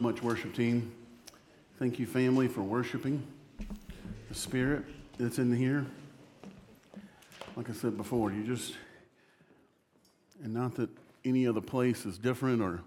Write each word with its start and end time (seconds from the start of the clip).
much, 0.00 0.22
worship 0.22 0.54
team. 0.54 0.92
Thank 1.78 1.98
you, 1.98 2.06
family, 2.06 2.48
for 2.48 2.62
worshiping 2.62 3.22
the 4.28 4.34
Spirit 4.34 4.84
that's 5.18 5.38
in 5.38 5.54
here. 5.54 5.84
Like 7.56 7.68
I 7.68 7.72
said 7.72 7.96
before, 7.96 8.32
you 8.32 8.44
just, 8.44 8.74
and 10.42 10.54
not 10.54 10.74
that 10.76 10.88
any 11.24 11.46
other 11.46 11.60
place 11.60 12.06
is 12.06 12.16
different 12.16 12.62
or 12.62 12.80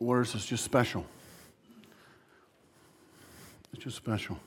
worse, 0.00 0.34
it's 0.34 0.46
just 0.46 0.64
special. 0.64 1.06
It's 3.72 3.84
just 3.84 3.96
special. 3.96 4.38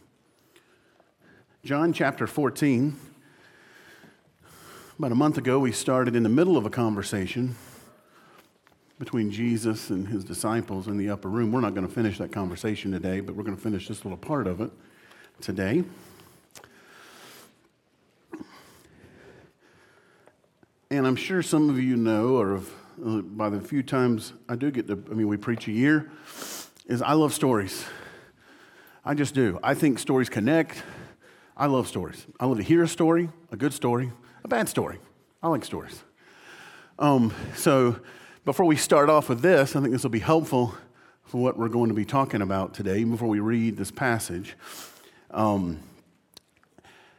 John 1.63 1.93
chapter 1.93 2.27
14. 2.27 2.99
About 4.99 5.11
a 5.11 5.15
month 5.15 5.37
ago, 5.37 5.59
we 5.59 5.71
started 5.71 6.15
in 6.15 6.23
the 6.23 6.29
middle 6.29 6.57
of 6.57 6.65
a 6.65 6.69
conversation 6.69 7.55
between 8.99 9.31
Jesus 9.31 9.89
and 9.89 10.07
his 10.07 10.23
disciples 10.23 10.87
in 10.87 10.97
the 10.97 11.09
upper 11.09 11.29
room. 11.29 11.51
We're 11.51 11.61
not 11.61 11.73
going 11.73 11.87
to 11.87 11.93
finish 11.93 12.17
that 12.19 12.31
conversation 12.31 12.91
today, 12.91 13.19
but 13.19 13.35
we're 13.35 13.43
going 13.43 13.55
to 13.55 13.61
finish 13.61 13.87
this 13.87 14.05
little 14.05 14.17
part 14.17 14.47
of 14.47 14.61
it 14.61 14.71
today. 15.41 15.83
And 20.89 21.07
I'm 21.07 21.15
sure 21.15 21.41
some 21.41 21.71
of 21.71 21.79
you 21.79 21.95
know, 21.95 22.35
or 22.35 22.53
have, 22.53 22.69
uh, 23.03 23.21
by 23.21 23.49
the 23.49 23.59
few 23.59 23.81
times 23.81 24.33
I 24.47 24.55
do 24.55 24.69
get 24.69 24.87
to, 24.87 25.03
I 25.09 25.15
mean, 25.15 25.27
we 25.27 25.37
preach 25.37 25.67
a 25.67 25.71
year, 25.71 26.11
is 26.85 27.01
I 27.01 27.13
love 27.13 27.33
stories. 27.33 27.83
I 29.03 29.15
just 29.15 29.33
do. 29.33 29.59
I 29.63 29.73
think 29.73 29.97
stories 29.97 30.29
connect. 30.29 30.83
I 31.57 31.65
love 31.65 31.87
stories. 31.87 32.27
I 32.39 32.45
love 32.45 32.57
to 32.57 32.63
hear 32.63 32.83
a 32.83 32.87
story, 32.87 33.29
a 33.51 33.57
good 33.57 33.73
story, 33.73 34.11
a 34.43 34.47
bad 34.47 34.69
story. 34.69 34.99
I 35.41 35.47
like 35.47 35.65
stories. 35.65 36.03
Um, 36.99 37.33
so, 37.55 37.99
before 38.45 38.65
we 38.65 38.75
start 38.75 39.09
off 39.09 39.29
with 39.29 39.41
this, 39.41 39.75
I 39.75 39.79
think 39.79 39.93
this 39.93 40.03
will 40.03 40.09
be 40.09 40.19
helpful 40.19 40.75
for 41.23 41.41
what 41.41 41.57
we're 41.57 41.69
going 41.69 41.87
to 41.89 41.95
be 41.95 42.03
talking 42.03 42.41
about 42.41 42.73
today 42.73 43.03
before 43.05 43.29
we 43.29 43.39
read 43.39 43.77
this 43.77 43.89
passage. 43.89 44.55
Um, 45.31 45.79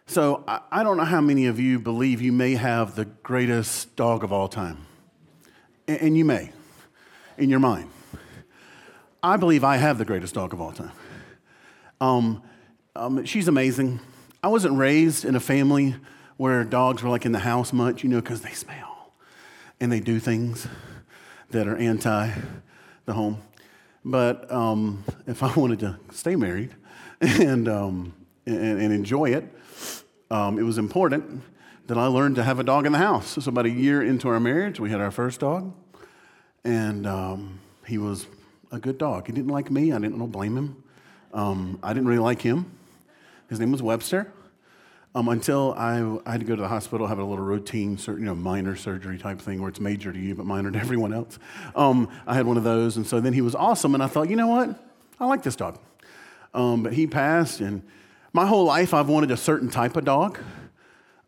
so, 0.06 0.44
I, 0.46 0.60
I 0.70 0.82
don't 0.82 0.98
know 0.98 1.04
how 1.04 1.22
many 1.22 1.46
of 1.46 1.58
you 1.58 1.78
believe 1.78 2.20
you 2.20 2.30
may 2.30 2.54
have 2.54 2.94
the 2.94 3.06
greatest 3.06 3.96
dog 3.96 4.22
of 4.22 4.32
all 4.32 4.48
time. 4.48 4.84
And, 5.88 6.00
and 6.02 6.18
you 6.18 6.26
may, 6.26 6.52
in 7.38 7.48
your 7.48 7.60
mind. 7.60 7.90
I 9.22 9.38
believe 9.38 9.64
I 9.64 9.78
have 9.78 9.96
the 9.96 10.04
greatest 10.04 10.34
dog 10.34 10.52
of 10.52 10.60
all 10.60 10.72
time. 10.72 10.92
Um, 12.02 12.42
um, 12.94 13.24
she's 13.24 13.48
amazing. 13.48 14.00
I 14.42 14.48
wasn't 14.48 14.76
raised 14.76 15.24
in 15.24 15.34
a 15.34 15.40
family 15.40 15.96
where 16.36 16.64
dogs 16.64 17.02
were 17.02 17.08
like 17.08 17.24
in 17.24 17.32
the 17.32 17.38
house 17.38 17.72
much, 17.72 18.02
you 18.02 18.10
know, 18.10 18.20
because 18.20 18.42
they 18.42 18.52
smell 18.52 19.14
and 19.80 19.90
they 19.90 20.00
do 20.00 20.20
things 20.20 20.68
that 21.54 21.68
are 21.68 21.76
anti 21.76 22.32
the 23.06 23.12
home. 23.12 23.38
But 24.04 24.50
um, 24.50 25.04
if 25.26 25.42
I 25.42 25.52
wanted 25.56 25.78
to 25.80 25.98
stay 26.10 26.36
married 26.36 26.74
and, 27.20 27.68
um, 27.68 28.12
and, 28.44 28.80
and, 28.80 28.92
enjoy 28.92 29.30
it, 29.30 29.44
um, 30.30 30.58
it 30.58 30.62
was 30.62 30.78
important 30.78 31.42
that 31.86 31.96
I 31.96 32.06
learned 32.06 32.36
to 32.36 32.42
have 32.42 32.58
a 32.58 32.64
dog 32.64 32.86
in 32.86 32.92
the 32.92 32.98
house. 32.98 33.42
So, 33.42 33.48
about 33.48 33.66
a 33.66 33.70
year 33.70 34.02
into 34.02 34.28
our 34.28 34.40
marriage, 34.40 34.80
we 34.80 34.90
had 34.90 35.00
our 35.00 35.12
first 35.12 35.40
dog, 35.40 35.72
and 36.64 37.06
um, 37.06 37.60
he 37.86 37.98
was 37.98 38.26
a 38.72 38.80
good 38.80 38.98
dog. 38.98 39.26
He 39.26 39.32
didn't 39.32 39.50
like 39.50 39.70
me, 39.70 39.92
I 39.92 39.98
didn't 40.00 40.18
blame 40.26 40.56
him. 40.56 40.82
Um, 41.32 41.78
I 41.82 41.92
didn't 41.92 42.08
really 42.08 42.20
like 42.20 42.42
him. 42.42 42.70
His 43.48 43.60
name 43.60 43.70
was 43.70 43.82
Webster 43.82 44.32
um, 45.14 45.28
until 45.28 45.74
I, 45.76 46.00
I, 46.26 46.32
had 46.32 46.40
to 46.40 46.46
go 46.46 46.56
to 46.56 46.62
the 46.62 46.68
hospital, 46.68 47.06
have 47.06 47.20
a 47.20 47.24
little 47.24 47.44
routine, 47.44 47.98
you 48.06 48.16
know, 48.16 48.34
minor 48.34 48.74
surgery 48.74 49.16
type 49.16 49.40
thing 49.40 49.60
where 49.60 49.68
it's 49.68 49.78
major 49.78 50.12
to 50.12 50.18
you 50.18 50.34
but 50.34 50.44
minor 50.44 50.70
to 50.70 50.78
everyone 50.80 51.12
else. 51.12 51.38
Um, 51.76 52.08
I 52.26 52.34
had 52.34 52.46
one 52.46 52.56
of 52.56 52.64
those, 52.64 52.96
and 52.96 53.06
so 53.06 53.20
then 53.20 53.32
he 53.32 53.40
was 53.40 53.54
awesome, 53.54 53.94
and 53.94 54.02
I 54.02 54.08
thought, 54.08 54.28
you 54.28 54.36
know 54.36 54.48
what? 54.48 54.78
I 55.20 55.26
like 55.26 55.42
this 55.42 55.56
dog. 55.56 55.78
Um, 56.52 56.82
but 56.82 56.92
he 56.92 57.06
passed, 57.06 57.60
and 57.60 57.82
my 58.32 58.46
whole 58.46 58.64
life 58.64 58.92
I've 58.92 59.08
wanted 59.08 59.30
a 59.30 59.36
certain 59.36 59.70
type 59.70 59.96
of 59.96 60.04
dog. 60.04 60.38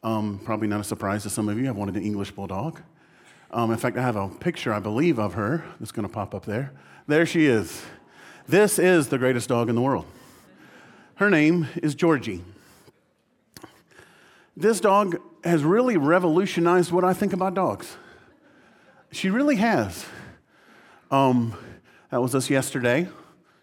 Um, 0.03 0.41
probably 0.45 0.69
not 0.69 0.81
a 0.81 0.85
surprise 0.85 1.23
to 1.23 1.31
some 1.31 1.49
of 1.49 1.59
you. 1.59 1.69
I've 1.69 1.77
wanted 1.77 1.97
an 1.97 2.03
English 2.03 2.33
bulldog. 2.33 2.81
Um, 3.51 3.71
in 3.71 3.79
fact, 3.79 3.97
I 3.97 4.03
have 4.03 4.17
a 4.17 4.29
picture, 4.29 4.73
I 4.73 4.81
believe, 4.81 5.19
of 5.19 5.35
her 5.35 5.65
that's 5.79 5.93
going 5.93 6.07
to 6.07 6.13
pop 6.13 6.35
up 6.35 6.45
there. 6.45 6.73
There 7.07 7.27
she 7.27 7.47
is. 7.47 7.83
This 8.49 8.79
is 8.79 9.09
the 9.09 9.19
greatest 9.19 9.49
dog 9.49 9.69
in 9.69 9.75
the 9.75 9.81
world. 9.81 10.07
Her 11.17 11.31
name 11.31 11.69
is 11.83 11.95
Georgie. 11.95 12.45
This 14.57 14.81
dog 14.81 15.21
has 15.45 15.63
really 15.63 15.99
revolutionized 15.99 16.91
what 16.91 17.05
I 17.05 17.13
think 17.13 17.35
about 17.35 17.53
dogs. 17.53 17.99
She 19.13 19.29
really 19.29 19.57
has. 19.57 20.07
Um, 21.11 21.55
that 22.11 22.23
was 22.23 22.35
us 22.35 22.49
yesterday. 22.49 23.01
You 23.01 23.11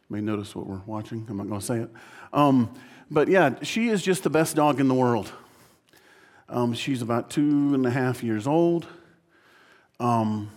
may 0.10 0.22
notice 0.22 0.56
what 0.56 0.68
we're 0.68 0.84
watching. 0.86 1.26
I'm 1.28 1.38
not 1.38 1.48
going 1.48 1.60
to 1.60 1.66
say 1.66 1.80
it. 1.80 1.90
Um, 2.32 2.76
but 3.10 3.28
yeah, 3.28 3.56
she 3.64 3.90
is 3.90 4.04
just 4.04 4.22
the 4.22 4.30
best 4.30 4.56
dog 4.56 4.80
in 4.80 4.88
the 4.88 4.94
world. 4.94 5.34
Um, 6.48 6.76
she's 6.76 7.02
about 7.02 7.32
two 7.32 7.74
and 7.74 7.86
a 7.88 7.92
half 7.92 8.24
years 8.24 8.46
old. 8.46 8.86
Um, 10.00 10.52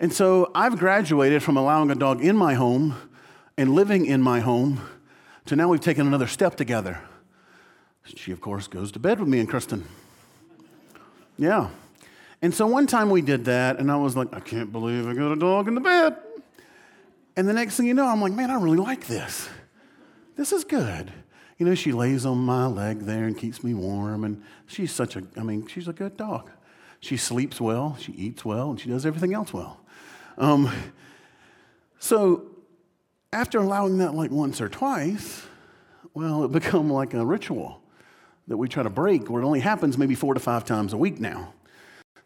and 0.00 0.12
so 0.12 0.50
I've 0.56 0.76
graduated 0.76 1.40
from 1.40 1.56
allowing 1.56 1.88
a 1.92 1.94
dog 1.94 2.20
in 2.20 2.36
my 2.36 2.54
home 2.54 2.96
and 3.56 3.72
living 3.72 4.06
in 4.06 4.22
my 4.22 4.40
home 4.40 4.80
to 5.46 5.54
now 5.54 5.68
we've 5.68 5.80
taken 5.80 6.04
another 6.04 6.26
step 6.26 6.56
together. 6.56 7.00
She, 8.04 8.32
of 8.32 8.40
course, 8.40 8.66
goes 8.66 8.92
to 8.92 8.98
bed 8.98 9.20
with 9.20 9.28
me 9.28 9.38
and 9.40 9.48
Kristen. 9.48 9.84
Yeah. 11.38 11.70
And 12.40 12.52
so 12.52 12.66
one 12.66 12.86
time 12.86 13.10
we 13.10 13.22
did 13.22 13.44
that, 13.44 13.78
and 13.78 13.90
I 13.90 13.96
was 13.96 14.16
like, 14.16 14.34
I 14.34 14.40
can't 14.40 14.72
believe 14.72 15.06
I 15.06 15.14
got 15.14 15.32
a 15.32 15.36
dog 15.36 15.68
in 15.68 15.74
the 15.74 15.80
bed. 15.80 16.16
And 17.36 17.48
the 17.48 17.52
next 17.52 17.76
thing 17.76 17.86
you 17.86 17.94
know, 17.94 18.06
I'm 18.06 18.20
like, 18.20 18.32
man, 18.32 18.50
I 18.50 18.54
really 18.54 18.78
like 18.78 19.06
this. 19.06 19.48
This 20.36 20.52
is 20.52 20.64
good. 20.64 21.12
You 21.58 21.66
know, 21.66 21.74
she 21.74 21.92
lays 21.92 22.26
on 22.26 22.38
my 22.38 22.66
leg 22.66 23.00
there 23.00 23.24
and 23.24 23.38
keeps 23.38 23.62
me 23.62 23.74
warm, 23.74 24.24
and 24.24 24.42
she's 24.66 24.92
such 24.92 25.16
a, 25.16 25.22
I 25.36 25.42
mean, 25.42 25.66
she's 25.68 25.86
a 25.86 25.92
good 25.92 26.16
dog. 26.16 26.50
She 27.00 27.16
sleeps 27.16 27.60
well, 27.60 27.96
she 27.98 28.12
eats 28.12 28.44
well, 28.44 28.70
and 28.70 28.80
she 28.80 28.88
does 28.88 29.06
everything 29.06 29.34
else 29.34 29.52
well. 29.52 29.80
Um, 30.38 30.70
so 31.98 32.50
after 33.32 33.58
allowing 33.58 33.98
that 33.98 34.14
like 34.14 34.30
once 34.30 34.60
or 34.60 34.68
twice, 34.68 35.46
well, 36.14 36.44
it 36.44 36.52
become 36.52 36.90
like 36.90 37.14
a 37.14 37.24
ritual 37.24 37.81
that 38.48 38.56
we 38.56 38.68
try 38.68 38.82
to 38.82 38.90
break 38.90 39.30
where 39.30 39.42
it 39.42 39.46
only 39.46 39.60
happens 39.60 39.96
maybe 39.96 40.14
four 40.14 40.34
to 40.34 40.40
five 40.40 40.64
times 40.64 40.92
a 40.92 40.96
week 40.96 41.20
now 41.20 41.52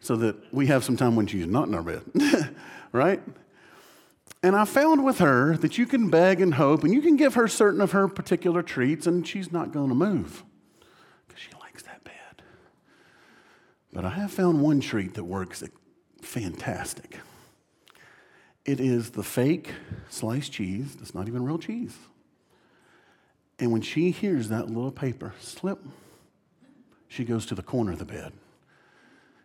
so 0.00 0.16
that 0.16 0.36
we 0.52 0.66
have 0.66 0.84
some 0.84 0.96
time 0.96 1.16
when 1.16 1.26
she's 1.26 1.46
not 1.46 1.68
in 1.68 1.74
our 1.74 1.82
bed, 1.82 2.02
right? 2.92 3.20
And 4.42 4.54
I 4.54 4.64
found 4.64 5.04
with 5.04 5.18
her 5.18 5.56
that 5.56 5.78
you 5.78 5.86
can 5.86 6.10
beg 6.10 6.40
and 6.40 6.54
hope 6.54 6.84
and 6.84 6.92
you 6.94 7.02
can 7.02 7.16
give 7.16 7.34
her 7.34 7.48
certain 7.48 7.80
of 7.80 7.92
her 7.92 8.06
particular 8.06 8.62
treats 8.62 9.06
and 9.06 9.26
she's 9.26 9.50
not 9.50 9.72
going 9.72 9.88
to 9.88 9.94
move 9.94 10.44
because 11.26 11.42
she 11.42 11.50
likes 11.60 11.82
that 11.82 12.04
bed. 12.04 12.42
But 13.92 14.04
I 14.04 14.10
have 14.10 14.30
found 14.30 14.60
one 14.60 14.80
treat 14.80 15.14
that 15.14 15.24
works 15.24 15.64
fantastic. 16.22 17.18
It 18.64 18.80
is 18.80 19.10
the 19.10 19.22
fake 19.22 19.72
sliced 20.08 20.52
cheese 20.52 20.96
that's 20.96 21.14
not 21.14 21.28
even 21.28 21.44
real 21.44 21.58
cheese. 21.58 21.96
And 23.58 23.72
when 23.72 23.80
she 23.80 24.10
hears 24.10 24.48
that 24.48 24.68
little 24.68 24.92
paper 24.92 25.34
slip, 25.40 25.78
she 27.08 27.24
goes 27.24 27.46
to 27.46 27.54
the 27.54 27.62
corner 27.62 27.92
of 27.92 27.98
the 27.98 28.04
bed. 28.04 28.32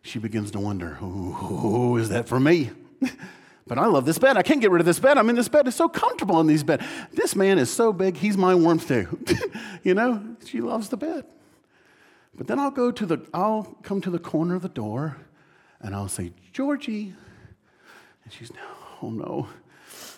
She 0.02 0.20
begins 0.20 0.52
to 0.52 0.60
wonder, 0.60 0.96
who 0.96 1.98
is 1.98 2.10
that 2.10 2.28
for 2.28 2.40
me? 2.40 2.72
but 3.68 3.78
I 3.78 3.86
love 3.86 4.06
this 4.06 4.18
bed. 4.18 4.36
I 4.36 4.42
can't 4.42 4.60
get 4.60 4.72
rid 4.72 4.80
of 4.80 4.86
this 4.86 5.00
bed. 5.00 5.18
I'm 5.18 5.30
in 5.30 5.36
this 5.36 5.48
bed. 5.48 5.68
It's 5.68 5.78
so 5.78 5.88
comfortable 5.88 6.40
in 6.40 6.48
these 6.48 6.64
bed. 6.64 6.84
This 7.14 7.36
man 7.36 7.60
is 7.60 7.72
so 7.72 7.94
big, 7.94 8.18
he's 8.18 8.38
my 8.38 8.56
warmth 8.56 8.88
too. 8.88 9.20
you 9.84 9.94
know, 9.94 10.36
she 10.46 10.60
loves 10.60 10.90
the 10.90 10.98
bed. 10.98 11.26
But 12.36 12.48
then 12.48 12.60
I'll 12.60 12.72
go 12.72 12.92
to 12.92 13.06
the, 13.06 13.20
I'll 13.34 13.78
come 13.84 14.02
to 14.02 14.10
the 14.10 14.20
corner 14.20 14.56
of 14.56 14.62
the 14.62 14.70
door 14.70 15.18
and 15.82 15.96
I'll 15.96 16.08
say, 16.08 16.32
Georgie. 16.52 17.14
And 18.24 18.34
she's, 18.34 18.52
oh 19.04 19.10
no, 19.10 19.48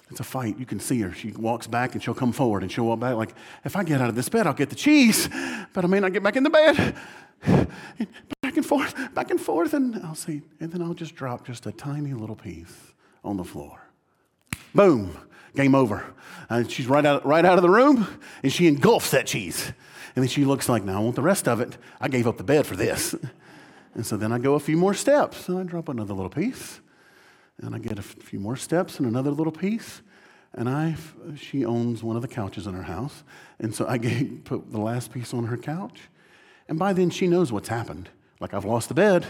it's 0.09 0.19
a 0.19 0.23
fight. 0.23 0.57
You 0.57 0.65
can 0.65 0.79
see 0.79 1.01
her. 1.01 1.11
She 1.11 1.31
walks 1.31 1.67
back 1.67 1.93
and 1.93 2.03
she'll 2.03 2.13
come 2.13 2.31
forward 2.31 2.63
and 2.63 2.71
she'll 2.71 2.85
walk 2.85 2.99
back 2.99 3.15
like, 3.15 3.35
if 3.65 3.75
I 3.75 3.83
get 3.83 3.99
out 3.99 4.09
of 4.09 4.15
this 4.15 4.29
bed, 4.29 4.47
I'll 4.47 4.53
get 4.53 4.69
the 4.69 4.75
cheese, 4.75 5.27
but 5.73 5.83
I 5.83 5.87
may 5.87 5.99
not 5.99 6.13
get 6.13 6.23
back 6.23 6.35
in 6.35 6.43
the 6.43 6.49
bed. 6.49 6.95
Back 8.41 8.57
and 8.57 8.65
forth, 8.65 9.13
back 9.13 9.31
and 9.31 9.39
forth. 9.39 9.73
And 9.73 9.95
I'll 10.03 10.15
say, 10.15 10.41
and 10.59 10.71
then 10.71 10.81
I'll 10.81 10.93
just 10.93 11.15
drop 11.15 11.45
just 11.45 11.65
a 11.65 11.71
tiny 11.71 12.13
little 12.13 12.35
piece 12.35 12.93
on 13.23 13.37
the 13.37 13.43
floor. 13.43 13.81
Boom, 14.75 15.17
game 15.55 15.75
over. 15.75 16.05
And 16.49 16.69
she's 16.69 16.87
right 16.87 17.05
out, 17.05 17.25
right 17.25 17.45
out 17.45 17.57
of 17.57 17.61
the 17.61 17.69
room 17.69 18.07
and 18.41 18.51
she 18.51 18.67
engulfs 18.67 19.11
that 19.11 19.27
cheese. 19.27 19.71
And 20.15 20.23
then 20.23 20.29
she 20.29 20.45
looks 20.45 20.69
like, 20.69 20.83
now 20.83 20.97
I 20.97 21.03
want 21.03 21.15
the 21.15 21.21
rest 21.21 21.47
of 21.47 21.59
it. 21.59 21.77
I 21.99 22.07
gave 22.07 22.27
up 22.27 22.37
the 22.37 22.43
bed 22.43 22.65
for 22.65 22.75
this. 22.75 23.15
And 23.95 24.03
so 24.03 24.17
then 24.17 24.31
I 24.31 24.39
go 24.39 24.55
a 24.55 24.59
few 24.59 24.75
more 24.75 24.95
steps 24.95 25.47
and 25.47 25.57
I 25.59 25.61
drop 25.61 25.87
another 25.87 26.15
little 26.15 26.29
piece. 26.29 26.81
And 27.61 27.75
I 27.75 27.77
get 27.77 27.99
a 27.99 28.01
few 28.01 28.39
more 28.39 28.55
steps 28.55 28.97
and 28.97 29.07
another 29.07 29.29
little 29.29 29.51
piece. 29.51 30.01
And 30.53 30.67
I, 30.67 30.95
she 31.35 31.63
owns 31.63 32.03
one 32.03 32.15
of 32.15 32.21
the 32.21 32.27
couches 32.27 32.65
in 32.65 32.73
her 32.73 32.83
house. 32.83 33.23
And 33.59 33.73
so 33.73 33.87
I 33.87 33.97
put 34.43 34.71
the 34.71 34.79
last 34.79 35.11
piece 35.11 35.31
on 35.33 35.45
her 35.45 35.57
couch. 35.57 35.99
And 36.73 36.79
by 36.79 36.91
then, 36.93 37.11
she 37.11 37.27
knows 37.27 37.51
what's 37.51 37.67
happened. 37.69 38.09
Like, 38.39 38.55
I've 38.55 38.65
lost 38.65 38.87
the 38.87 38.95
bed, 38.95 39.27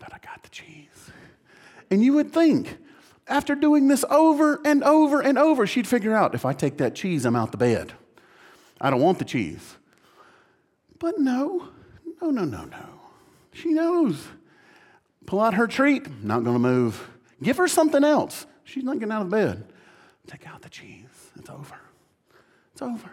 but 0.00 0.12
I 0.12 0.18
got 0.18 0.42
the 0.42 0.48
cheese. 0.48 1.12
And 1.88 2.02
you 2.02 2.14
would 2.14 2.32
think, 2.32 2.78
after 3.28 3.54
doing 3.54 3.86
this 3.86 4.04
over 4.10 4.60
and 4.64 4.82
over 4.82 5.20
and 5.20 5.38
over, 5.38 5.68
she'd 5.68 5.86
figure 5.86 6.16
out 6.16 6.34
if 6.34 6.44
I 6.44 6.52
take 6.52 6.78
that 6.78 6.96
cheese, 6.96 7.24
I'm 7.24 7.36
out 7.36 7.52
the 7.52 7.58
bed. 7.58 7.92
I 8.80 8.90
don't 8.90 9.00
want 9.00 9.20
the 9.20 9.24
cheese. 9.24 9.76
But 10.98 11.20
no, 11.20 11.68
no, 12.20 12.32
no, 12.32 12.44
no, 12.44 12.64
no. 12.64 12.86
She 13.52 13.68
knows. 13.68 14.26
Pull 15.26 15.38
out 15.38 15.54
her 15.54 15.68
treat, 15.68 16.24
not 16.24 16.42
to 16.42 16.58
move. 16.58 17.08
Give 17.40 17.56
her 17.58 17.68
something 17.68 18.02
else. 18.02 18.46
She's 18.64 18.82
not 18.82 18.98
getting 18.98 19.12
out 19.12 19.22
of 19.22 19.30
bed. 19.30 19.64
Take 20.26 20.44
out 20.48 20.62
the 20.62 20.68
cheese. 20.68 21.30
It's 21.36 21.50
over. 21.50 21.78
It's 22.72 22.82
over. 22.82 23.12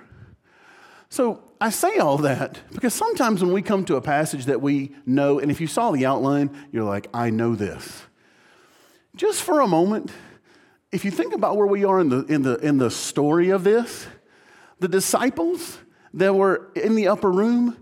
So 1.18 1.42
I 1.60 1.72
say 1.72 1.98
all 1.98 2.20
that 2.20 2.60
because 2.72 2.94
sometimes 2.94 3.44
when 3.44 3.52
we 3.52 3.64
come 3.64 3.84
to 3.86 3.96
a 3.96 4.02
passage 4.02 4.46
that 4.46 4.62
we 4.62 4.96
know, 5.04 5.40
and 5.40 5.50
if 5.50 5.60
you 5.60 5.66
saw 5.66 5.90
the 5.90 6.06
outline, 6.06 6.56
you're 6.72 6.84
like, 6.84 7.08
I 7.12 7.32
know 7.32 7.56
this. 7.56 8.04
Just 9.16 9.42
for 9.42 9.62
a 9.62 9.68
moment, 9.68 10.12
if 10.92 11.04
you 11.04 11.10
think 11.10 11.34
about 11.34 11.58
where 11.58 11.66
we 11.66 11.84
are 11.86 12.00
in 12.00 12.10
the, 12.10 12.24
in 12.26 12.44
the, 12.44 12.58
in 12.58 12.78
the 12.78 12.92
story 12.92 13.50
of 13.50 13.64
this, 13.64 14.06
the 14.78 14.88
disciples 14.88 15.80
that 16.14 16.36
were 16.36 16.70
in 16.76 16.94
the 16.94 17.08
upper 17.08 17.32
room, 17.32 17.76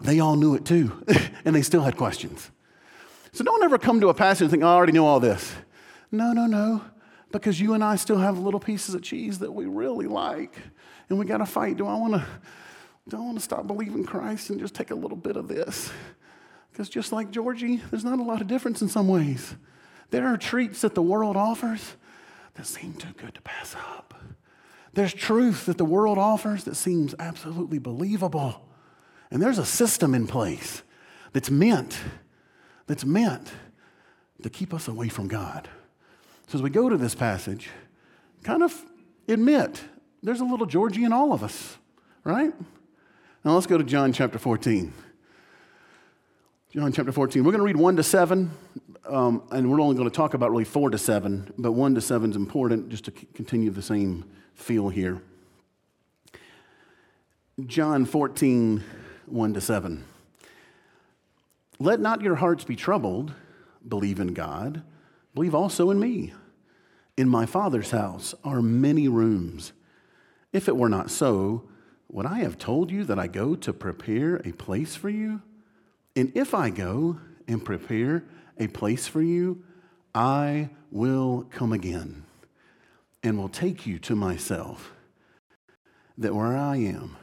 they 0.00 0.20
all 0.20 0.36
knew 0.36 0.54
it 0.54 0.64
too, 0.64 1.04
and 1.44 1.56
they 1.56 1.62
still 1.62 1.82
had 1.82 1.96
questions. 1.96 2.48
So 3.32 3.42
don't 3.42 3.64
ever 3.64 3.76
come 3.76 4.00
to 4.02 4.08
a 4.08 4.14
passage 4.14 4.42
and 4.42 4.52
think, 4.52 4.62
oh, 4.62 4.68
I 4.68 4.74
already 4.74 4.92
know 4.92 5.06
all 5.06 5.18
this. 5.18 5.52
No, 6.12 6.32
no, 6.32 6.46
no, 6.46 6.84
because 7.32 7.60
you 7.60 7.74
and 7.74 7.82
I 7.82 7.96
still 7.96 8.18
have 8.18 8.38
little 8.38 8.60
pieces 8.60 8.94
of 8.94 9.02
cheese 9.02 9.40
that 9.40 9.50
we 9.50 9.66
really 9.66 10.06
like, 10.06 10.54
and 11.12 11.18
we 11.18 11.26
got 11.26 11.38
to 11.38 11.46
fight. 11.46 11.76
Do 11.76 11.86
I 11.86 11.94
want 11.94 12.14
to? 12.14 12.26
Do 13.08 13.16
I 13.16 13.20
want 13.20 13.36
to 13.36 13.42
stop 13.42 13.66
believing 13.66 14.04
Christ 14.04 14.50
and 14.50 14.58
just 14.58 14.74
take 14.74 14.90
a 14.90 14.94
little 14.94 15.16
bit 15.16 15.36
of 15.36 15.48
this? 15.48 15.90
Because 16.70 16.88
just 16.88 17.12
like 17.12 17.30
Georgie, 17.30 17.82
there's 17.90 18.04
not 18.04 18.18
a 18.18 18.22
lot 18.22 18.40
of 18.40 18.46
difference 18.46 18.80
in 18.80 18.88
some 18.88 19.08
ways. 19.08 19.54
There 20.10 20.26
are 20.26 20.36
treats 20.36 20.80
that 20.82 20.94
the 20.94 21.02
world 21.02 21.36
offers 21.36 21.96
that 22.54 22.66
seem 22.66 22.94
too 22.94 23.12
good 23.16 23.34
to 23.34 23.42
pass 23.42 23.74
up. 23.74 24.14
There's 24.94 25.12
truth 25.12 25.66
that 25.66 25.78
the 25.78 25.84
world 25.84 26.16
offers 26.16 26.64
that 26.64 26.76
seems 26.76 27.14
absolutely 27.18 27.78
believable. 27.78 28.68
And 29.30 29.42
there's 29.42 29.58
a 29.58 29.66
system 29.66 30.14
in 30.14 30.26
place 30.26 30.82
that's 31.32 31.50
meant, 31.50 31.98
that's 32.86 33.04
meant 33.04 33.52
to 34.42 34.48
keep 34.48 34.72
us 34.72 34.88
away 34.88 35.08
from 35.08 35.28
God. 35.28 35.68
So 36.46 36.56
as 36.56 36.62
we 36.62 36.70
go 36.70 36.88
to 36.88 36.96
this 36.96 37.14
passage, 37.14 37.68
kind 38.44 38.62
of 38.62 38.82
admit 39.28 39.82
there's 40.22 40.40
a 40.40 40.44
little 40.44 40.66
Georgie 40.66 41.04
in 41.04 41.12
all 41.12 41.32
of 41.32 41.42
us, 41.42 41.76
right? 42.24 42.52
Now 43.44 43.54
let's 43.54 43.66
go 43.66 43.76
to 43.76 43.84
John 43.84 44.12
chapter 44.12 44.38
14. 44.38 44.92
John 46.70 46.92
chapter 46.92 47.12
14. 47.12 47.42
We're 47.44 47.50
going 47.50 47.60
to 47.60 47.66
read 47.66 47.76
1 47.76 47.96
to 47.96 48.02
7, 48.02 48.50
um, 49.06 49.42
and 49.50 49.70
we're 49.70 49.80
only 49.80 49.96
going 49.96 50.08
to 50.08 50.14
talk 50.14 50.34
about 50.34 50.50
really 50.50 50.64
4 50.64 50.90
to 50.90 50.98
7, 50.98 51.52
but 51.58 51.72
1 51.72 51.94
to 51.96 52.00
7 52.00 52.30
is 52.30 52.36
important 52.36 52.88
just 52.88 53.04
to 53.04 53.10
continue 53.10 53.70
the 53.70 53.82
same 53.82 54.24
feel 54.54 54.88
here. 54.88 55.20
John 57.66 58.06
14, 58.06 58.82
1 59.26 59.54
to 59.54 59.60
7. 59.60 60.04
Let 61.78 62.00
not 62.00 62.22
your 62.22 62.36
hearts 62.36 62.64
be 62.64 62.76
troubled. 62.76 63.32
Believe 63.86 64.20
in 64.20 64.34
God. 64.34 64.82
Believe 65.34 65.54
also 65.54 65.90
in 65.90 65.98
me. 65.98 66.32
In 67.16 67.28
my 67.28 67.44
Father's 67.44 67.90
house 67.90 68.34
are 68.44 68.62
many 68.62 69.08
rooms. 69.08 69.72
If 70.52 70.68
it 70.68 70.76
were 70.76 70.88
not 70.88 71.10
so, 71.10 71.68
would 72.08 72.26
I 72.26 72.40
have 72.40 72.58
told 72.58 72.90
you 72.90 73.04
that 73.04 73.18
I 73.18 73.26
go 73.26 73.54
to 73.54 73.72
prepare 73.72 74.36
a 74.36 74.52
place 74.52 74.94
for 74.94 75.08
you? 75.08 75.40
And 76.14 76.30
if 76.34 76.54
I 76.54 76.70
go 76.70 77.18
and 77.48 77.64
prepare 77.64 78.24
a 78.58 78.66
place 78.66 79.06
for 79.08 79.22
you, 79.22 79.64
I 80.14 80.68
will 80.90 81.46
come 81.50 81.72
again 81.72 82.24
and 83.22 83.38
will 83.38 83.48
take 83.48 83.86
you 83.86 83.98
to 84.00 84.14
myself, 84.14 84.92
that 86.18 86.34
where 86.34 86.56
I 86.56 86.76
am, 86.76 87.16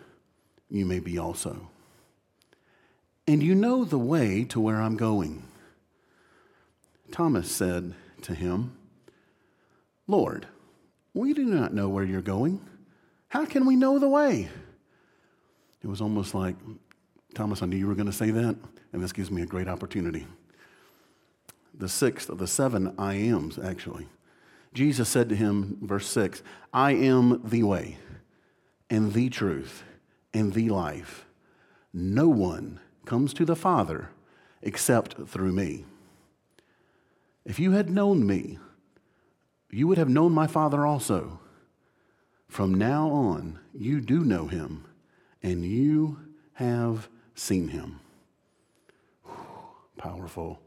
you 0.70 0.86
may 0.86 1.00
be 1.00 1.18
also. 1.20 1.70
And 3.28 3.44
you 3.44 3.54
know 3.54 3.86
the 3.86 4.00
way 4.00 4.44
to 4.46 4.60
where 4.60 4.82
I'm 4.82 4.98
going. 4.98 5.44
Thomas 7.12 7.52
said 7.52 7.94
to 8.24 8.34
him, 8.34 8.76
Lord, 10.08 10.48
we 11.14 11.34
do 11.34 11.46
not 11.46 11.74
know 11.74 11.90
where 11.90 12.04
you're 12.04 12.22
going. 12.22 12.62
How 13.30 13.46
can 13.46 13.66
we 13.66 13.76
know 13.76 14.00
the 14.00 14.10
way? 14.10 14.50
It 15.82 15.88
was 15.88 16.02
almost 16.02 16.34
like, 16.34 16.56
Thomas, 17.36 17.62
I 17.62 17.68
knew 17.68 17.78
you 17.78 17.88
were 17.88 17.96
going 17.96 18.08
to 18.08 18.12
say 18.12 18.32
that, 18.32 18.58
and 18.92 19.04
this 19.04 19.14
gives 19.14 19.32
me 19.32 19.44
a 19.44 19.48
great 19.48 19.68
opportunity. 19.68 20.28
The 21.74 21.88
sixth 21.88 22.30
of 22.30 22.40
the 22.40 22.48
seven 22.48 22.94
I 22.98 23.14
ams, 23.14 23.58
actually. 23.58 24.08
Jesus 24.74 25.10
said 25.10 25.30
to 25.30 25.36
him, 25.36 25.78
verse 25.82 26.08
6, 26.08 26.44
I 26.74 26.92
am 26.92 27.42
the 27.44 27.64
way 27.64 27.98
and 28.90 29.14
the 29.14 29.30
truth 29.30 29.84
and 30.34 30.54
the 30.54 30.70
life. 30.70 31.26
No 31.94 32.28
one 32.28 32.80
comes 33.06 33.34
to 33.36 33.46
the 33.46 33.56
Father 33.56 34.10
except 34.62 35.28
through 35.28 35.54
me. 35.54 35.86
If 37.46 37.60
you 37.60 37.72
had 37.72 37.90
known 37.90 38.28
me, 38.28 38.60
you 39.72 39.88
would 39.88 39.98
have 39.98 40.10
known 40.10 40.34
my 40.34 40.48
Father 40.48 40.86
also. 40.86 41.40
From 42.50 42.74
now 42.74 43.10
on, 43.10 43.60
you 43.74 44.02
do 44.02 44.26
know 44.26 44.48
him, 44.48 44.84
and 45.42 45.64
you 45.64 46.20
have 46.54 47.08
seen 47.36 47.70
him. 47.70 48.02
Powerful, 49.98 50.60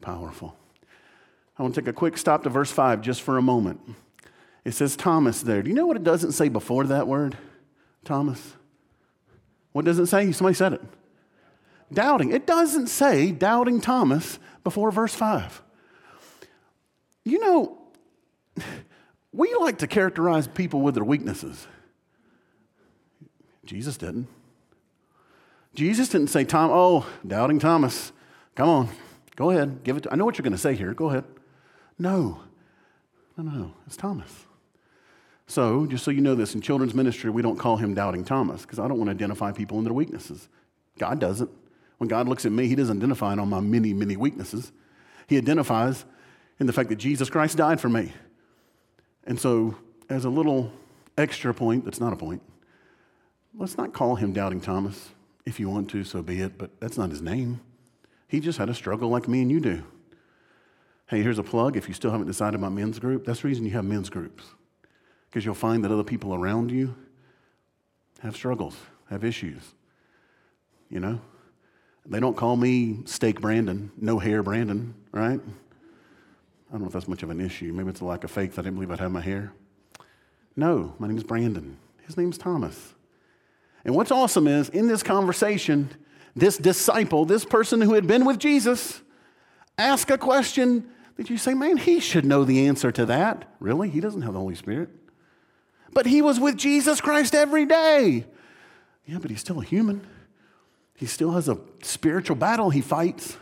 powerful. 0.00 0.56
I 1.56 1.62
want 1.62 1.74
to 1.76 1.80
take 1.80 1.88
a 1.88 1.92
quick 1.92 2.18
stop 2.18 2.42
to 2.42 2.50
verse 2.50 2.72
5 2.72 3.00
just 3.00 3.22
for 3.22 3.38
a 3.38 3.42
moment. 3.42 3.80
It 4.64 4.72
says 4.72 4.96
Thomas 4.96 5.42
there. 5.42 5.62
Do 5.62 5.70
you 5.70 5.76
know 5.76 5.86
what 5.86 5.96
it 5.96 6.04
doesn't 6.04 6.32
say 6.32 6.48
before 6.48 6.84
that 6.84 7.06
word? 7.06 7.36
Thomas. 8.04 8.54
What 9.72 9.84
does 9.84 9.98
it 9.98 10.06
say? 10.06 10.32
Somebody 10.32 10.54
said 10.54 10.74
it. 10.74 10.82
Doubting. 11.92 12.32
It 12.32 12.46
doesn't 12.46 12.88
say 12.88 13.30
doubting 13.30 13.80
Thomas 13.80 14.38
before 14.64 14.90
verse 14.90 15.14
5. 15.14 15.62
You 17.24 17.38
know, 17.38 17.81
we 19.32 19.54
like 19.54 19.78
to 19.78 19.86
characterize 19.86 20.46
people 20.46 20.80
with 20.80 20.94
their 20.94 21.04
weaknesses. 21.04 21.66
Jesus 23.64 23.96
didn't. 23.96 24.28
Jesus 25.74 26.08
didn't 26.08 26.28
say, 26.28 26.44
Tom, 26.44 26.70
oh, 26.72 27.06
doubting 27.26 27.58
Thomas, 27.58 28.12
come 28.54 28.68
on, 28.68 28.88
go 29.36 29.50
ahead, 29.50 29.82
give 29.84 29.96
it. 29.96 30.02
To, 30.02 30.12
I 30.12 30.16
know 30.16 30.24
what 30.24 30.36
you're 30.36 30.42
going 30.42 30.52
to 30.52 30.58
say 30.58 30.74
here. 30.74 30.92
Go 30.92 31.08
ahead. 31.08 31.24
No, 31.98 32.40
no, 33.36 33.42
no, 33.44 33.72
it's 33.86 33.96
Thomas. 33.96 34.46
So, 35.46 35.86
just 35.86 36.04
so 36.04 36.10
you 36.10 36.20
know 36.20 36.34
this, 36.34 36.54
in 36.54 36.60
children's 36.60 36.94
ministry, 36.94 37.30
we 37.30 37.42
don't 37.42 37.58
call 37.58 37.76
him 37.76 37.94
doubting 37.94 38.24
Thomas 38.24 38.62
because 38.62 38.78
I 38.78 38.88
don't 38.88 38.98
want 38.98 39.08
to 39.08 39.14
identify 39.14 39.52
people 39.52 39.78
in 39.78 39.84
their 39.84 39.92
weaknesses. 39.92 40.48
God 40.98 41.18
doesn't. 41.18 41.50
When 41.98 42.08
God 42.08 42.28
looks 42.28 42.44
at 42.44 42.52
me, 42.52 42.68
he 42.68 42.74
doesn't 42.74 42.98
identify 42.98 43.32
on 43.34 43.48
my 43.48 43.60
many, 43.60 43.94
many 43.94 44.16
weaknesses. 44.16 44.72
He 45.26 45.36
identifies 45.36 46.04
in 46.58 46.66
the 46.66 46.72
fact 46.72 46.88
that 46.88 46.96
Jesus 46.96 47.30
Christ 47.30 47.56
died 47.56 47.80
for 47.80 47.88
me. 47.88 48.12
And 49.24 49.38
so, 49.38 49.76
as 50.08 50.24
a 50.24 50.30
little 50.30 50.72
extra 51.16 51.54
point, 51.54 51.84
that's 51.84 52.00
not 52.00 52.12
a 52.12 52.16
point, 52.16 52.42
let's 53.56 53.76
not 53.76 53.92
call 53.92 54.16
him 54.16 54.32
doubting 54.32 54.60
Thomas. 54.60 55.10
If 55.44 55.58
you 55.58 55.68
want 55.68 55.90
to, 55.90 56.04
so 56.04 56.22
be 56.22 56.40
it, 56.40 56.56
but 56.56 56.70
that's 56.80 56.96
not 56.96 57.10
his 57.10 57.20
name. 57.20 57.60
He 58.28 58.40
just 58.40 58.58
had 58.58 58.68
a 58.68 58.74
struggle 58.74 59.10
like 59.10 59.28
me 59.28 59.42
and 59.42 59.50
you 59.50 59.60
do. 59.60 59.82
Hey, 61.06 61.22
here's 61.22 61.38
a 61.38 61.42
plug. 61.42 61.76
If 61.76 61.88
you 61.88 61.94
still 61.94 62.10
haven't 62.10 62.28
decided 62.28 62.58
about 62.58 62.72
men's 62.72 62.98
group, 62.98 63.26
that's 63.26 63.42
the 63.42 63.48
reason 63.48 63.64
you 63.64 63.72
have 63.72 63.84
men's 63.84 64.08
groups. 64.08 64.44
Because 65.28 65.44
you'll 65.44 65.54
find 65.54 65.84
that 65.84 65.90
other 65.90 66.04
people 66.04 66.32
around 66.34 66.70
you 66.70 66.94
have 68.20 68.36
struggles, 68.36 68.76
have 69.10 69.24
issues. 69.24 69.74
You 70.88 71.00
know? 71.00 71.20
They 72.06 72.20
don't 72.20 72.36
call 72.36 72.56
me 72.56 73.00
steak 73.04 73.40
Brandon, 73.40 73.90
no 73.96 74.18
hair 74.18 74.42
Brandon, 74.42 74.94
right? 75.12 75.40
I 76.72 76.76
don't 76.76 76.82
know 76.82 76.86
if 76.86 76.94
that's 76.94 77.06
much 77.08 77.22
of 77.22 77.28
an 77.28 77.38
issue. 77.38 77.70
Maybe 77.70 77.90
it's 77.90 78.00
a 78.00 78.06
lack 78.06 78.24
of 78.24 78.30
faith. 78.30 78.58
I 78.58 78.62
didn't 78.62 78.76
believe 78.76 78.90
I'd 78.90 78.98
have 78.98 79.12
my 79.12 79.20
hair. 79.20 79.52
No, 80.56 80.94
my 80.98 81.06
name 81.06 81.18
is 81.18 81.22
Brandon. 81.22 81.76
His 82.06 82.16
name's 82.16 82.38
Thomas. 82.38 82.94
And 83.84 83.94
what's 83.94 84.10
awesome 84.10 84.46
is 84.46 84.70
in 84.70 84.88
this 84.88 85.02
conversation, 85.02 85.90
this 86.34 86.56
disciple, 86.56 87.26
this 87.26 87.44
person 87.44 87.82
who 87.82 87.92
had 87.92 88.06
been 88.06 88.24
with 88.24 88.38
Jesus, 88.38 89.02
ask 89.76 90.10
a 90.10 90.16
question 90.16 90.88
that 91.16 91.28
you 91.28 91.36
say, 91.36 91.52
man, 91.52 91.76
he 91.76 92.00
should 92.00 92.24
know 92.24 92.42
the 92.42 92.66
answer 92.66 92.90
to 92.90 93.04
that. 93.04 93.54
Really? 93.60 93.90
He 93.90 94.00
doesn't 94.00 94.22
have 94.22 94.32
the 94.32 94.40
Holy 94.40 94.54
Spirit. 94.54 94.88
But 95.92 96.06
he 96.06 96.22
was 96.22 96.40
with 96.40 96.56
Jesus 96.56 97.02
Christ 97.02 97.34
every 97.34 97.66
day. 97.66 98.24
Yeah, 99.04 99.18
but 99.18 99.30
he's 99.30 99.40
still 99.40 99.60
a 99.60 99.64
human. 99.64 100.06
He 100.94 101.04
still 101.04 101.32
has 101.32 101.50
a 101.50 101.58
spiritual 101.82 102.36
battle 102.36 102.70
he 102.70 102.80
fights 102.80 103.36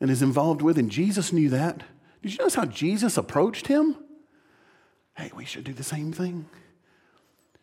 and 0.00 0.10
is 0.12 0.22
involved 0.22 0.62
with, 0.62 0.78
and 0.78 0.92
Jesus 0.92 1.32
knew 1.32 1.48
that. 1.48 1.82
Did 2.26 2.32
you 2.32 2.38
notice 2.38 2.56
how 2.56 2.64
Jesus 2.64 3.16
approached 3.16 3.68
him? 3.68 3.96
Hey, 5.16 5.30
we 5.36 5.44
should 5.44 5.62
do 5.62 5.72
the 5.72 5.84
same 5.84 6.12
thing. 6.12 6.46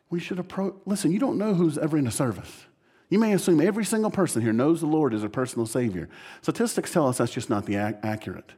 We 0.10 0.22
should 0.22 0.39
approach, 0.39 0.75
listen, 0.86 1.12
you 1.12 1.20
don't 1.20 1.38
know 1.38 1.53
who's 1.53 1.77
ever 1.77 1.98
in 1.98 2.08
a 2.08 2.12
service. 2.12 2.63
You 3.10 3.20
may 3.20 3.34
assume 3.34 3.60
every 3.60 3.84
single 3.84 4.10
person 4.10 4.41
here 4.41 4.53
knows 4.53 4.79
the 4.79 4.86
Lord 4.86 5.13
is 5.13 5.22
a 5.22 5.27
personal 5.27 5.65
Savior. 5.65 6.08
Statistics 6.41 6.93
tell 6.93 7.10
us 7.10 7.17
that's 7.17 7.34
just 7.34 7.50
not 7.50 7.65
the 7.65 7.75
ac- 7.75 7.98
accurate. 8.03 8.53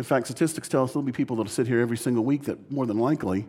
In 0.00 0.04
fact, 0.04 0.26
statistics 0.26 0.68
tell 0.68 0.82
us 0.82 0.92
there'll 0.92 1.04
be 1.04 1.12
people 1.12 1.36
that'll 1.36 1.48
sit 1.48 1.68
here 1.68 1.78
every 1.78 1.98
single 1.98 2.24
week 2.24 2.42
that 2.46 2.72
more 2.72 2.86
than 2.86 2.98
likely 2.98 3.46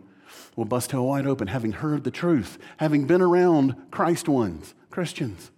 will 0.54 0.66
bust 0.66 0.92
hell 0.92 1.06
wide 1.06 1.26
open, 1.26 1.48
having 1.48 1.72
heard 1.72 2.04
the 2.04 2.12
truth, 2.12 2.56
having 2.76 3.04
been 3.04 3.20
around 3.20 3.74
Christ 3.90 4.28
ones, 4.28 4.74
Christians. 4.90 5.50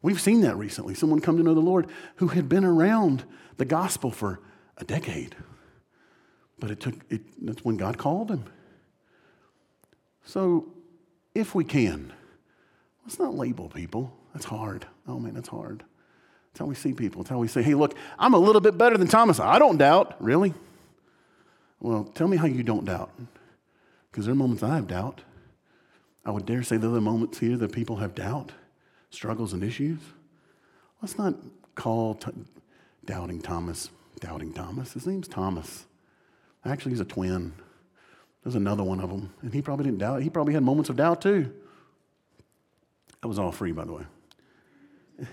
We've 0.00 0.18
seen 0.18 0.40
that 0.40 0.56
recently. 0.56 0.94
Someone 0.94 1.20
come 1.20 1.36
to 1.36 1.42
know 1.42 1.52
the 1.52 1.60
Lord 1.60 1.90
who 2.16 2.28
had 2.28 2.48
been 2.48 2.64
around 2.64 3.24
the 3.58 3.66
gospel 3.66 4.10
for 4.10 4.40
a 4.78 4.84
decade. 4.84 5.36
But 6.58 6.70
it 6.70 6.80
took, 6.80 6.94
it, 7.10 7.22
that's 7.44 7.64
when 7.64 7.76
God 7.76 7.98
called 7.98 8.30
him. 8.30 8.44
So, 10.24 10.68
if 11.34 11.54
we 11.54 11.64
can, 11.64 12.12
let's 13.04 13.18
not 13.18 13.34
label 13.34 13.68
people. 13.68 14.16
That's 14.32 14.44
hard. 14.44 14.86
Oh 15.08 15.18
man, 15.18 15.34
that's 15.34 15.48
hard. 15.48 15.82
That's 16.52 16.60
how 16.60 16.66
we 16.66 16.74
see 16.74 16.92
people. 16.92 17.22
That's 17.22 17.30
how 17.30 17.38
we 17.38 17.48
say, 17.48 17.62
hey, 17.62 17.74
look, 17.74 17.96
I'm 18.18 18.34
a 18.34 18.38
little 18.38 18.60
bit 18.60 18.76
better 18.76 18.98
than 18.98 19.08
Thomas. 19.08 19.40
I 19.40 19.58
don't 19.58 19.78
doubt. 19.78 20.22
Really? 20.22 20.54
Well, 21.80 22.04
tell 22.04 22.28
me 22.28 22.36
how 22.36 22.46
you 22.46 22.62
don't 22.62 22.84
doubt. 22.84 23.10
Because 24.10 24.26
there 24.26 24.32
are 24.32 24.36
moments 24.36 24.62
I 24.62 24.76
have 24.76 24.86
doubt. 24.86 25.22
I 26.24 26.30
would 26.30 26.46
dare 26.46 26.62
say 26.62 26.76
there 26.76 26.90
are 26.90 27.00
moments 27.00 27.38
here 27.38 27.56
that 27.56 27.72
people 27.72 27.96
have 27.96 28.14
doubt, 28.14 28.52
struggles, 29.10 29.52
and 29.52 29.64
issues. 29.64 29.98
Let's 31.00 31.18
not 31.18 31.34
call 31.74 32.14
t- 32.14 32.30
doubting 33.04 33.40
Thomas 33.40 33.90
doubting 34.22 34.52
Thomas. 34.52 34.92
His 34.92 35.06
name's 35.06 35.26
Thomas. 35.26 35.84
Actually, 36.64 36.92
he's 36.92 37.00
a 37.00 37.04
twin. 37.04 37.52
There's 38.42 38.54
another 38.54 38.84
one 38.84 39.00
of 39.00 39.10
them. 39.10 39.34
And 39.42 39.52
he 39.52 39.60
probably 39.60 39.84
didn't 39.84 39.98
doubt. 39.98 40.22
He 40.22 40.30
probably 40.30 40.54
had 40.54 40.62
moments 40.62 40.88
of 40.90 40.96
doubt 40.96 41.20
too. 41.20 41.52
That 43.20 43.28
was 43.28 43.38
all 43.38 43.50
free, 43.50 43.72
by 43.72 43.84
the 43.84 43.92
way. 43.92 44.04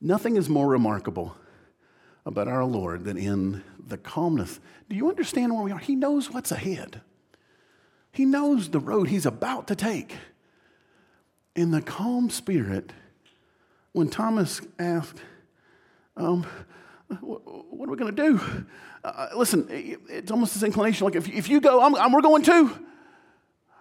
Nothing 0.00 0.36
is 0.36 0.48
more 0.48 0.68
remarkable 0.68 1.36
about 2.26 2.48
our 2.48 2.64
Lord 2.64 3.04
than 3.04 3.16
in 3.16 3.64
the 3.86 3.96
calmness. 3.96 4.60
Do 4.90 4.96
you 4.96 5.08
understand 5.08 5.52
where 5.52 5.62
we 5.62 5.72
are? 5.72 5.78
He 5.78 5.96
knows 5.96 6.30
what's 6.30 6.52
ahead, 6.52 7.00
He 8.12 8.26
knows 8.26 8.70
the 8.70 8.80
road 8.80 9.08
He's 9.08 9.26
about 9.26 9.66
to 9.68 9.74
take. 9.74 10.16
In 11.56 11.70
the 11.70 11.82
calm 11.82 12.30
spirit, 12.30 12.92
when 13.92 14.08
Thomas 14.08 14.60
asked, 14.78 15.20
um, 16.16 16.46
what 17.20 17.88
are 17.88 17.92
we 17.92 17.96
going 17.96 18.14
to 18.14 18.22
do? 18.22 18.40
Uh, 19.02 19.28
listen, 19.36 19.66
it's 19.70 20.30
almost 20.30 20.54
this 20.54 20.62
inclination 20.62 21.04
like 21.04 21.16
if, 21.16 21.28
if 21.28 21.48
you 21.48 21.60
go, 21.60 21.82
I'm, 21.82 21.94
I'm, 21.94 22.12
we're 22.12 22.22
going 22.22 22.42
too. 22.42 22.78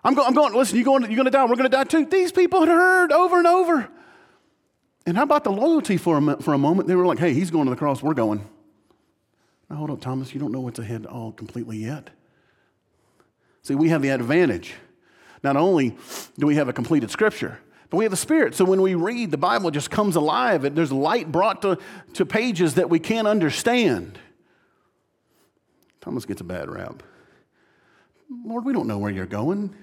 I'm, 0.04 0.14
go, 0.16 0.26
I'm 0.26 0.34
going, 0.34 0.54
listen, 0.54 0.76
you're 0.76 0.86
going, 0.86 1.04
you're 1.04 1.16
going 1.16 1.26
to 1.26 1.32
die, 1.32 1.46
we're 1.46 1.56
going 1.56 1.70
to 1.70 1.76
die 1.78 1.86
too. 1.86 2.06
These 2.06 2.32
people 2.32 2.60
had 2.60 2.70
heard 2.70 3.12
over 3.12 3.38
and 3.38 3.48
over. 3.48 3.90
And 5.06 5.18
how 5.18 5.24
about 5.24 5.44
the 5.44 5.52
loyalty 5.52 5.98
for 5.98 6.18
a, 6.18 6.42
for 6.42 6.54
a 6.54 6.58
moment? 6.58 6.88
They 6.88 6.96
were 6.96 7.06
like, 7.06 7.20
hey, 7.20 7.34
he's 7.34 7.52
going 7.52 7.66
to 7.66 7.72
the 7.72 7.78
cross, 7.78 8.04
we're 8.04 8.14
going. 8.14 8.48
Now, 9.70 9.78
hold 9.78 9.92
up, 9.92 10.02
Thomas, 10.02 10.34
you 10.34 10.40
don't 10.40 10.52
know 10.52 10.62
what's 10.62 10.80
ahead 10.80 11.06
all 11.06 11.32
completely 11.32 11.78
yet. 11.78 12.10
See, 13.62 13.76
we 13.76 13.90
have 13.90 14.02
the 14.02 14.10
advantage. 14.10 14.74
Not 15.42 15.56
only 15.56 15.96
do 16.38 16.46
we 16.46 16.56
have 16.56 16.68
a 16.68 16.74
completed 16.74 17.12
scripture, 17.12 17.60
but 17.94 17.98
we 17.98 18.06
have 18.06 18.12
the 18.12 18.18
Spirit. 18.18 18.56
So 18.56 18.66
when 18.66 18.82
we 18.82 18.96
read, 18.96 19.30
the 19.30 19.38
Bible 19.38 19.70
just 19.70 19.92
comes 19.92 20.16
alive. 20.16 20.64
And 20.64 20.76
There's 20.76 20.92
light 20.92 21.32
brought 21.32 21.62
to, 21.62 21.78
to 22.16 22.26
pages 22.26 22.74
that 22.74 22.90
we 22.90 22.98
can't 22.98 23.28
understand. 23.28 24.18
Thomas 26.02 26.26
gets 26.26 26.42
a 26.42 26.44
bad 26.44 26.72
rap. 26.72 27.04
Lord, 28.46 28.66
we 28.66 28.74
don't 28.74 28.88
know 28.88 28.98
where 28.98 29.12
you're 29.12 29.28
going. 29.28 29.76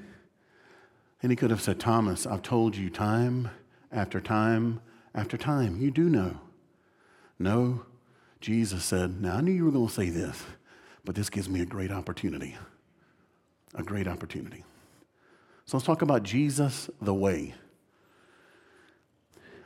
And 1.22 1.30
he 1.30 1.36
could 1.36 1.50
have 1.50 1.60
said, 1.60 1.78
Thomas, 1.78 2.26
I've 2.26 2.42
told 2.42 2.76
you 2.76 2.90
time 2.90 3.48
after 3.92 4.20
time 4.20 4.80
after 5.14 5.36
time. 5.36 5.80
You 5.80 5.92
do 5.92 6.08
know. 6.08 6.40
No, 7.38 7.84
Jesus 8.40 8.84
said, 8.84 9.22
Now 9.22 9.36
I 9.36 9.40
knew 9.40 9.52
you 9.52 9.66
were 9.66 9.70
going 9.70 9.86
to 9.86 9.94
say 9.94 10.10
this, 10.10 10.42
but 11.04 11.14
this 11.14 11.30
gives 11.30 11.48
me 11.48 11.60
a 11.60 11.64
great 11.64 11.92
opportunity. 11.92 12.56
A 13.76 13.84
great 13.84 14.08
opportunity. 14.08 14.64
So 15.64 15.76
let's 15.76 15.86
talk 15.86 16.02
about 16.02 16.24
Jesus 16.24 16.90
the 17.00 17.14
way. 17.14 17.54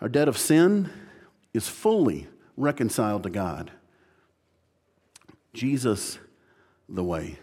Our 0.00 0.08
debt 0.08 0.28
of 0.28 0.38
sin 0.38 0.90
is 1.52 1.68
fully 1.68 2.28
reconciled 2.56 3.22
to 3.24 3.30
God. 3.30 3.70
Jesus 5.52 6.18
the 6.88 7.04
way. 7.04 7.38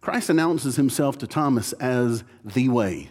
Christ 0.00 0.30
announces 0.30 0.76
himself 0.76 1.18
to 1.18 1.26
Thomas 1.26 1.72
as 1.74 2.24
the 2.44 2.68
way 2.68 3.10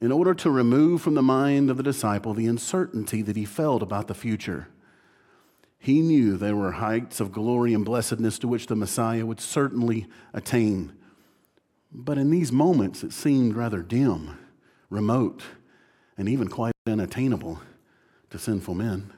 in 0.00 0.12
order 0.12 0.32
to 0.32 0.50
remove 0.50 1.02
from 1.02 1.14
the 1.14 1.22
mind 1.22 1.70
of 1.70 1.76
the 1.76 1.82
disciple 1.82 2.34
the 2.34 2.46
uncertainty 2.46 3.22
that 3.22 3.36
he 3.36 3.44
felt 3.44 3.82
about 3.82 4.06
the 4.06 4.14
future. 4.14 4.68
He 5.78 6.00
knew 6.00 6.36
there 6.36 6.56
were 6.56 6.72
heights 6.72 7.20
of 7.20 7.32
glory 7.32 7.74
and 7.74 7.84
blessedness 7.84 8.38
to 8.40 8.48
which 8.48 8.66
the 8.66 8.76
Messiah 8.76 9.26
would 9.26 9.40
certainly 9.40 10.06
attain. 10.32 10.92
But 11.90 12.18
in 12.18 12.30
these 12.30 12.52
moments, 12.52 13.02
it 13.02 13.12
seemed 13.12 13.56
rather 13.56 13.82
dim, 13.82 14.38
remote, 14.90 15.42
and 16.16 16.28
even 16.28 16.48
quite 16.48 16.74
unattainable 16.90 17.60
to 18.30 18.38
sinful 18.38 18.74
men. 18.74 19.12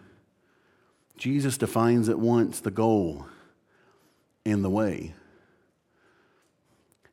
Jesus 1.16 1.58
defines 1.58 2.08
at 2.08 2.18
once 2.18 2.60
the 2.60 2.70
goal 2.70 3.26
and 4.46 4.64
the 4.64 4.70
way. 4.70 5.14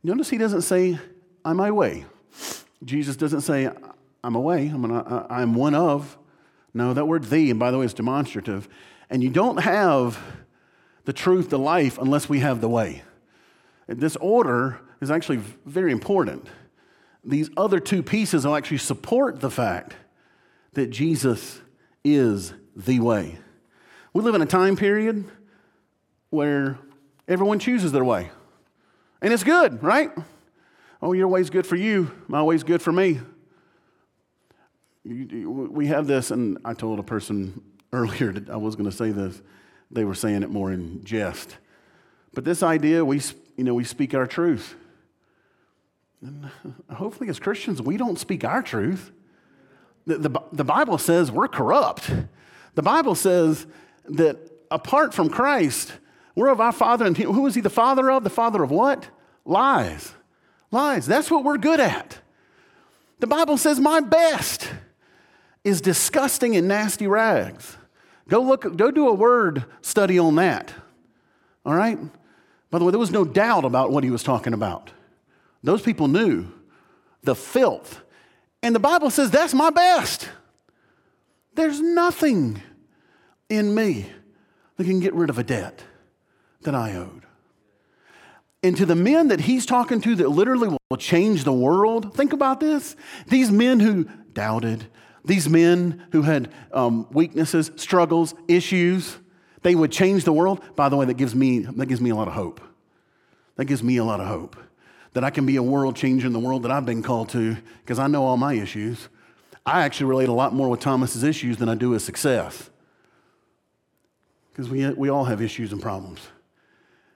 Notice 0.03 0.29
he 0.29 0.37
doesn't 0.37 0.61
say, 0.61 0.97
I'm 1.43 1.57
my 1.57 1.71
way. 1.71 2.05
Jesus 2.83 3.15
doesn't 3.15 3.41
say, 3.41 3.69
I'm 4.23 4.35
a 4.35 4.39
way, 4.39 4.67
I'm, 4.67 4.85
an, 4.85 5.25
I'm 5.29 5.55
one 5.55 5.75
of. 5.75 6.17
No, 6.73 6.93
that 6.93 7.05
word 7.05 7.25
the, 7.25 7.49
and 7.49 7.59
by 7.59 7.71
the 7.71 7.79
way, 7.79 7.85
is 7.85 7.93
demonstrative. 7.93 8.69
And 9.09 9.23
you 9.23 9.29
don't 9.29 9.57
have 9.57 10.21
the 11.05 11.13
truth, 11.13 11.49
the 11.49 11.59
life, 11.59 11.97
unless 11.97 12.29
we 12.29 12.39
have 12.39 12.61
the 12.61 12.69
way. 12.69 13.03
This 13.87 14.15
order 14.17 14.79
is 15.01 15.09
actually 15.09 15.41
very 15.65 15.91
important. 15.91 16.47
These 17.23 17.49
other 17.57 17.79
two 17.79 18.03
pieces 18.03 18.45
will 18.45 18.55
actually 18.55 18.77
support 18.77 19.39
the 19.39 19.51
fact 19.51 19.95
that 20.77 20.91
Jesus 20.91 21.59
is 22.03 22.53
the 22.75 22.99
way. 22.99 23.39
We 24.13 24.21
live 24.21 24.35
in 24.35 24.43
a 24.43 24.45
time 24.45 24.75
period 24.75 25.25
where 26.29 26.77
everyone 27.27 27.57
chooses 27.57 27.91
their 27.91 28.05
way. 28.05 28.29
And 29.19 29.33
it's 29.33 29.43
good, 29.43 29.81
right? 29.81 30.11
Oh, 31.01 31.13
your 31.13 31.29
way's 31.29 31.49
good 31.49 31.65
for 31.65 31.75
you, 31.75 32.11
my 32.27 32.43
way's 32.43 32.63
good 32.63 32.83
for 32.83 32.91
me. 32.91 33.19
We 35.03 35.87
have 35.87 36.05
this, 36.05 36.29
and 36.29 36.59
I 36.63 36.75
told 36.75 36.99
a 36.99 37.03
person 37.03 37.59
earlier 37.91 38.31
that 38.31 38.47
I 38.47 38.57
was 38.57 38.75
going 38.75 38.89
to 38.89 38.95
say 38.95 39.09
this. 39.09 39.41
They 39.89 40.05
were 40.05 40.13
saying 40.13 40.43
it 40.43 40.51
more 40.51 40.71
in 40.71 41.03
jest. 41.03 41.57
But 42.35 42.45
this 42.45 42.61
idea, 42.61 43.03
we, 43.03 43.19
you 43.55 43.63
know, 43.63 43.73
we 43.73 43.83
speak 43.83 44.13
our 44.13 44.27
truth. 44.27 44.75
And 46.21 46.51
hopefully, 46.91 47.29
as 47.31 47.39
Christians, 47.39 47.81
we 47.81 47.97
don't 47.97 48.19
speak 48.19 48.43
our 48.43 48.61
truth. 48.61 49.11
The, 50.07 50.17
the, 50.17 50.39
the 50.51 50.63
Bible 50.63 50.97
says 50.97 51.31
we're 51.31 51.47
corrupt. 51.47 52.09
The 52.73 52.81
Bible 52.81 53.13
says 53.13 53.67
that 54.05 54.37
apart 54.71 55.13
from 55.13 55.29
Christ, 55.29 55.91
we're 56.33 56.49
of 56.49 56.61
our 56.61 56.71
father. 56.71 57.05
And 57.05 57.15
who 57.17 57.45
is 57.45 57.55
he 57.55 57.61
the 57.61 57.69
father 57.69 58.09
of? 58.09 58.23
The 58.23 58.29
father 58.29 58.63
of 58.63 58.71
what? 58.71 59.09
Lies. 59.45 60.13
Lies. 60.71 61.05
That's 61.05 61.29
what 61.29 61.43
we're 61.43 61.57
good 61.57 61.79
at. 61.79 62.19
The 63.19 63.27
Bible 63.27 63.57
says 63.57 63.79
my 63.79 63.99
best 63.99 64.69
is 65.63 65.81
disgusting 65.81 66.55
and 66.55 66.67
nasty 66.67 67.07
rags. 67.07 67.77
Go 68.29 68.41
look, 68.41 68.77
go 68.77 68.91
do 68.91 69.09
a 69.09 69.13
word 69.13 69.65
study 69.81 70.17
on 70.17 70.35
that. 70.35 70.73
All 71.65 71.75
right? 71.75 71.99
By 72.69 72.79
the 72.79 72.85
way, 72.85 72.91
there 72.91 72.99
was 72.99 73.11
no 73.11 73.25
doubt 73.25 73.65
about 73.65 73.91
what 73.91 74.03
he 74.03 74.09
was 74.09 74.23
talking 74.23 74.53
about. 74.53 74.91
Those 75.63 75.81
people 75.81 76.07
knew 76.07 76.47
the 77.23 77.35
filth 77.35 78.03
and 78.63 78.73
the 78.73 78.79
Bible 78.79 79.09
says 79.09 79.31
that's 79.31 79.53
my 79.53 79.69
best. 79.69 80.29
There's 81.53 81.81
nothing 81.81 82.61
in 83.49 83.73
me 83.73 84.07
that 84.75 84.83
can 84.83 84.99
get 84.99 85.13
rid 85.13 85.29
of 85.29 85.39
a 85.39 85.43
debt 85.43 85.83
that 86.61 86.75
I 86.75 86.93
owed. 86.93 87.23
And 88.63 88.75
to 88.77 88.85
the 88.85 88.95
men 88.95 89.29
that 89.29 89.41
he's 89.41 89.65
talking 89.65 90.01
to 90.01 90.15
that 90.15 90.29
literally 90.29 90.75
will 90.89 90.97
change 90.97 91.43
the 91.43 91.53
world, 91.53 92.15
think 92.15 92.33
about 92.33 92.59
this. 92.59 92.95
These 93.27 93.51
men 93.51 93.79
who 93.79 94.05
doubted, 94.33 94.87
these 95.23 95.47
men 95.47 96.05
who 96.11 96.23
had 96.23 96.51
um, 96.73 97.07
weaknesses, 97.11 97.71
struggles, 97.75 98.33
issues, 98.47 99.17
they 99.61 99.75
would 99.75 99.91
change 99.91 100.23
the 100.23 100.33
world. 100.33 100.61
By 100.75 100.89
the 100.89 100.95
way, 100.95 101.05
that 101.05 101.15
gives 101.17 101.35
me, 101.35 101.59
that 101.59 101.85
gives 101.85 102.01
me 102.01 102.09
a 102.09 102.15
lot 102.15 102.27
of 102.27 102.33
hope. 102.33 102.61
That 103.55 103.65
gives 103.65 103.83
me 103.83 103.97
a 103.97 104.03
lot 104.03 104.19
of 104.19 104.27
hope 104.27 104.55
that 105.17 105.23
I 105.23 105.31
can 105.31 105.47
be 105.47 105.55
a 105.55 105.63
world 105.63 105.95
changer 105.95 106.27
in 106.27 106.33
the 106.33 106.39
world 106.39 106.61
that 106.61 106.69
I've 106.69 106.85
been 106.85 107.01
called 107.01 107.29
to 107.29 107.57
because 107.79 107.97
I 107.97 108.05
know 108.05 108.23
all 108.23 108.37
my 108.37 108.53
issues. 108.53 109.09
I 109.65 109.81
actually 109.81 110.05
relate 110.05 110.29
a 110.29 110.33
lot 110.33 110.53
more 110.53 110.69
with 110.69 110.79
Thomas's 110.79 111.23
issues 111.23 111.57
than 111.57 111.69
I 111.69 111.73
do 111.73 111.89
his 111.93 112.03
success 112.03 112.69
because 114.51 114.69
we, 114.69 114.87
we 114.91 115.09
all 115.09 115.25
have 115.25 115.41
issues 115.41 115.73
and 115.73 115.81
problems. 115.81 116.19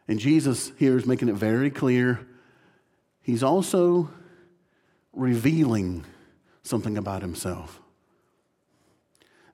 And 0.07 0.17
Jesus 0.17 0.71
here 0.79 0.97
is 0.97 1.05
making 1.05 1.29
it 1.29 1.35
very 1.35 1.69
clear. 1.69 2.27
He's 3.21 3.43
also 3.43 4.09
revealing 5.13 6.03
something 6.63 6.97
about 6.97 7.21
himself. 7.21 7.79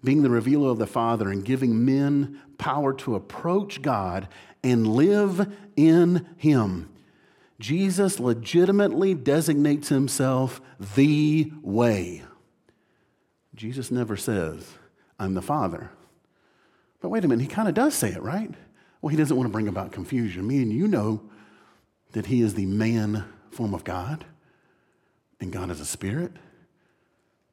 being 0.02 0.24
the 0.24 0.30
revealer 0.30 0.70
of 0.70 0.78
the 0.78 0.88
Father 0.88 1.30
and 1.30 1.44
giving 1.44 1.84
men 1.84 2.40
power 2.58 2.94
to 2.94 3.16
approach 3.16 3.82
God 3.82 4.30
and 4.64 4.88
live 4.88 5.54
in 5.76 6.26
Him. 6.38 6.90
Jesus 7.60 8.20
legitimately 8.20 9.14
designates 9.16 9.90
himself 9.90 10.62
the 10.96 11.52
way. 11.62 12.24
Jesus 13.56 13.90
never 13.90 14.16
says, 14.16 14.76
I'm 15.20 15.34
the 15.34 15.42
Father. 15.42 15.90
But 17.02 17.10
wait 17.10 17.26
a 17.26 17.28
minute, 17.28 17.42
he 17.42 17.48
kind 17.48 17.68
of 17.68 17.74
does 17.74 17.96
say 17.96 18.10
it, 18.10 18.22
right? 18.22 18.54
Well, 19.02 19.10
he 19.10 19.18
doesn't 19.18 19.36
want 19.36 19.48
to 19.48 19.52
bring 19.52 19.68
about 19.68 19.92
confusion. 19.92 20.48
Me 20.48 20.62
and 20.62 20.72
you 20.72 20.88
know 20.88 21.22
that 22.12 22.28
he 22.28 22.42
is 22.42 22.54
the 22.54 22.66
man 22.66 23.26
form 23.52 23.74
of 23.74 23.84
God, 23.84 24.26
and 25.40 25.52
God 25.52 25.72
is 25.72 25.80
a 25.80 25.86
spirit. 25.86 26.32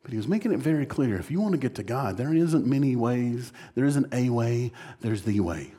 But 0.03 0.11
he 0.11 0.19
was 0.19 0.29
making 0.29 0.53
it 0.53 0.59
very 0.59 0.85
clear 0.85 1.19
if 1.19 1.31
you 1.31 1.41
want 1.41 1.53
to 1.53 1.59
get 1.59 1.75
to 1.77 1.83
God, 1.83 2.19
there 2.19 2.35
isn't 2.35 2.67
many 2.67 2.95
ways, 2.95 3.53
there 3.75 3.87
isn't 3.87 4.13
a 4.13 4.29
way, 4.29 4.71
there's 5.01 5.23
the 5.23 5.41
way. 5.41 5.73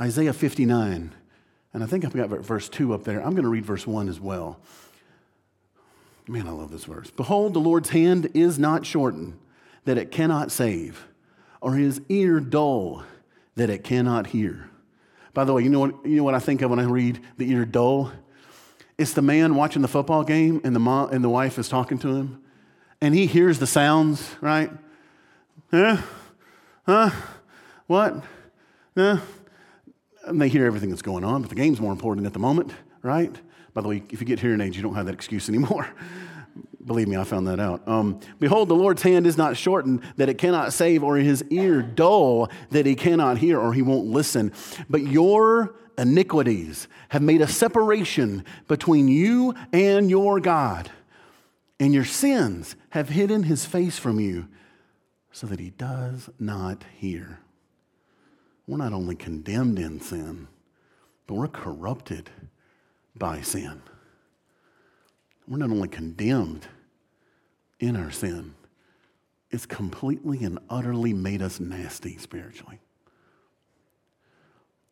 Isaiah 0.00 0.32
59, 0.32 1.12
and 1.76 1.84
I 1.84 1.86
think 1.86 2.06
I've 2.06 2.14
got 2.14 2.30
verse 2.30 2.70
2 2.70 2.94
up 2.94 3.04
there. 3.04 3.18
I'm 3.20 3.32
going 3.32 3.42
to 3.42 3.50
read 3.50 3.66
verse 3.66 3.86
1 3.86 4.08
as 4.08 4.18
well. 4.18 4.58
Man, 6.26 6.48
I 6.48 6.50
love 6.50 6.70
this 6.70 6.86
verse. 6.86 7.10
Behold, 7.10 7.52
the 7.52 7.58
Lord's 7.58 7.90
hand 7.90 8.30
is 8.32 8.58
not 8.58 8.86
shortened, 8.86 9.38
that 9.84 9.98
it 9.98 10.10
cannot 10.10 10.50
save, 10.50 11.06
or 11.60 11.74
his 11.74 12.00
ear 12.08 12.40
dull, 12.40 13.04
that 13.56 13.68
it 13.68 13.84
cannot 13.84 14.28
hear. 14.28 14.70
By 15.34 15.44
the 15.44 15.52
way, 15.52 15.64
you 15.64 15.68
know 15.68 15.80
what, 15.80 16.06
you 16.06 16.16
know 16.16 16.24
what 16.24 16.32
I 16.32 16.38
think 16.38 16.62
of 16.62 16.70
when 16.70 16.78
I 16.78 16.84
read 16.84 17.20
the 17.36 17.50
ear 17.50 17.66
dull? 17.66 18.10
It's 18.96 19.12
the 19.12 19.20
man 19.20 19.54
watching 19.54 19.82
the 19.82 19.88
football 19.88 20.24
game 20.24 20.62
and 20.64 20.74
the, 20.74 20.80
mom, 20.80 21.10
and 21.10 21.22
the 21.22 21.28
wife 21.28 21.58
is 21.58 21.68
talking 21.68 21.98
to 21.98 22.08
him, 22.08 22.42
and 23.02 23.14
he 23.14 23.26
hears 23.26 23.58
the 23.58 23.66
sounds, 23.66 24.34
right? 24.40 24.70
Huh? 25.70 25.98
Huh? 26.86 27.10
What? 27.86 28.24
Huh? 28.96 29.18
And 30.26 30.40
they 30.40 30.48
hear 30.48 30.66
everything 30.66 30.90
that's 30.90 31.02
going 31.02 31.24
on, 31.24 31.42
but 31.42 31.48
the 31.48 31.56
game's 31.56 31.80
more 31.80 31.92
important 31.92 32.26
at 32.26 32.32
the 32.32 32.38
moment, 32.38 32.72
right? 33.02 33.34
By 33.72 33.80
the 33.80 33.88
way, 33.88 34.02
if 34.10 34.20
you 34.20 34.26
get 34.26 34.40
hearing 34.40 34.60
aids, 34.60 34.76
you 34.76 34.82
don't 34.82 34.94
have 34.94 35.06
that 35.06 35.14
excuse 35.14 35.48
anymore. 35.48 35.88
Believe 36.84 37.08
me, 37.08 37.16
I 37.16 37.24
found 37.24 37.46
that 37.48 37.60
out. 37.60 37.86
Um, 37.86 38.20
Behold, 38.38 38.68
the 38.68 38.74
Lord's 38.74 39.02
hand 39.02 39.26
is 39.26 39.36
not 39.36 39.56
shortened 39.56 40.02
that 40.16 40.28
it 40.28 40.38
cannot 40.38 40.72
save, 40.72 41.02
or 41.02 41.16
his 41.16 41.44
ear 41.50 41.82
dull 41.82 42.48
that 42.70 42.86
he 42.86 42.94
cannot 42.94 43.38
hear, 43.38 43.58
or 43.58 43.72
he 43.72 43.82
won't 43.82 44.06
listen. 44.06 44.52
But 44.88 45.02
your 45.02 45.74
iniquities 45.98 46.88
have 47.08 47.22
made 47.22 47.40
a 47.40 47.48
separation 47.48 48.44
between 48.68 49.08
you 49.08 49.54
and 49.72 50.08
your 50.08 50.40
God, 50.40 50.90
and 51.80 51.92
your 51.92 52.04
sins 52.04 52.76
have 52.90 53.10
hidden 53.10 53.44
his 53.44 53.64
face 53.64 53.98
from 53.98 54.20
you 54.20 54.48
so 55.32 55.46
that 55.48 55.60
he 55.60 55.70
does 55.70 56.30
not 56.38 56.84
hear. 56.96 57.40
We're 58.66 58.78
not 58.78 58.92
only 58.92 59.14
condemned 59.14 59.78
in 59.78 60.00
sin, 60.00 60.48
but 61.26 61.34
we're 61.34 61.48
corrupted 61.48 62.30
by 63.14 63.40
sin. 63.40 63.82
We're 65.46 65.58
not 65.58 65.70
only 65.70 65.88
condemned 65.88 66.66
in 67.78 67.96
our 67.96 68.10
sin, 68.10 68.54
it's 69.50 69.66
completely 69.66 70.42
and 70.42 70.58
utterly 70.68 71.12
made 71.12 71.42
us 71.42 71.60
nasty 71.60 72.18
spiritually. 72.18 72.80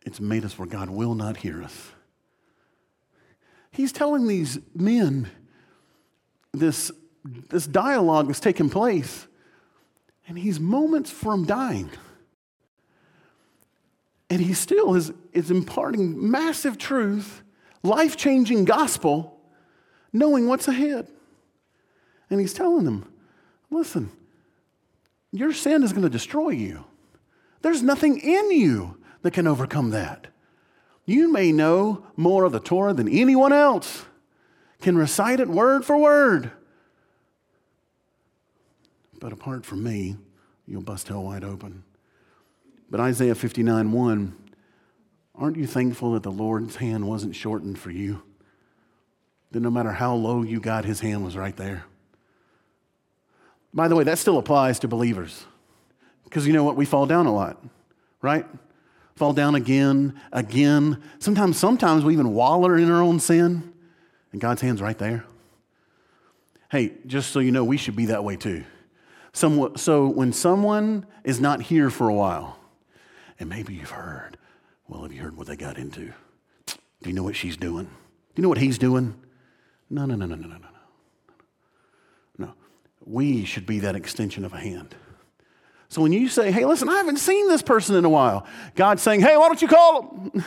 It's 0.06 0.20
made 0.20 0.44
us 0.44 0.58
where 0.58 0.68
God 0.68 0.90
will 0.90 1.14
not 1.14 1.38
hear 1.38 1.62
us. 1.62 1.90
He's 3.70 3.90
telling 3.90 4.28
these 4.28 4.58
men 4.74 5.28
this, 6.52 6.92
this 7.24 7.66
dialogue 7.66 8.30
is 8.30 8.38
taking 8.38 8.70
place, 8.70 9.26
and 10.28 10.38
he's 10.38 10.60
moments 10.60 11.10
from 11.10 11.44
dying. 11.44 11.90
And 14.34 14.42
he 14.42 14.52
still 14.52 14.96
is, 14.96 15.12
is 15.32 15.52
imparting 15.52 16.28
massive 16.28 16.76
truth, 16.76 17.44
life 17.84 18.16
changing 18.16 18.64
gospel, 18.64 19.38
knowing 20.12 20.48
what's 20.48 20.66
ahead. 20.66 21.06
And 22.28 22.40
he's 22.40 22.52
telling 22.52 22.84
them, 22.84 23.08
listen, 23.70 24.10
your 25.30 25.52
sin 25.52 25.84
is 25.84 25.92
going 25.92 26.02
to 26.02 26.10
destroy 26.10 26.48
you. 26.48 26.84
There's 27.62 27.80
nothing 27.80 28.18
in 28.18 28.50
you 28.50 28.98
that 29.22 29.34
can 29.34 29.46
overcome 29.46 29.90
that. 29.90 30.26
You 31.06 31.30
may 31.30 31.52
know 31.52 32.04
more 32.16 32.42
of 32.42 32.50
the 32.50 32.58
Torah 32.58 32.92
than 32.92 33.08
anyone 33.08 33.52
else, 33.52 34.04
can 34.80 34.98
recite 34.98 35.38
it 35.38 35.46
word 35.46 35.84
for 35.84 35.96
word. 35.96 36.50
But 39.20 39.32
apart 39.32 39.64
from 39.64 39.84
me, 39.84 40.16
you'll 40.66 40.82
bust 40.82 41.06
hell 41.06 41.22
wide 41.22 41.44
open. 41.44 41.84
But 42.94 43.00
Isaiah 43.00 43.34
59 43.34 43.90
1, 43.90 44.36
aren't 45.34 45.56
you 45.56 45.66
thankful 45.66 46.12
that 46.12 46.22
the 46.22 46.30
Lord's 46.30 46.76
hand 46.76 47.08
wasn't 47.08 47.34
shortened 47.34 47.76
for 47.76 47.90
you? 47.90 48.22
That 49.50 49.58
no 49.58 49.70
matter 49.72 49.90
how 49.90 50.14
low 50.14 50.42
you 50.44 50.60
got, 50.60 50.84
his 50.84 51.00
hand 51.00 51.24
was 51.24 51.36
right 51.36 51.56
there. 51.56 51.86
By 53.72 53.88
the 53.88 53.96
way, 53.96 54.04
that 54.04 54.18
still 54.18 54.38
applies 54.38 54.78
to 54.78 54.86
believers. 54.86 55.44
Because 56.22 56.46
you 56.46 56.52
know 56.52 56.62
what? 56.62 56.76
We 56.76 56.84
fall 56.84 57.04
down 57.04 57.26
a 57.26 57.34
lot, 57.34 57.60
right? 58.22 58.46
Fall 59.16 59.32
down 59.32 59.56
again, 59.56 60.14
again. 60.32 61.02
Sometimes, 61.18 61.58
sometimes 61.58 62.04
we 62.04 62.12
even 62.12 62.32
waller 62.32 62.78
in 62.78 62.92
our 62.92 63.02
own 63.02 63.18
sin, 63.18 63.72
and 64.30 64.40
God's 64.40 64.60
hand's 64.60 64.80
right 64.80 64.98
there. 64.98 65.24
Hey, 66.70 66.92
just 67.08 67.32
so 67.32 67.40
you 67.40 67.50
know, 67.50 67.64
we 67.64 67.76
should 67.76 67.96
be 67.96 68.06
that 68.06 68.22
way 68.22 68.36
too. 68.36 68.62
Somewhat, 69.32 69.80
so 69.80 70.06
when 70.06 70.32
someone 70.32 71.06
is 71.24 71.40
not 71.40 71.60
here 71.60 71.90
for 71.90 72.08
a 72.08 72.14
while, 72.14 72.60
and 73.38 73.48
maybe 73.48 73.74
you've 73.74 73.90
heard, 73.90 74.38
well, 74.88 75.02
have 75.02 75.12
you 75.12 75.20
heard 75.20 75.36
what 75.36 75.46
they 75.46 75.56
got 75.56 75.78
into? 75.78 76.12
Do 76.66 77.10
you 77.10 77.12
know 77.12 77.22
what 77.22 77.36
she's 77.36 77.56
doing? 77.56 77.84
Do 77.84 77.90
you 78.36 78.42
know 78.42 78.48
what 78.48 78.58
he's 78.58 78.78
doing? 78.78 79.14
No, 79.90 80.06
no, 80.06 80.14
no, 80.14 80.26
no, 80.26 80.34
no, 80.36 80.48
no, 80.48 80.56
no. 80.56 80.68
No. 82.38 82.54
We 83.04 83.44
should 83.44 83.66
be 83.66 83.80
that 83.80 83.94
extension 83.94 84.44
of 84.44 84.52
a 84.52 84.58
hand. 84.58 84.94
So 85.88 86.02
when 86.02 86.12
you 86.12 86.28
say, 86.28 86.50
hey, 86.50 86.64
listen, 86.64 86.88
I 86.88 86.96
haven't 86.96 87.18
seen 87.18 87.48
this 87.48 87.62
person 87.62 87.94
in 87.94 88.04
a 88.04 88.08
while, 88.08 88.46
God's 88.74 89.02
saying, 89.02 89.20
hey, 89.20 89.36
why 89.36 89.46
don't 89.46 89.62
you 89.62 89.68
call 89.68 90.02
them? 90.02 90.44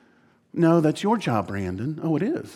no, 0.54 0.80
that's 0.80 1.02
your 1.02 1.18
job, 1.18 1.48
Brandon. 1.48 2.00
Oh, 2.02 2.16
it 2.16 2.22
is. 2.22 2.54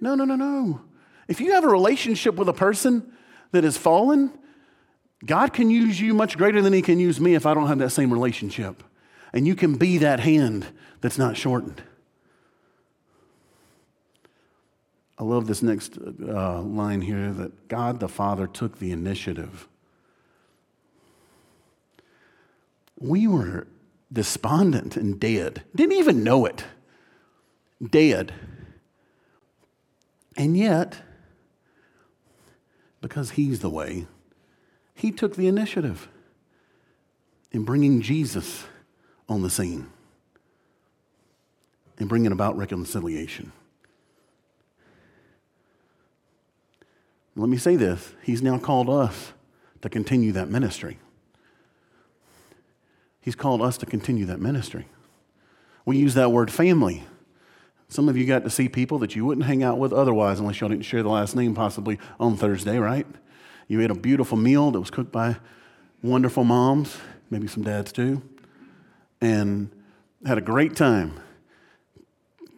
No, 0.00 0.14
no, 0.14 0.24
no, 0.24 0.36
no. 0.36 0.80
If 1.28 1.40
you 1.40 1.52
have 1.52 1.64
a 1.64 1.68
relationship 1.68 2.34
with 2.34 2.48
a 2.48 2.52
person 2.52 3.12
that 3.52 3.64
has 3.64 3.76
fallen, 3.76 4.32
God 5.24 5.52
can 5.52 5.70
use 5.70 6.00
you 6.00 6.14
much 6.14 6.36
greater 6.36 6.60
than 6.62 6.72
He 6.72 6.82
can 6.82 6.98
use 6.98 7.20
me 7.20 7.34
if 7.34 7.46
I 7.46 7.54
don't 7.54 7.68
have 7.68 7.78
that 7.78 7.90
same 7.90 8.12
relationship. 8.12 8.82
And 9.32 9.46
you 9.46 9.54
can 9.54 9.76
be 9.76 9.98
that 9.98 10.20
hand 10.20 10.66
that's 11.00 11.18
not 11.18 11.36
shortened. 11.36 11.82
I 15.18 15.24
love 15.24 15.46
this 15.46 15.62
next 15.62 15.98
uh, 15.98 16.60
line 16.62 17.00
here 17.00 17.32
that 17.32 17.68
God 17.68 17.98
the 17.98 18.08
Father 18.08 18.46
took 18.46 18.78
the 18.78 18.92
initiative. 18.92 19.66
We 23.00 23.26
were 23.26 23.66
despondent 24.12 24.96
and 24.96 25.18
dead, 25.18 25.64
didn't 25.74 25.96
even 25.96 26.22
know 26.22 26.46
it. 26.46 26.64
Dead. 27.84 28.32
And 30.36 30.56
yet, 30.56 31.02
because 33.00 33.30
He's 33.32 33.58
the 33.58 33.70
way, 33.70 34.06
He 34.94 35.10
took 35.10 35.36
the 35.36 35.48
initiative 35.48 36.08
in 37.50 37.64
bringing 37.64 38.00
Jesus 38.00 38.64
on 39.28 39.42
the 39.42 39.50
scene 39.50 39.88
and 41.98 42.08
bringing 42.08 42.32
about 42.32 42.56
reconciliation. 42.56 43.52
Let 47.36 47.48
me 47.48 47.56
say 47.56 47.76
this 47.76 48.14
He's 48.22 48.42
now 48.42 48.58
called 48.58 48.88
us 48.88 49.32
to 49.82 49.88
continue 49.88 50.32
that 50.32 50.48
ministry. 50.48 50.98
He's 53.20 53.36
called 53.36 53.60
us 53.60 53.76
to 53.78 53.86
continue 53.86 54.24
that 54.26 54.40
ministry. 54.40 54.86
We 55.84 55.98
use 55.98 56.14
that 56.14 56.32
word 56.32 56.50
family. 56.50 57.04
Some 57.90 58.08
of 58.08 58.16
you 58.16 58.26
got 58.26 58.44
to 58.44 58.50
see 58.50 58.68
people 58.68 58.98
that 58.98 59.16
you 59.16 59.24
wouldn't 59.24 59.46
hang 59.46 59.62
out 59.62 59.78
with 59.78 59.92
otherwise 59.92 60.40
unless 60.40 60.60
y'all 60.60 60.68
didn't 60.68 60.84
share 60.84 61.02
the 61.02 61.08
last 61.08 61.34
name 61.34 61.54
possibly 61.54 61.98
on 62.20 62.36
Thursday, 62.36 62.78
right? 62.78 63.06
You 63.66 63.80
ate 63.80 63.90
a 63.90 63.94
beautiful 63.94 64.36
meal 64.36 64.70
that 64.70 64.80
was 64.80 64.90
cooked 64.90 65.12
by 65.12 65.36
wonderful 66.02 66.44
moms, 66.44 66.98
maybe 67.30 67.46
some 67.46 67.62
dads 67.62 67.92
too 67.92 68.22
and 69.20 69.70
had 70.24 70.38
a 70.38 70.42
great 70.42 70.76
time. 70.76 71.20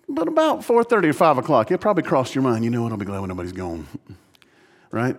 But 0.09 0.27
about 0.27 0.61
4.30 0.61 1.05
or 1.05 1.12
5 1.12 1.38
o'clock, 1.38 1.70
it 1.70 1.79
probably 1.79 2.03
crossed 2.03 2.35
your 2.35 2.42
mind, 2.42 2.64
you 2.64 2.70
know 2.70 2.83
what, 2.83 2.90
I'll 2.90 2.99
be 2.99 3.05
glad 3.05 3.20
when 3.20 3.29
nobody's 3.29 3.53
gone. 3.53 3.87
right? 4.90 5.16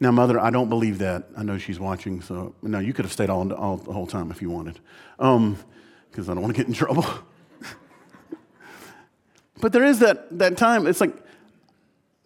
Now, 0.00 0.10
Mother, 0.10 0.38
I 0.38 0.50
don't 0.50 0.68
believe 0.68 0.98
that. 0.98 1.28
I 1.36 1.42
know 1.42 1.56
she's 1.56 1.80
watching, 1.80 2.20
so 2.20 2.54
no, 2.62 2.78
you 2.78 2.92
could 2.92 3.06
have 3.06 3.12
stayed 3.12 3.30
all, 3.30 3.50
all 3.52 3.78
the 3.78 3.92
whole 3.92 4.06
time 4.06 4.30
if 4.30 4.42
you 4.42 4.50
wanted, 4.50 4.80
because 5.16 5.36
um, 5.36 5.56
I 6.18 6.22
don't 6.22 6.42
want 6.42 6.54
to 6.54 6.58
get 6.58 6.66
in 6.66 6.74
trouble. 6.74 7.06
but 9.60 9.72
there 9.72 9.84
is 9.84 10.00
that, 10.00 10.38
that 10.38 10.58
time, 10.58 10.86
it's 10.86 11.00
like 11.00 11.16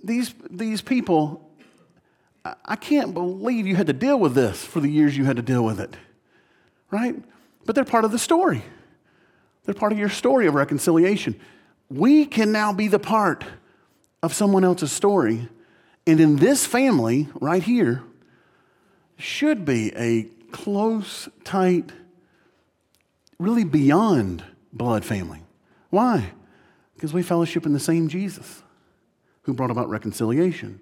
these, 0.03 0.35
these 0.51 0.83
people, 0.83 1.49
I 2.65 2.75
can't 2.75 3.15
believe 3.15 3.67
you 3.67 3.77
had 3.77 3.87
to 3.87 3.93
deal 3.93 4.19
with 4.19 4.35
this 4.35 4.65
for 4.65 4.81
the 4.81 4.89
years 4.89 5.17
you 5.17 5.25
had 5.25 5.37
to 5.37 5.43
deal 5.43 5.65
with 5.65 5.79
it. 5.79 5.97
Right? 6.91 7.15
But 7.69 7.75
they're 7.75 7.85
part 7.85 8.07
of 8.07 8.13
the 8.13 8.19
story. 8.19 8.65
They're 9.65 9.75
part 9.75 9.93
of 9.93 9.99
your 9.99 10.09
story 10.09 10.47
of 10.47 10.55
reconciliation. 10.55 11.39
We 11.91 12.25
can 12.25 12.51
now 12.51 12.73
be 12.73 12.89
the 12.89 12.99
part 12.99 13.45
of 14.23 14.33
someone 14.33 14.65
else's 14.65 14.91
story. 14.91 15.51
And 16.07 16.19
in 16.19 16.37
this 16.37 16.65
family 16.65 17.29
right 17.35 17.63
here, 17.63 18.03
should 19.19 19.67
be 19.67 19.95
a 19.95 20.29
close, 20.51 21.29
tight, 21.45 21.93
really 23.39 23.65
beyond 23.65 24.43
blood 24.73 25.05
family. 25.05 25.43
Why? 25.91 26.31
Because 26.95 27.13
we 27.13 27.23
fellowship 27.23 27.67
in 27.67 27.75
the 27.75 27.81
same 27.81 28.09
Jesus 28.09 28.63
who 29.43 29.53
brought 29.53 29.71
about 29.71 29.91
reconciliation. 29.91 30.81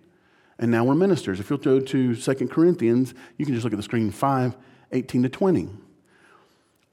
And 0.61 0.71
now 0.71 0.85
we're 0.85 0.95
ministers. 0.95 1.41
If 1.41 1.51
you'll 1.51 1.59
go 1.59 1.81
to 1.81 2.15
2 2.15 2.35
Corinthians, 2.47 3.13
you 3.39 3.45
can 3.45 3.57
just 3.57 3.65
look 3.65 3.73
at 3.73 3.77
the 3.77 3.83
screen 3.83 4.13
5, 4.13 4.57
18 4.93 5.25
to 5.25 5.29
20. 5.29 5.69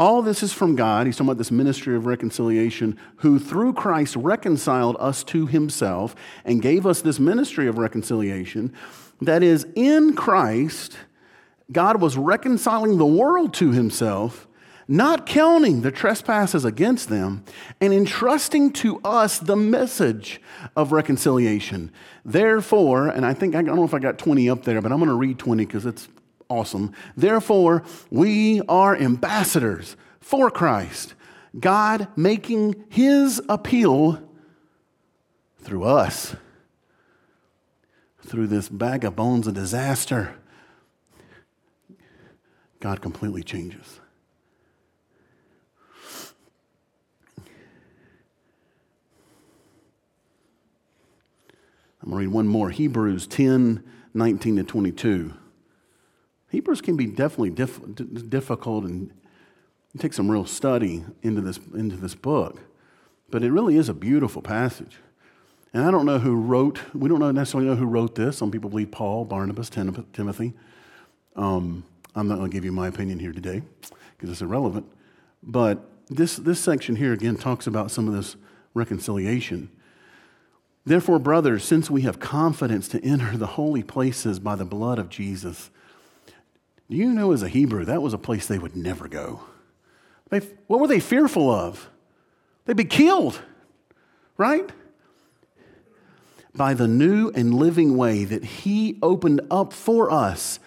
All 0.04 0.22
this 0.22 0.44
is 0.44 0.52
from 0.52 0.76
God. 0.76 1.06
He's 1.06 1.16
talking 1.16 1.30
about 1.30 1.38
this 1.38 1.50
ministry 1.50 1.96
of 1.96 2.06
reconciliation, 2.06 3.00
who 3.20 3.40
through 3.40 3.72
Christ 3.72 4.18
reconciled 4.18 4.98
us 5.00 5.24
to 5.24 5.48
himself 5.48 6.14
and 6.44 6.62
gave 6.62 6.86
us 6.86 7.02
this 7.02 7.20
ministry 7.20 7.68
of 7.68 7.78
reconciliation. 7.78 8.74
That 9.22 9.44
is, 9.44 9.66
in 9.76 10.14
Christ, 10.14 10.98
God 11.72 12.02
was 12.02 12.18
reconciling 12.18 12.98
the 12.98 13.06
world 13.06 13.54
to 13.54 13.72
himself 13.72 14.46
not 14.90 15.26
counting 15.26 15.84
the 15.84 15.92
trespasses 15.92 16.66
against 16.66 17.08
them, 17.08 17.42
and 17.80 17.94
entrusting 17.94 18.74
to 18.74 19.00
us 19.06 19.40
the 19.40 19.56
message 19.56 20.42
of 20.76 20.92
reconciliation. 20.92 21.90
Therefore, 22.26 23.08
and 23.08 23.26
I 23.26 23.34
think, 23.34 23.56
I 23.56 23.62
don't 23.62 23.78
know 23.78 23.86
if 23.86 23.94
I 23.94 24.00
got 24.00 24.18
20 24.18 24.50
up 24.50 24.66
there, 24.66 24.82
but 24.82 24.92
I'm 24.92 24.98
going 24.98 25.08
to 25.08 25.16
read 25.16 25.40
20 25.40 25.66
because 25.66 25.86
it's 25.86 26.10
awesome. 26.50 26.94
Therefore, 27.16 27.84
we 28.10 28.62
are 28.68 28.96
ambassadors 28.96 29.96
for 30.20 30.50
Christ, 30.50 31.14
God 31.60 32.08
making 32.16 32.86
his 32.90 33.42
appeal 33.50 34.22
through 35.60 35.84
us, 35.84 36.36
through 38.22 38.48
this 38.48 38.70
bag 38.70 39.04
of 39.04 39.16
bones 39.16 39.48
of 39.48 39.54
disaster. 39.54 40.36
God 42.80 43.02
completely 43.02 43.44
changes. 43.44 44.00
I'm 52.04 52.10
going 52.10 52.24
to 52.24 52.28
read 52.28 52.34
one 52.34 52.48
more 52.48 52.70
Hebrews 52.70 53.28
10 53.28 53.82
19 54.14 54.58
to 54.58 54.64
22. 54.64 55.34
Hebrews 56.54 56.82
can 56.82 56.96
be 56.96 57.08
definitely 57.08 57.50
diff- 57.50 57.82
difficult 58.30 58.84
and 58.84 59.12
take 59.98 60.14
some 60.14 60.30
real 60.30 60.46
study 60.46 61.04
into 61.24 61.42
this, 61.42 61.60
into 61.74 61.96
this 61.96 62.14
book, 62.14 62.62
but 63.32 63.44
it 63.44 63.52
really 63.52 63.76
is 63.76 63.90
a 63.90 63.94
beautiful 63.94 64.44
passage. 64.44 65.00
And 65.74 65.84
I 65.84 65.90
don't 65.90 66.06
know 66.06 66.20
who 66.20 66.36
wrote, 66.36 66.80
we 66.94 67.10
don't 67.10 67.34
necessarily 67.34 67.68
know 67.68 67.76
who 67.76 67.88
wrote 67.88 68.14
this. 68.14 68.38
Some 68.38 68.52
people 68.52 68.70
believe 68.70 68.92
Paul, 68.92 69.26
Barnabas, 69.26 69.72
Timothy. 69.72 70.54
Um, 71.36 71.86
I'm 72.14 72.28
not 72.28 72.36
going 72.38 72.52
to 72.52 72.56
give 72.56 72.64
you 72.64 72.72
my 72.72 72.88
opinion 72.88 73.18
here 73.18 73.32
today 73.32 73.64
because 74.16 74.30
it's 74.30 74.44
irrelevant. 74.44 74.86
But 75.42 75.84
this, 76.08 76.36
this 76.36 76.60
section 76.60 76.98
here 76.98 77.14
again 77.14 77.36
talks 77.36 77.66
about 77.66 77.90
some 77.90 78.08
of 78.08 78.14
this 78.14 78.36
reconciliation. 78.76 79.72
Therefore, 80.86 81.18
brothers, 81.18 81.64
since 81.64 81.90
we 81.90 82.02
have 82.02 82.20
confidence 82.20 82.88
to 82.90 83.04
enter 83.04 83.38
the 83.38 83.48
holy 83.48 83.82
places 83.82 84.38
by 84.38 84.56
the 84.56 84.66
blood 84.66 85.00
of 85.00 85.10
Jesus, 85.10 85.72
do 86.94 87.00
you 87.00 87.12
know 87.12 87.32
as 87.32 87.42
a 87.42 87.50
Hebrew, 87.50 87.86
that 87.86 88.04
was 88.04 88.14
a 88.14 88.20
place 88.20 88.46
they 88.46 88.60
would 88.60 88.76
never 88.76 89.08
go? 89.08 89.40
They, 90.30 90.42
what 90.68 90.80
were 90.80 90.88
they 90.88 91.00
fearful 91.00 91.50
of? 91.50 91.90
They'd 92.66 92.78
be 92.78 92.86
killed, 92.86 93.42
right? 94.38 94.70
By 96.54 96.76
the 96.76 96.88
new 96.88 97.32
and 97.32 97.52
living 97.52 97.98
way 97.98 98.26
that 98.26 98.44
He 98.44 99.00
opened 99.02 99.42
up 99.50 99.74
for 99.74 100.12
us 100.12 100.60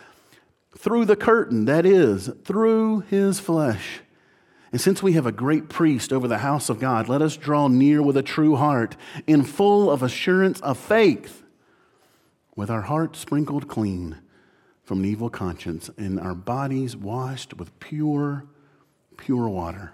through 0.76 1.04
the 1.04 1.14
curtain, 1.14 1.66
that 1.66 1.86
is, 1.86 2.28
through 2.42 3.04
His 3.08 3.38
flesh. 3.38 4.00
And 4.72 4.80
since 4.80 5.04
we 5.04 5.12
have 5.12 5.26
a 5.26 5.32
great 5.32 5.68
priest 5.68 6.12
over 6.12 6.26
the 6.26 6.38
house 6.38 6.68
of 6.68 6.80
God, 6.80 7.08
let 7.08 7.22
us 7.22 7.36
draw 7.36 7.68
near 7.68 8.02
with 8.02 8.16
a 8.16 8.22
true 8.24 8.56
heart, 8.56 8.96
in 9.28 9.44
full 9.44 9.88
of 9.88 10.02
assurance 10.02 10.58
of 10.62 10.76
faith, 10.76 11.44
with 12.56 12.68
our 12.68 12.82
hearts 12.82 13.20
sprinkled 13.20 13.68
clean 13.68 14.18
from 14.86 15.00
an 15.00 15.04
evil 15.04 15.28
conscience, 15.28 15.90
and 15.98 16.18
our 16.18 16.34
bodies 16.34 16.96
washed 16.96 17.52
with 17.54 17.78
pure, 17.80 18.44
pure 19.16 19.48
water. 19.48 19.92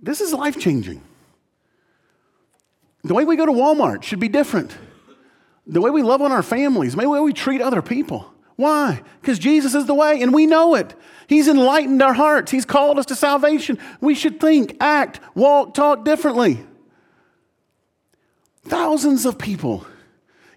This 0.00 0.20
is 0.20 0.32
life 0.32 0.58
changing. 0.58 1.02
The 3.02 3.14
way 3.14 3.24
we 3.24 3.36
go 3.36 3.44
to 3.44 3.52
Walmart 3.52 4.04
should 4.04 4.20
be 4.20 4.28
different 4.28 4.76
the 5.68 5.82
way 5.82 5.90
we 5.90 6.02
love 6.02 6.22
on 6.22 6.32
our 6.32 6.42
families, 6.42 6.94
the 6.94 7.06
way 7.06 7.20
we 7.20 7.34
treat 7.34 7.60
other 7.60 7.82
people. 7.82 8.32
Why? 8.56 9.02
Because 9.20 9.38
Jesus 9.38 9.74
is 9.74 9.84
the 9.84 9.94
way, 9.94 10.22
and 10.22 10.32
we 10.32 10.46
know 10.46 10.74
it. 10.74 10.94
He's 11.28 11.46
enlightened 11.46 12.02
our 12.02 12.14
hearts. 12.14 12.50
He's 12.50 12.64
called 12.64 12.98
us 12.98 13.06
to 13.06 13.14
salvation. 13.14 13.78
We 14.00 14.14
should 14.14 14.40
think, 14.40 14.78
act, 14.80 15.20
walk, 15.34 15.74
talk 15.74 16.04
differently. 16.04 16.64
Thousands 18.68 19.24
of 19.24 19.38
people 19.38 19.86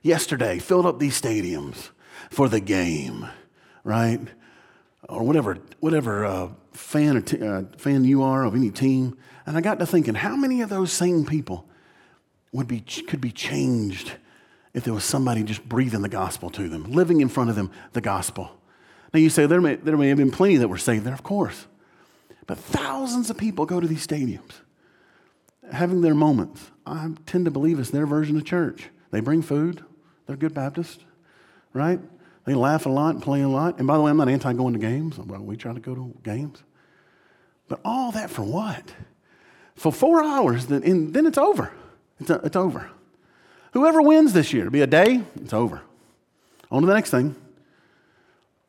yesterday 0.01 0.59
filled 0.59 0.85
up 0.85 0.99
these 0.99 1.19
stadiums 1.19 1.91
for 2.29 2.49
the 2.49 2.59
game, 2.59 3.25
right? 3.85 4.19
Or 5.07 5.23
whatever, 5.23 5.59
whatever 5.79 6.25
uh, 6.25 6.49
fan, 6.73 7.21
t- 7.23 7.41
uh, 7.41 7.63
fan 7.77 8.03
you 8.03 8.21
are 8.21 8.43
of 8.43 8.53
any 8.53 8.69
team. 8.69 9.17
And 9.45 9.57
I 9.57 9.61
got 9.61 9.79
to 9.79 9.85
thinking, 9.85 10.15
how 10.15 10.35
many 10.35 10.61
of 10.61 10.69
those 10.69 10.91
same 10.91 11.25
people 11.25 11.65
would 12.51 12.67
be, 12.67 12.81
could 12.81 13.21
be 13.21 13.31
changed 13.31 14.11
if 14.73 14.83
there 14.83 14.93
was 14.93 15.05
somebody 15.05 15.43
just 15.43 15.67
breathing 15.67 16.01
the 16.01 16.09
gospel 16.09 16.49
to 16.49 16.67
them, 16.67 16.91
living 16.91 17.21
in 17.21 17.29
front 17.29 17.49
of 17.49 17.55
them 17.55 17.71
the 17.93 18.01
gospel. 18.01 18.51
Now 19.13 19.21
you 19.21 19.29
say 19.29 19.45
there 19.45 19.61
may, 19.61 19.75
there 19.75 19.95
may 19.95 20.09
have 20.09 20.17
been 20.17 20.31
plenty 20.31 20.57
that 20.57 20.67
were 20.67 20.77
saved 20.77 21.05
there, 21.05 21.13
of 21.13 21.23
course. 21.23 21.65
But 22.45 22.57
thousands 22.57 23.29
of 23.29 23.37
people 23.37 23.65
go 23.65 23.79
to 23.79 23.87
these 23.87 24.05
stadiums 24.05 24.59
having 25.71 26.01
their 26.01 26.15
moments. 26.15 26.71
I 26.85 27.11
tend 27.25 27.45
to 27.45 27.51
believe 27.51 27.79
it's 27.79 27.89
their 27.89 28.05
version 28.05 28.37
of 28.37 28.45
church. 28.45 28.89
They 29.11 29.19
bring 29.19 29.41
food, 29.41 29.83
they're 30.25 30.37
good 30.37 30.53
Baptists, 30.53 31.03
right? 31.73 31.99
They 32.45 32.53
laugh 32.53 32.85
a 32.85 32.89
lot 32.89 33.13
and 33.13 33.21
play 33.21 33.41
a 33.41 33.47
lot. 33.47 33.77
And 33.77 33.87
by 33.87 33.97
the 33.97 34.03
way, 34.03 34.09
I'm 34.09 34.17
not 34.17 34.29
anti 34.29 34.53
going 34.53 34.73
to 34.73 34.79
games. 34.79 35.17
Well, 35.17 35.41
we 35.41 35.55
try 35.57 35.73
to 35.73 35.79
go 35.79 35.93
to 35.93 36.13
games. 36.23 36.63
But 37.67 37.79
all 37.85 38.11
that 38.13 38.29
for 38.29 38.43
what? 38.43 38.93
For 39.75 39.91
four 39.91 40.23
hours, 40.23 40.65
then, 40.65 41.11
then 41.11 41.25
it's 41.25 41.37
over. 41.37 41.71
It's, 42.19 42.29
uh, 42.29 42.41
it's 42.43 42.55
over. 42.55 42.89
Whoever 43.73 44.01
wins 44.01 44.33
this 44.33 44.53
year, 44.53 44.69
be 44.69 44.81
a 44.81 44.87
day, 44.87 45.23
it's 45.35 45.53
over. 45.53 45.81
On 46.69 46.81
to 46.81 46.87
the 46.87 46.93
next 46.93 47.11
thing. 47.11 47.35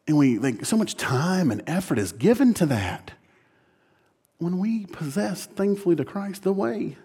And 0.06 0.16
we 0.16 0.36
think 0.38 0.64
so 0.64 0.76
much 0.76 0.96
time 0.96 1.50
and 1.50 1.62
effort 1.66 1.98
is 1.98 2.12
given 2.12 2.54
to 2.54 2.66
that. 2.66 3.12
When 4.42 4.58
we 4.58 4.86
possess, 4.86 5.46
thankfully, 5.46 5.94
to 5.94 6.04
Christ, 6.04 6.42
the 6.42 6.52
way. 6.52 6.96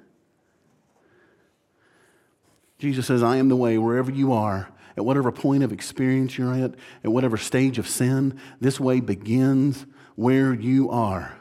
Jesus 2.80 3.06
says, 3.06 3.22
I 3.22 3.38
am 3.38 3.48
the 3.48 3.56
way 3.56 3.78
wherever 3.78 4.10
you 4.10 4.34
are, 4.34 4.70
at 4.98 5.06
whatever 5.06 5.32
point 5.32 5.62
of 5.62 5.72
experience 5.72 6.36
you're 6.36 6.52
at, 6.56 6.74
at 7.04 7.12
whatever 7.12 7.38
stage 7.38 7.78
of 7.78 7.88
sin, 7.88 8.40
this 8.60 8.80
way 8.80 9.02
begins 9.02 9.86
where 10.16 10.52
you 10.52 10.90
are. 10.90 11.38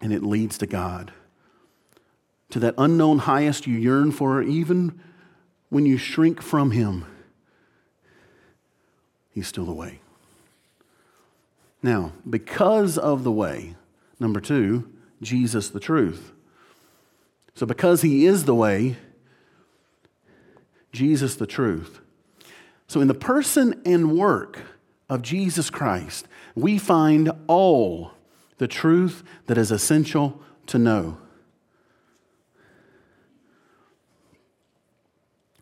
And 0.00 0.12
it 0.12 0.24
leads 0.24 0.58
to 0.58 0.66
God 0.66 1.12
to 2.50 2.58
that 2.58 2.74
unknown 2.76 3.18
highest 3.18 3.68
you 3.68 3.78
yearn 3.78 4.10
for, 4.10 4.42
even 4.42 5.00
when 5.68 5.86
you 5.86 5.96
shrink 5.96 6.42
from 6.42 6.72
Him, 6.72 7.04
He's 9.30 9.46
still 9.46 9.66
the 9.66 9.72
way. 9.72 10.00
Now, 11.82 12.12
because 12.28 12.98
of 12.98 13.24
the 13.24 13.32
way, 13.32 13.76
number 14.18 14.40
two, 14.40 14.90
Jesus 15.22 15.68
the 15.68 15.80
truth. 15.80 16.32
So, 17.54 17.66
because 17.66 18.02
He 18.02 18.26
is 18.26 18.44
the 18.44 18.54
way, 18.54 18.96
Jesus 20.92 21.36
the 21.36 21.46
truth. 21.46 22.00
So, 22.86 23.00
in 23.00 23.08
the 23.08 23.14
person 23.14 23.80
and 23.84 24.16
work 24.16 24.60
of 25.08 25.22
Jesus 25.22 25.70
Christ, 25.70 26.26
we 26.54 26.78
find 26.78 27.30
all 27.46 28.12
the 28.58 28.68
truth 28.68 29.22
that 29.46 29.58
is 29.58 29.70
essential 29.70 30.40
to 30.66 30.78
know. 30.78 31.18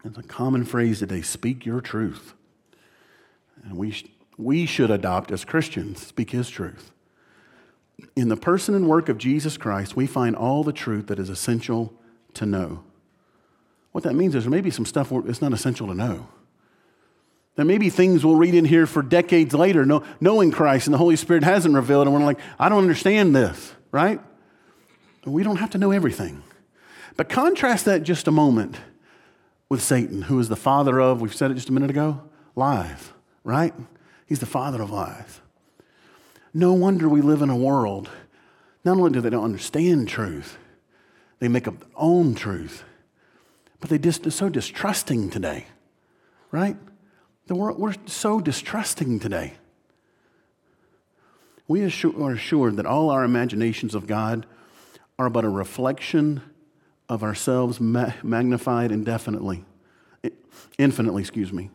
It's 0.04 0.18
a 0.18 0.22
common 0.22 0.64
phrase 0.64 1.00
today 1.00 1.20
speak 1.20 1.66
your 1.66 1.80
truth. 1.80 2.34
And 3.64 3.76
we, 3.76 3.92
we 4.38 4.66
should 4.66 4.90
adopt 4.90 5.30
as 5.30 5.44
Christians, 5.44 6.06
speak 6.06 6.30
His 6.30 6.48
truth. 6.50 6.92
In 8.14 8.28
the 8.28 8.36
person 8.36 8.74
and 8.74 8.88
work 8.88 9.08
of 9.08 9.18
Jesus 9.18 9.56
Christ, 9.56 9.96
we 9.96 10.06
find 10.06 10.36
all 10.36 10.62
the 10.62 10.72
truth 10.72 11.06
that 11.06 11.18
is 11.18 11.30
essential 11.30 11.94
to 12.34 12.44
know. 12.44 12.84
What 13.92 14.04
that 14.04 14.14
means 14.14 14.34
is 14.34 14.44
there 14.44 14.50
may 14.50 14.60
be 14.60 14.70
some 14.70 14.84
stuff 14.84 15.10
it's 15.10 15.40
not 15.40 15.54
essential 15.54 15.86
to 15.86 15.94
know. 15.94 16.28
There 17.54 17.64
may 17.64 17.78
be 17.78 17.88
things 17.88 18.24
we'll 18.24 18.36
read 18.36 18.54
in 18.54 18.66
here 18.66 18.86
for 18.86 19.02
decades 19.02 19.54
later, 19.54 19.86
no 19.86 20.02
knowing 20.20 20.50
Christ 20.50 20.86
and 20.86 20.92
the 20.92 20.98
Holy 20.98 21.16
Spirit 21.16 21.42
hasn't 21.42 21.74
revealed, 21.74 22.06
and 22.06 22.14
we're 22.14 22.22
like, 22.22 22.38
I 22.58 22.68
don't 22.68 22.82
understand 22.82 23.34
this, 23.34 23.74
right? 23.90 24.20
We 25.24 25.42
don't 25.42 25.56
have 25.56 25.70
to 25.70 25.78
know 25.78 25.90
everything. 25.90 26.42
But 27.16 27.30
contrast 27.30 27.86
that 27.86 28.02
just 28.02 28.28
a 28.28 28.30
moment 28.30 28.76
with 29.70 29.82
Satan, 29.82 30.22
who 30.22 30.38
is 30.38 30.48
the 30.50 30.56
father 30.56 31.00
of, 31.00 31.22
we've 31.22 31.34
said 31.34 31.50
it 31.50 31.54
just 31.54 31.70
a 31.70 31.72
minute 31.72 31.90
ago, 31.90 32.20
lies, 32.54 33.12
right? 33.42 33.72
He's 34.26 34.40
the 34.40 34.46
father 34.46 34.82
of 34.82 34.90
lies. 34.90 35.40
No 36.52 36.72
wonder 36.72 37.08
we 37.08 37.20
live 37.20 37.42
in 37.42 37.50
a 37.50 37.56
world, 37.56 38.10
not 38.84 38.98
only 38.98 39.10
do 39.10 39.20
they 39.20 39.30
don't 39.30 39.44
understand 39.44 40.08
truth, 40.08 40.58
they 41.38 41.48
make 41.48 41.68
up 41.68 41.78
their 41.80 41.88
own 41.96 42.34
truth, 42.34 42.84
but 43.80 43.90
they 43.90 43.98
just 43.98 44.26
are 44.26 44.30
so 44.30 44.48
distrusting 44.48 45.30
today, 45.30 45.66
right? 46.50 46.76
The 47.46 47.54
world, 47.54 47.78
we're 47.78 47.94
so 48.06 48.40
distrusting 48.40 49.20
today. 49.20 49.54
We 51.68 51.82
are 51.82 52.32
assured 52.32 52.76
that 52.76 52.86
all 52.86 53.10
our 53.10 53.24
imaginations 53.24 53.94
of 53.94 54.06
God 54.06 54.46
are 55.18 55.28
but 55.28 55.44
a 55.44 55.48
reflection 55.48 56.42
of 57.08 57.22
ourselves 57.22 57.80
magnified 57.80 58.92
indefinitely, 58.92 59.64
infinitely, 60.78 61.22
excuse 61.22 61.52
me. 61.52 61.70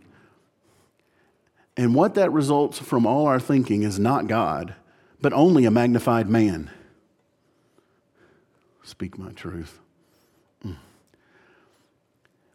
And 1.78 1.96
what 1.96 2.16
that 2.16 2.32
results 2.32 2.80
from 2.80 3.06
all 3.06 3.28
our 3.28 3.40
thinking 3.40 3.84
is 3.84 3.98
not 3.98 4.28
God, 4.28 4.76
but 5.22 5.34
only 5.34 5.66
a 5.66 5.72
magnified 5.72 6.30
man. 6.30 6.70
Speak 8.84 9.18
my 9.18 9.32
truth. 9.32 9.80
Mm. 10.66 10.76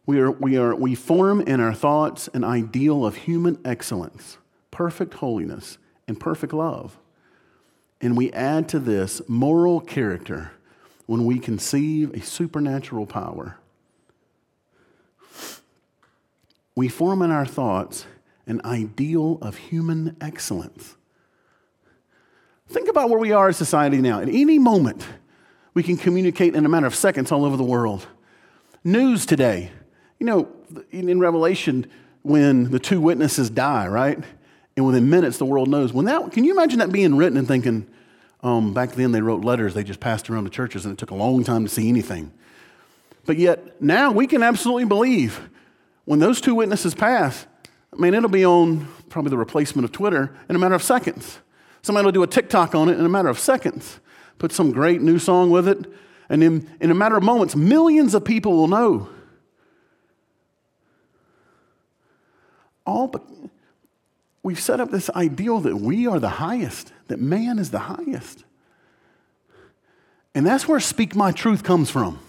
We, 0.05 0.19
are, 0.19 0.31
we, 0.31 0.57
are, 0.57 0.75
we 0.75 0.93
form 0.93 1.41
in 1.41 1.59
our 1.59 1.73
thoughts 1.73 2.27
an 2.33 2.43
ideal 2.43 3.05
of 3.05 3.15
human 3.15 3.59
excellence, 3.65 4.37
perfect 4.69 5.15
holiness, 5.15 5.77
and 6.07 6.19
perfect 6.19 6.53
love. 6.53 6.97
And 7.99 8.15
we 8.15 8.31
add 8.31 8.69
to 8.69 8.79
this 8.79 9.21
moral 9.27 9.81
character 9.81 10.51
when 11.07 11.25
we 11.25 11.39
conceive 11.39 12.13
a 12.13 12.21
supernatural 12.21 13.07
power. 13.07 13.57
We 16.75 16.89
form 16.89 17.23
in 17.23 17.31
our 17.31 17.45
thoughts 17.45 18.05
an 18.47 18.61
ideal 18.65 19.37
of 19.41 19.57
human 19.57 20.15
excellence. 20.19 20.95
Think 22.69 22.89
about 22.89 23.09
where 23.09 23.19
we 23.19 23.31
are 23.31 23.49
as 23.49 23.57
society 23.57 23.97
now. 23.97 24.19
At 24.19 24.29
any 24.29 24.57
moment, 24.57 25.05
we 25.73 25.83
can 25.83 25.97
communicate 25.97 26.55
in 26.55 26.65
a 26.65 26.69
matter 26.69 26.87
of 26.87 26.95
seconds 26.95 27.31
all 27.31 27.45
over 27.45 27.55
the 27.55 27.63
world. 27.63 28.07
News 28.83 29.25
today. 29.25 29.71
You 30.19 30.25
know, 30.25 30.47
in 30.91 31.19
Revelation, 31.19 31.85
when 32.23 32.71
the 32.71 32.79
two 32.79 32.99
witnesses 32.99 33.49
die, 33.49 33.87
right? 33.87 34.19
And 34.75 34.85
within 34.85 35.09
minutes, 35.09 35.37
the 35.37 35.45
world 35.45 35.69
knows. 35.69 35.93
When 35.93 36.05
that, 36.05 36.31
can 36.31 36.43
you 36.43 36.53
imagine 36.53 36.79
that 36.79 36.91
being 36.91 37.15
written 37.15 37.37
and 37.37 37.47
thinking, 37.47 37.87
um, 38.43 38.73
back 38.73 38.93
then 38.93 39.11
they 39.11 39.21
wrote 39.21 39.43
letters, 39.43 39.73
they 39.73 39.83
just 39.83 39.99
passed 39.99 40.29
around 40.29 40.43
the 40.43 40.49
churches, 40.49 40.85
and 40.85 40.93
it 40.93 40.97
took 40.97 41.11
a 41.11 41.15
long 41.15 41.43
time 41.43 41.63
to 41.63 41.69
see 41.69 41.89
anything. 41.89 42.31
But 43.25 43.37
yet, 43.37 43.81
now 43.81 44.11
we 44.11 44.27
can 44.27 44.41
absolutely 44.43 44.85
believe 44.85 45.49
when 46.05 46.19
those 46.19 46.39
two 46.39 46.55
witnesses 46.55 46.95
pass, 46.95 47.45
I 47.93 47.97
mean, 47.97 48.13
it'll 48.13 48.29
be 48.29 48.45
on 48.45 48.87
probably 49.09 49.29
the 49.29 49.37
replacement 49.37 49.85
of 49.85 49.91
Twitter 49.91 50.35
in 50.49 50.55
a 50.55 50.59
matter 50.59 50.75
of 50.75 50.83
seconds. 50.83 51.39
Somebody 51.81 52.05
will 52.05 52.11
do 52.11 52.23
a 52.23 52.27
TikTok 52.27 52.75
on 52.75 52.89
it 52.89 52.99
in 52.99 53.05
a 53.05 53.09
matter 53.09 53.29
of 53.29 53.39
seconds, 53.39 53.99
put 54.39 54.51
some 54.51 54.71
great 54.71 55.01
new 55.01 55.19
song 55.19 55.49
with 55.51 55.67
it, 55.67 55.85
and 56.29 56.43
in, 56.43 56.69
in 56.81 56.91
a 56.91 56.95
matter 56.95 57.15
of 57.15 57.23
moments, 57.23 57.55
millions 57.55 58.13
of 58.13 58.25
people 58.25 58.53
will 58.53 58.67
know. 58.67 59.09
All 62.85 63.07
but 63.07 63.23
we've 64.43 64.59
set 64.59 64.79
up 64.79 64.91
this 64.91 65.09
ideal 65.11 65.59
that 65.61 65.77
we 65.77 66.07
are 66.07 66.19
the 66.19 66.29
highest, 66.29 66.91
that 67.07 67.19
man 67.19 67.59
is 67.59 67.71
the 67.71 67.79
highest. 67.79 68.43
And 70.35 70.45
that's 70.45 70.67
where 70.67 70.79
Speak 70.79 71.15
My 71.15 71.31
Truth 71.31 71.63
comes 71.63 71.89
from. 71.89 72.19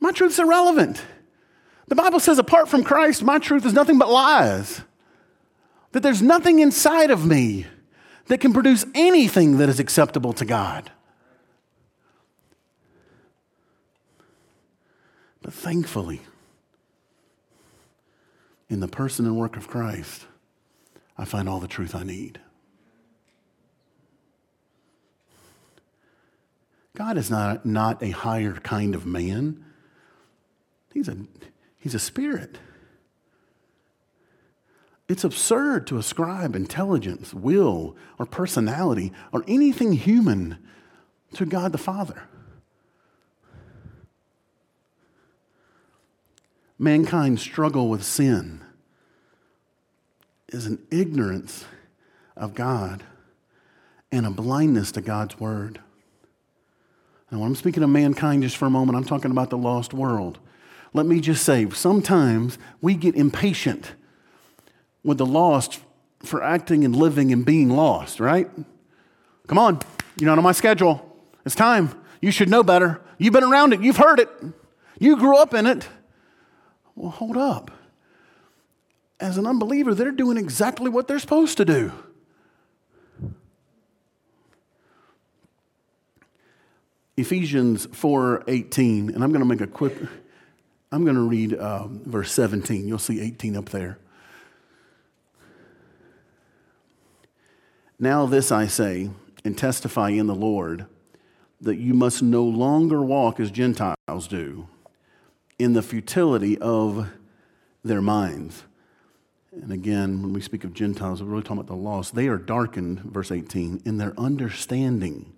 My 0.00 0.12
truth's 0.12 0.38
irrelevant. 0.38 1.02
The 1.88 1.94
Bible 1.94 2.20
says, 2.20 2.38
apart 2.38 2.68
from 2.68 2.84
Christ, 2.84 3.22
my 3.22 3.38
truth 3.38 3.64
is 3.64 3.72
nothing 3.72 3.98
but 3.98 4.10
lies. 4.10 4.82
That 5.92 6.02
there's 6.02 6.20
nothing 6.20 6.58
inside 6.58 7.10
of 7.10 7.26
me 7.26 7.66
that 8.26 8.38
can 8.38 8.52
produce 8.52 8.84
anything 8.94 9.56
that 9.56 9.70
is 9.70 9.80
acceptable 9.80 10.34
to 10.34 10.44
God. 10.44 10.90
But 15.40 15.54
thankfully, 15.54 16.20
in 18.68 18.80
the 18.80 18.88
person 18.88 19.24
and 19.24 19.36
work 19.36 19.56
of 19.56 19.66
Christ, 19.66 20.26
I 21.16 21.24
find 21.24 21.48
all 21.48 21.58
the 21.58 21.68
truth 21.68 21.94
I 21.94 22.02
need. 22.02 22.38
God 26.94 27.16
is 27.16 27.30
not, 27.30 27.64
not 27.64 28.02
a 28.02 28.10
higher 28.10 28.54
kind 28.54 28.94
of 28.94 29.06
man. 29.06 29.64
He's 30.92 31.08
a, 31.08 31.16
He's 31.88 31.94
a 31.94 31.98
spirit. 31.98 32.58
It's 35.08 35.24
absurd 35.24 35.86
to 35.86 35.96
ascribe 35.96 36.54
intelligence, 36.54 37.32
will, 37.32 37.96
or 38.18 38.26
personality, 38.26 39.10
or 39.32 39.42
anything 39.48 39.92
human 39.92 40.58
to 41.32 41.46
God 41.46 41.72
the 41.72 41.78
Father. 41.78 42.24
Mankind's 46.78 47.40
struggle 47.40 47.88
with 47.88 48.04
sin 48.04 48.60
is 50.48 50.66
an 50.66 50.86
ignorance 50.90 51.64
of 52.36 52.54
God 52.54 53.02
and 54.12 54.26
a 54.26 54.30
blindness 54.30 54.92
to 54.92 55.00
God's 55.00 55.40
word. 55.40 55.80
And 57.30 57.40
when 57.40 57.48
I'm 57.48 57.56
speaking 57.56 57.82
of 57.82 57.88
mankind 57.88 58.42
just 58.42 58.58
for 58.58 58.66
a 58.66 58.70
moment, 58.70 58.98
I'm 58.98 59.04
talking 59.04 59.30
about 59.30 59.48
the 59.48 59.56
lost 59.56 59.94
world. 59.94 60.38
Let 60.94 61.06
me 61.06 61.20
just 61.20 61.44
say, 61.44 61.68
sometimes 61.70 62.58
we 62.80 62.94
get 62.94 63.14
impatient 63.14 63.92
with 65.04 65.18
the 65.18 65.26
lost 65.26 65.80
for 66.20 66.42
acting 66.42 66.84
and 66.84 66.96
living 66.96 67.32
and 67.32 67.44
being 67.44 67.70
lost, 67.70 68.20
right? 68.20 68.48
Come 69.46 69.58
on, 69.58 69.80
you're 70.18 70.28
not 70.28 70.38
on 70.38 70.44
my 70.44 70.52
schedule. 70.52 71.04
It's 71.44 71.54
time. 71.54 71.90
You 72.20 72.30
should 72.30 72.48
know 72.48 72.62
better. 72.62 73.00
You've 73.18 73.32
been 73.32 73.44
around 73.44 73.72
it, 73.72 73.80
you've 73.80 73.96
heard 73.96 74.20
it, 74.20 74.28
you 74.98 75.16
grew 75.16 75.36
up 75.36 75.54
in 75.54 75.66
it. 75.66 75.88
Well, 76.94 77.10
hold 77.10 77.36
up. 77.36 77.70
As 79.20 79.36
an 79.36 79.46
unbeliever, 79.46 79.94
they're 79.94 80.10
doing 80.10 80.36
exactly 80.36 80.90
what 80.90 81.08
they're 81.08 81.18
supposed 81.18 81.56
to 81.58 81.64
do. 81.64 81.92
Ephesians 87.16 87.88
4:18, 87.88 89.12
and 89.12 89.24
I'm 89.24 89.30
going 89.30 89.40
to 89.40 89.44
make 89.44 89.60
a 89.60 89.66
quick 89.66 89.96
I'm 90.90 91.04
going 91.04 91.16
to 91.16 91.22
read 91.22 91.58
um, 91.58 92.00
verse 92.04 92.32
17. 92.32 92.88
You'll 92.88 92.98
see 92.98 93.20
18 93.20 93.56
up 93.56 93.68
there. 93.68 93.98
Now, 97.98 98.26
this 98.26 98.50
I 98.50 98.66
say 98.66 99.10
and 99.44 99.58
testify 99.58 100.10
in 100.10 100.26
the 100.26 100.34
Lord 100.34 100.86
that 101.60 101.76
you 101.76 101.94
must 101.94 102.22
no 102.22 102.44
longer 102.44 103.02
walk 103.02 103.40
as 103.40 103.50
Gentiles 103.50 104.28
do 104.28 104.68
in 105.58 105.72
the 105.72 105.82
futility 105.82 106.56
of 106.58 107.10
their 107.82 108.00
minds. 108.00 108.62
And 109.52 109.72
again, 109.72 110.22
when 110.22 110.32
we 110.32 110.40
speak 110.40 110.62
of 110.62 110.72
Gentiles, 110.72 111.22
we're 111.22 111.30
really 111.30 111.42
talking 111.42 111.58
about 111.58 111.66
the 111.66 111.74
lost. 111.74 112.14
They 112.14 112.28
are 112.28 112.38
darkened, 112.38 113.00
verse 113.00 113.32
18, 113.32 113.82
in 113.84 113.98
their 113.98 114.14
understanding, 114.18 115.32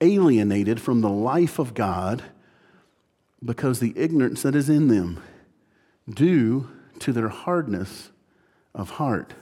alienated 0.00 0.80
from 0.80 1.00
the 1.00 1.10
life 1.10 1.58
of 1.58 1.74
God 1.74 2.22
because 3.44 3.80
the 3.80 3.92
ignorance 3.96 4.42
that 4.42 4.54
is 4.54 4.68
in 4.68 4.88
them, 4.88 5.22
due 6.08 6.70
to 6.98 7.12
their 7.12 7.28
hardness 7.28 8.10
of 8.74 8.90
heart. 8.90 9.34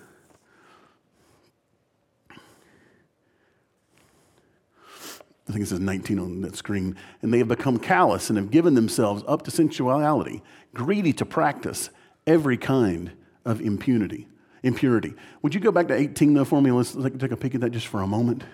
I 5.49 5.53
think 5.53 5.65
it 5.65 5.69
says 5.69 5.81
19 5.81 6.19
on 6.19 6.41
that 6.43 6.55
screen. 6.55 6.97
And 7.23 7.35
they 7.35 7.39
have 7.39 7.49
become 7.49 7.79
callous 7.79 8.31
and 8.31 8.37
have 8.39 8.53
given 8.53 8.75
themselves 8.75 9.25
up 9.27 9.43
to 9.43 9.51
sensuality, 9.51 10.43
greedy 10.75 11.13
to 11.15 11.25
practice 11.25 11.91
every 12.27 12.57
kind 12.57 13.11
of 13.45 13.61
impunity. 13.61 14.29
Impurity. 14.63 15.15
Would 15.43 15.55
you 15.55 15.61
go 15.61 15.73
back 15.73 15.89
to 15.89 15.95
18 15.95 16.35
though 16.35 16.45
for 16.45 16.63
me? 16.63 16.71
Let's 16.71 16.95
take 16.95 17.33
a 17.33 17.37
peek 17.37 17.55
at 17.57 17.63
that 17.63 17.71
just 17.71 17.89
for 17.89 18.01
a 18.01 18.07
moment. 18.07 18.45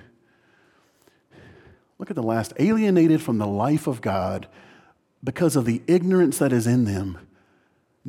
Look 1.98 2.10
at 2.10 2.16
the 2.16 2.22
last 2.22 2.52
alienated 2.58 3.20
from 3.20 3.38
the 3.38 3.46
life 3.46 3.86
of 3.86 4.00
God 4.00 4.46
because 5.26 5.56
of 5.56 5.64
the 5.64 5.82
ignorance 5.88 6.38
that 6.38 6.52
is 6.52 6.68
in 6.68 6.84
them 6.84 7.18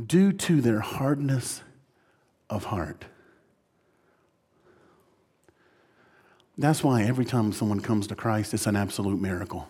due 0.06 0.32
to 0.32 0.62
their 0.62 0.82
hardness 0.82 1.64
of 2.48 2.66
heart. 2.66 3.06
That's 6.60 6.84
why 6.84 7.02
every 7.04 7.26
time 7.26 7.52
someone 7.54 7.80
comes 7.80 8.06
to 8.08 8.16
Christ, 8.16 8.54
it's 8.54 8.68
an 8.68 8.76
absolute 8.76 9.20
miracle. 9.20 9.68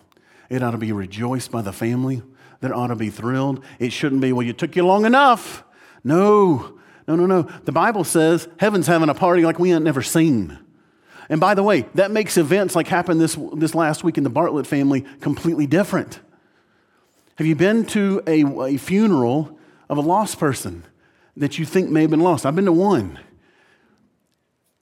It 0.50 0.62
ought 0.62 0.72
to 0.72 0.78
be 0.78 0.92
rejoiced 0.92 1.50
by 1.50 1.62
the 1.62 1.72
family. 1.72 2.22
They 2.60 2.68
ought 2.68 2.88
to 2.88 2.96
be 2.96 3.08
thrilled. 3.08 3.64
It 3.78 3.94
shouldn't 3.94 4.20
be, 4.20 4.30
well, 4.34 4.46
you 4.46 4.52
took 4.52 4.76
you 4.76 4.84
long 4.84 5.06
enough. 5.06 5.64
No, 6.04 6.78
no, 7.06 7.16
no, 7.16 7.24
no. 7.24 7.42
The 7.64 7.72
Bible 7.72 8.04
says 8.04 8.46
heaven's 8.58 8.86
having 8.86 9.08
a 9.08 9.14
party 9.14 9.42
like 9.46 9.58
we 9.58 9.72
ain't 9.72 9.84
never 9.84 10.02
seen. 10.02 10.58
And 11.30 11.40
by 11.40 11.54
the 11.54 11.62
way, 11.62 11.86
that 11.94 12.10
makes 12.10 12.36
events 12.36 12.76
like 12.76 12.88
happened 12.88 13.22
this, 13.22 13.38
this 13.54 13.74
last 13.74 14.04
week 14.04 14.18
in 14.18 14.24
the 14.24 14.30
Bartlett 14.30 14.66
family 14.66 15.06
completely 15.20 15.66
different. 15.66 16.20
Have 17.38 17.46
you 17.46 17.54
been 17.54 17.84
to 17.86 18.20
a, 18.26 18.42
a 18.64 18.76
funeral 18.78 19.56
of 19.88 19.96
a 19.96 20.00
lost 20.00 20.40
person 20.40 20.82
that 21.36 21.56
you 21.56 21.64
think 21.64 21.88
may 21.88 22.00
have 22.00 22.10
been 22.10 22.18
lost? 22.18 22.44
I've 22.44 22.56
been 22.56 22.64
to 22.64 22.72
one. 22.72 23.16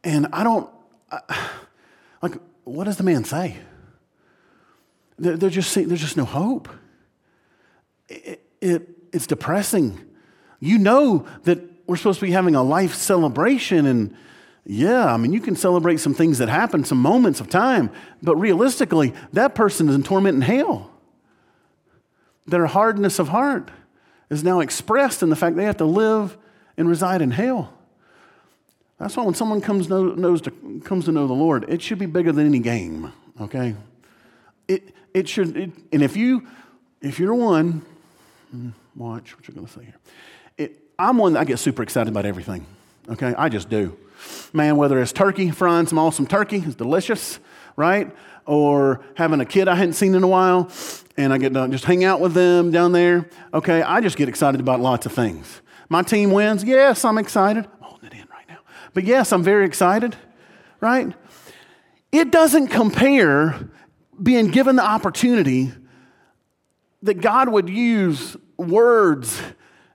And 0.03 0.29
I 0.33 0.43
don't, 0.43 0.71
I, 1.13 1.51
like, 2.23 2.39
what 2.65 2.85
does 2.85 2.97
the 2.97 3.03
man 3.03 3.25
say? 3.25 3.59
There, 5.19 5.37
there 5.37 5.51
just, 5.51 5.75
there's 5.75 6.01
just 6.01 6.17
no 6.17 6.25
hope. 6.25 6.71
It, 8.09 8.43
it, 8.63 8.89
it's 9.13 9.27
depressing. 9.27 10.01
You 10.59 10.79
know 10.79 11.27
that 11.43 11.59
we're 11.87 11.97
supposed 11.97 12.21
to 12.21 12.25
be 12.25 12.33
having 12.33 12.55
a 12.55 12.63
life 12.63 12.95
celebration, 12.95 13.85
and 13.85 14.17
yeah, 14.65 15.13
I 15.13 15.19
mean, 15.19 15.35
you 15.35 15.41
can 15.41 15.57
celebrate 15.57 15.99
some 15.99 16.15
things 16.15 16.39
that 16.39 16.49
happen, 16.49 16.85
some 16.85 17.03
moments 17.03 17.39
of 17.39 17.51
time, 17.51 17.91
but 18.23 18.35
realistically, 18.37 19.13
that 19.35 19.55
person 19.55 19.91
is 19.91 19.95
in 19.95 20.03
torment 20.03 20.37
in 20.37 20.41
hell. 20.41 20.96
Their 22.47 22.67
hardness 22.67 23.19
of 23.19 23.29
heart 23.29 23.71
is 24.31 24.45
now 24.45 24.61
expressed 24.61 25.23
in 25.23 25.29
the 25.29 25.37
fact 25.37 25.57
they 25.57 25.65
have 25.65 25.77
to 25.79 25.85
live 25.85 26.37
and 26.77 26.89
reside 26.89 27.23
in 27.23 27.31
hell. 27.31 27.73
That's 28.99 29.17
why 29.17 29.25
when 29.25 29.35
someone 29.35 29.61
comes, 29.61 29.89
know, 29.89 30.05
knows 30.05 30.41
to, 30.43 30.81
comes 30.85 31.05
to 31.05 31.13
know 31.13 31.27
the 31.27 31.35
Lord, 31.35 31.67
it 31.69 31.83
should 31.83 31.99
be 31.99 32.07
bigger 32.07 32.33
than 32.33 32.47
any 32.47 32.61
game, 32.61 33.13
okay? 33.41 33.75
It, 34.69 34.95
it 35.13 35.29
should, 35.29 35.57
it, 35.57 35.71
and 35.93 36.03
if 36.03 36.17
you, 36.17 36.47
if 37.03 37.19
you're 37.19 37.35
one, 37.35 37.83
hmm, 38.51 38.71
watch 38.95 39.37
what 39.37 39.47
you're 39.47 39.55
going 39.55 39.67
to 39.67 39.73
say 39.73 39.85
here. 39.85 39.97
It, 40.57 40.83
I'm 40.99 41.19
one 41.19 41.35
that 41.35 41.41
I 41.41 41.45
get 41.45 41.59
super 41.59 41.83
excited 41.83 42.09
about 42.09 42.25
everything, 42.25 42.65
okay? 43.11 43.35
I 43.37 43.49
just 43.51 43.69
do. 43.69 43.97
Man, 44.55 44.77
whether 44.77 45.01
it's 45.01 45.13
turkey, 45.13 45.51
frying 45.51 45.87
some 45.87 45.99
awesome 45.99 46.27
turkey, 46.27 46.63
it's 46.65 46.75
delicious, 46.75 47.39
right? 47.77 48.11
Or 48.47 49.05
having 49.17 49.41
a 49.41 49.45
kid 49.45 49.69
I 49.69 49.75
hadn't 49.75 49.95
seen 49.95 50.15
in 50.15 50.23
a 50.23 50.29
while, 50.29 50.71
and 51.17 51.33
I 51.33 51.39
get 51.39 51.53
to 51.55 51.69
just 51.69 51.85
hang 51.85 52.05
out 52.05 52.21
with 52.21 52.33
them 52.33 52.71
down 52.71 52.93
there, 52.93 53.29
okay? 53.53 53.83
I 53.83 54.01
just 54.01 54.17
get 54.17 54.29
excited 54.29 54.61
about 54.61 54.81
lots 54.81 55.05
of 55.05 55.13
things. 55.13 55.63
My 55.89 56.03
team 56.03 56.31
wins, 56.31 56.63
yes, 56.65 57.05
I'm 57.05 57.19
excited. 57.19 57.65
I'm 57.65 57.83
holding 57.83 58.07
it 58.09 58.13
in 58.15 58.29
right 58.31 58.49
now. 58.49 58.59
But 58.95 59.05
yes, 59.05 59.33
I'm 59.33 59.43
very 59.43 59.67
excited, 59.67 60.17
right? 60.81 61.13
It 62.13 62.31
doesn't 62.31 62.69
compare 62.69 63.69
being 64.23 64.49
given 64.49 64.77
the 64.77 64.85
opportunity 64.85 65.73
that 67.03 67.21
God 67.21 67.49
would 67.49 67.69
use 67.69 68.37
words 68.57 69.41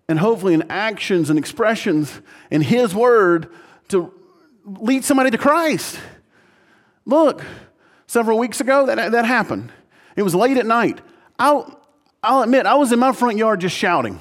and 0.08 0.20
hopefully 0.20 0.54
in 0.54 0.64
actions 0.70 1.30
and 1.30 1.40
expressions 1.40 2.22
in 2.50 2.62
His 2.62 2.94
Word 2.94 3.50
to 3.90 4.14
lead 4.66 5.04
somebody 5.06 5.32
to 5.32 5.38
Christ. 5.38 6.00
Look, 7.06 7.44
several 8.12 8.38
weeks 8.38 8.60
ago 8.60 8.88
that, 8.88 9.14
that 9.14 9.24
happened. 9.24 9.72
It 10.18 10.24
was 10.24 10.36
late 10.36 10.58
at 10.58 10.66
night. 10.66 11.00
I'll, 11.40 11.80
I'll 12.22 12.42
admit, 12.42 12.66
I 12.66 12.76
was 12.76 12.92
in 12.92 13.00
my 13.00 13.14
front 13.14 13.38
yard 13.38 13.62
just 13.62 13.74
shouting. 13.74 14.20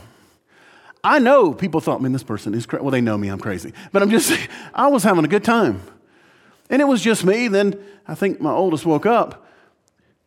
I 1.03 1.19
know 1.19 1.53
people 1.53 1.81
thought, 1.81 2.01
man, 2.01 2.13
this 2.13 2.23
person 2.23 2.55
is 2.55 2.67
crazy. 2.67 2.83
Well, 2.83 2.93
they 2.93 3.01
know 3.01 3.19
me, 3.19 3.27
I'm 3.27 3.41
crazy. 3.41 3.73
But 3.91 4.03
I'm 4.03 4.11
just, 4.11 4.33
I 4.75 4.87
was 4.87 5.03
having 5.03 5.25
a 5.25 5.29
good 5.29 5.43
time. 5.43 5.83
And 6.69 6.81
it 6.81 6.85
was 6.85 7.03
just 7.03 7.25
me. 7.25 7.49
Then 7.49 7.83
I 8.07 8.15
think 8.15 8.41
my 8.41 8.53
oldest 8.53 8.87
woke 8.87 9.07
up. 9.07 9.45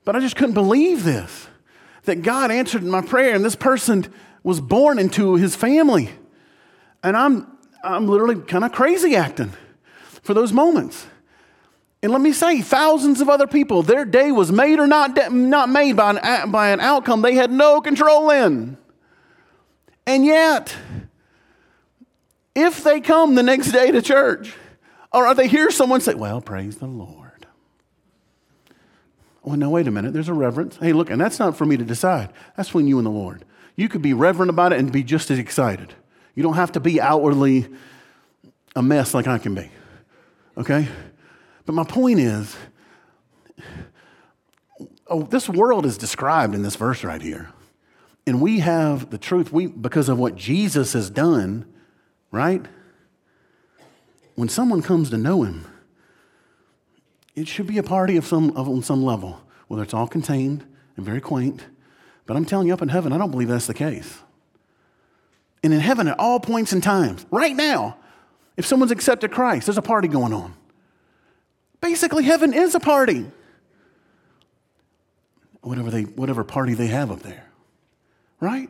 But 0.03 0.17
I 0.17 0.19
just 0.19 0.35
couldn't 0.35 0.55
believe 0.55 1.05
this 1.05 1.47
that 2.03 2.21
God 2.21 2.51
answered 2.51 2.83
my 2.83 2.99
prayer 2.99 3.33
and 3.33 3.45
this 3.45 3.55
person 3.55 4.13
was 4.43 4.59
born 4.59 4.99
into 4.99 5.35
his 5.35 5.55
family. 5.55 6.09
And 7.01 7.15
I'm, 7.15 7.47
I'm 7.81 8.09
literally 8.09 8.41
kind 8.41 8.65
of 8.65 8.73
crazy 8.73 9.15
acting 9.15 9.53
for 10.21 10.33
those 10.33 10.51
moments. 10.51 11.07
And 12.03 12.11
let 12.11 12.19
me 12.19 12.33
say, 12.33 12.61
thousands 12.61 13.21
of 13.21 13.29
other 13.29 13.47
people, 13.47 13.81
their 13.81 14.03
day 14.03 14.29
was 14.33 14.51
made 14.51 14.77
or 14.77 14.87
not, 14.87 15.15
de- 15.15 15.29
not 15.29 15.69
made 15.69 15.93
by 15.93 16.11
an, 16.11 16.51
by 16.51 16.71
an 16.71 16.81
outcome 16.81 17.21
they 17.21 17.35
had 17.35 17.49
no 17.49 17.79
control 17.79 18.29
in. 18.29 18.77
And 20.05 20.25
yet, 20.25 20.75
if 22.53 22.83
they 22.83 22.99
come 22.99 23.35
the 23.35 23.43
next 23.43 23.71
day 23.71 23.89
to 23.89 24.01
church, 24.01 24.53
or 25.13 25.33
they 25.33 25.47
hear 25.47 25.71
someone 25.71 26.01
say, 26.01 26.13
Well, 26.13 26.41
praise 26.41 26.77
the 26.77 26.87
Lord. 26.87 27.47
Oh, 29.45 29.55
no, 29.55 29.69
wait 29.69 29.87
a 29.87 29.91
minute. 29.91 30.11
There's 30.11 30.29
a 30.29 30.33
reverence. 30.33 30.75
Hey, 30.77 30.91
look, 30.91 31.09
and 31.09 31.21
that's 31.21 31.39
not 31.39 31.55
for 31.55 31.65
me 31.65 31.77
to 31.77 31.85
decide. 31.85 32.33
That's 32.57 32.69
between 32.69 32.87
you 32.87 32.97
and 32.97 33.05
the 33.05 33.11
Lord. 33.11 33.45
You 33.77 33.87
could 33.87 34.01
be 34.01 34.13
reverent 34.13 34.49
about 34.49 34.73
it 34.73 34.79
and 34.79 34.91
be 34.91 35.03
just 35.03 35.31
as 35.31 35.39
excited. 35.39 35.93
You 36.35 36.43
don't 36.43 36.55
have 36.55 36.73
to 36.73 36.81
be 36.81 36.99
outwardly 36.99 37.67
a 38.75 38.83
mess 38.83 39.13
like 39.13 39.27
I 39.27 39.37
can 39.37 39.55
be. 39.55 39.69
Okay? 40.57 40.87
But 41.65 41.73
my 41.73 41.83
point 41.83 42.19
is, 42.19 42.55
oh, 45.07 45.23
this 45.23 45.47
world 45.47 45.85
is 45.85 45.97
described 45.97 46.55
in 46.55 46.63
this 46.63 46.75
verse 46.75 47.03
right 47.03 47.21
here 47.21 47.53
and 48.25 48.41
we 48.41 48.59
have 48.59 49.09
the 49.09 49.17
truth 49.17 49.51
we, 49.51 49.67
because 49.67 50.09
of 50.09 50.17
what 50.17 50.35
Jesus 50.35 50.93
has 50.93 51.09
done, 51.09 51.65
right? 52.31 52.65
When 54.35 54.49
someone 54.49 54.81
comes 54.81 55.09
to 55.09 55.17
know 55.17 55.43
him, 55.43 55.65
it 57.35 57.47
should 57.47 57.67
be 57.67 57.77
a 57.77 57.83
party 57.83 58.15
of 58.15 58.25
some, 58.25 58.55
of, 58.55 58.69
on 58.69 58.83
some 58.83 59.03
level, 59.03 59.41
whether 59.67 59.83
it's 59.83 59.93
all 59.93 60.07
contained 60.07 60.65
and 60.95 61.05
very 61.05 61.19
quaint. 61.19 61.65
But 62.25 62.37
I'm 62.37 62.45
telling 62.45 62.67
you, 62.67 62.73
up 62.73 62.81
in 62.81 62.89
heaven, 62.89 63.11
I 63.11 63.17
don't 63.17 63.31
believe 63.31 63.49
that's 63.49 63.67
the 63.67 63.73
case. 63.73 64.19
And 65.63 65.73
in 65.73 65.79
heaven, 65.79 66.07
at 66.07 66.19
all 66.19 66.39
points 66.39 66.71
and 66.71 66.81
times, 66.81 67.25
right 67.31 67.55
now, 67.55 67.97
if 68.55 68.65
someone's 68.65 68.91
accepted 68.91 69.31
Christ, 69.31 69.65
there's 69.65 69.77
a 69.77 69.81
party 69.81 70.07
going 70.07 70.31
on. 70.31 70.53
Basically, 71.83 72.23
heaven 72.23 72.51
is 72.51 72.73
a 72.73 72.79
party. 72.79 73.29
Whatever, 75.61 75.91
they, 75.91 76.01
whatever 76.01 76.43
party 76.43 76.73
they 76.73 76.87
have 76.87 77.11
up 77.11 77.19
there 77.19 77.53
right? 78.43 78.69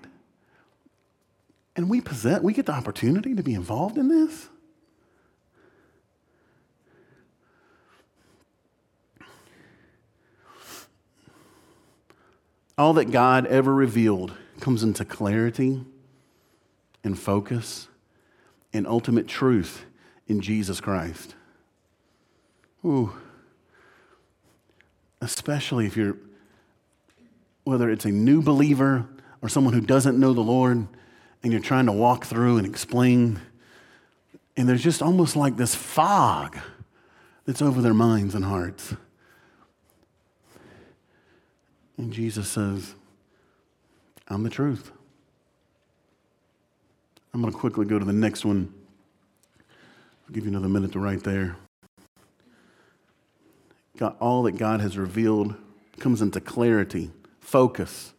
And 1.75 1.89
we 1.89 1.99
possess, 1.99 2.41
we 2.41 2.53
get 2.53 2.67
the 2.67 2.73
opportunity 2.73 3.33
to 3.33 3.41
be 3.41 3.55
involved 3.55 3.97
in 3.97 4.07
this. 4.07 4.47
All 12.77 12.93
that 12.93 13.11
God 13.11 13.47
ever 13.47 13.73
revealed 13.73 14.33
comes 14.59 14.83
into 14.83 15.05
clarity 15.05 15.83
and 17.03 17.17
focus 17.17 17.87
and 18.71 18.87
ultimate 18.87 19.27
truth 19.27 19.85
in 20.27 20.39
Jesus 20.39 20.79
Christ. 20.79 21.35
Ooh. 22.85 23.13
Especially 25.21 25.85
if 25.85 25.95
you're, 25.95 26.17
whether 27.63 27.89
it's 27.89 28.05
a 28.05 28.11
new 28.11 28.41
believer 28.41 29.05
or 29.41 29.49
someone 29.49 29.73
who 29.73 29.81
doesn't 29.81 30.19
know 30.19 30.33
the 30.33 30.41
Lord 30.41 30.87
and 31.43 31.51
you're 31.51 31.61
trying 31.61 31.85
to 31.85 31.91
walk 31.91 32.25
through 32.25 32.57
and 32.57 32.67
explain, 32.67 33.39
and 34.57 34.67
there's 34.67 34.83
just 34.83 35.01
almost 35.01 35.35
like 35.35 35.57
this 35.57 35.75
fog 35.75 36.57
that's 37.45 37.61
over 37.61 37.81
their 37.81 37.93
minds 37.93 38.35
and 38.35 38.45
hearts. 38.45 38.95
And 41.97 42.11
Jesus 42.11 42.49
says, 42.49 42.95
I'm 44.27 44.43
the 44.43 44.49
truth. 44.49 44.91
I'm 47.33 47.41
going 47.41 47.51
to 47.51 47.59
quickly 47.59 47.85
go 47.85 47.99
to 47.99 48.05
the 48.05 48.13
next 48.13 48.45
one. 48.45 48.73
I'll 50.27 50.33
give 50.33 50.43
you 50.43 50.49
another 50.49 50.69
minute 50.69 50.91
to 50.93 50.99
write 50.99 51.23
there. 51.23 51.57
God, 53.97 54.15
all 54.19 54.43
that 54.43 54.53
God 54.53 54.81
has 54.81 54.97
revealed 54.97 55.55
comes 55.99 56.21
into 56.21 56.39
clarity, 56.41 57.11
focus, 57.39 58.13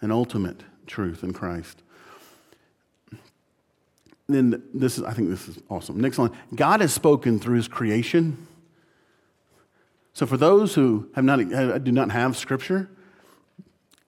and 0.00 0.10
ultimate 0.10 0.62
truth 0.86 1.22
in 1.22 1.32
Christ. 1.32 1.82
Then 4.28 4.62
this 4.74 4.98
is, 4.98 5.04
I 5.04 5.12
think 5.12 5.30
this 5.30 5.48
is 5.48 5.58
awesome. 5.70 6.00
Next 6.00 6.18
line 6.18 6.32
God 6.54 6.80
has 6.80 6.92
spoken 6.92 7.38
through 7.38 7.56
his 7.56 7.68
creation. 7.68 8.46
So 10.12 10.26
for 10.26 10.36
those 10.36 10.74
who 10.74 11.08
have 11.14 11.24
not, 11.24 11.40
uh, 11.52 11.78
do 11.78 11.92
not 11.92 12.10
have 12.10 12.36
scripture, 12.36 12.90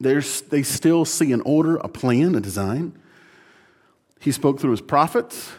they 0.00 0.20
still 0.20 1.04
see 1.04 1.32
an 1.32 1.40
order, 1.42 1.76
a 1.76 1.88
plan, 1.88 2.34
a 2.34 2.40
design. 2.40 2.98
He 4.18 4.32
spoke 4.32 4.58
through 4.58 4.72
his 4.72 4.80
prophets, 4.80 5.52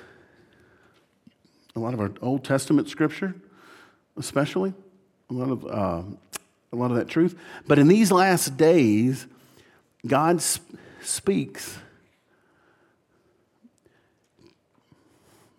a 1.75 1.79
lot 1.79 1.93
of 1.93 1.99
our 1.99 2.11
Old 2.21 2.43
Testament 2.43 2.89
scripture, 2.89 3.35
especially, 4.17 4.73
a 5.31 5.33
lot 5.33 5.49
of, 5.49 5.65
uh, 5.65 6.03
a 6.71 6.75
lot 6.75 6.91
of 6.91 6.97
that 6.97 7.07
truth. 7.07 7.37
But 7.67 7.79
in 7.79 7.87
these 7.87 8.11
last 8.11 8.57
days, 8.57 9.27
God 10.05 10.41
speaks 11.01 11.79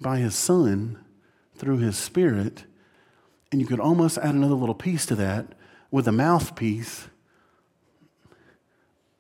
by 0.01 0.19
his 0.19 0.35
Son 0.35 0.99
through 1.57 1.79
his 1.79 1.97
Spirit 1.97 2.65
And 3.51 3.61
you 3.61 3.67
could 3.67 3.81
almost 3.81 4.17
add 4.17 4.35
another 4.35 4.55
little 4.55 4.75
piece 4.75 5.05
to 5.07 5.15
that 5.17 5.47
with 5.91 6.07
the 6.07 6.13
mouthpiece 6.13 7.09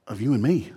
of 0.06 0.22
you 0.22 0.32
and 0.32 0.42
me. 0.42 0.72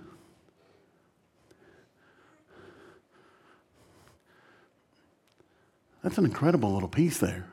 That's 6.02 6.18
an 6.18 6.26
incredible 6.26 6.74
little 6.74 6.90
piece 6.90 7.16
there 7.16 7.46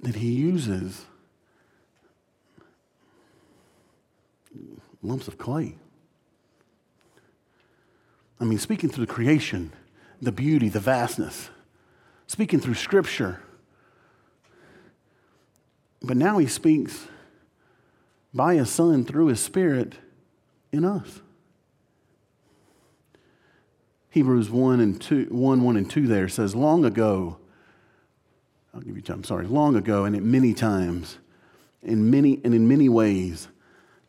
that 0.00 0.16
he 0.16 0.32
uses 0.32 1.04
lumps 5.02 5.28
of 5.28 5.38
clay. 5.38 5.74
I 8.40 8.44
mean, 8.44 8.58
speaking 8.58 8.90
through 8.90 9.06
the 9.06 9.12
creation, 9.12 9.72
the 10.20 10.32
beauty, 10.32 10.68
the 10.68 10.80
vastness, 10.80 11.50
speaking 12.26 12.60
through 12.60 12.74
scripture. 12.74 13.40
But 16.00 16.16
now 16.16 16.38
he 16.38 16.46
speaks 16.46 17.06
by 18.32 18.54
his 18.54 18.70
son 18.70 19.04
through 19.04 19.26
his 19.26 19.40
spirit 19.40 19.94
in 20.72 20.84
us. 20.84 21.20
Hebrews 24.10 24.50
1 24.50 24.80
and 24.80 25.00
2, 25.00 25.26
1, 25.30 25.62
1 25.62 25.76
and 25.76 25.90
2 25.90 26.06
there 26.06 26.28
says, 26.28 26.54
Long 26.54 26.84
ago, 26.84 27.38
I'll 28.74 28.80
give 28.80 28.96
you 28.96 29.02
time, 29.02 29.24
sorry, 29.24 29.46
long 29.46 29.76
ago, 29.76 30.04
and 30.04 30.14
at 30.14 30.22
many 30.22 30.54
times, 30.54 31.18
in 31.82 32.10
many 32.10 32.40
and 32.44 32.54
in 32.54 32.68
many 32.68 32.88
ways, 32.88 33.48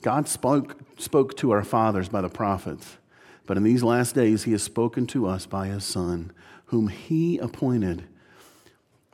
God 0.02 0.28
spoke, 0.28 0.78
spoke 0.98 1.36
to 1.38 1.52
our 1.52 1.64
fathers 1.64 2.10
by 2.10 2.22
the 2.22 2.30
prophets. 2.30 2.98
But 3.46 3.58
in 3.58 3.64
these 3.64 3.84
last 3.84 4.16
days, 4.16 4.44
he 4.44 4.52
has 4.52 4.62
spoken 4.62 5.08
to 5.08 5.26
us 5.26 5.46
by 5.46 5.68
his 5.68 5.84
Son, 5.84 6.32
whom 6.66 6.88
he 6.88 7.38
appointed 7.40 8.04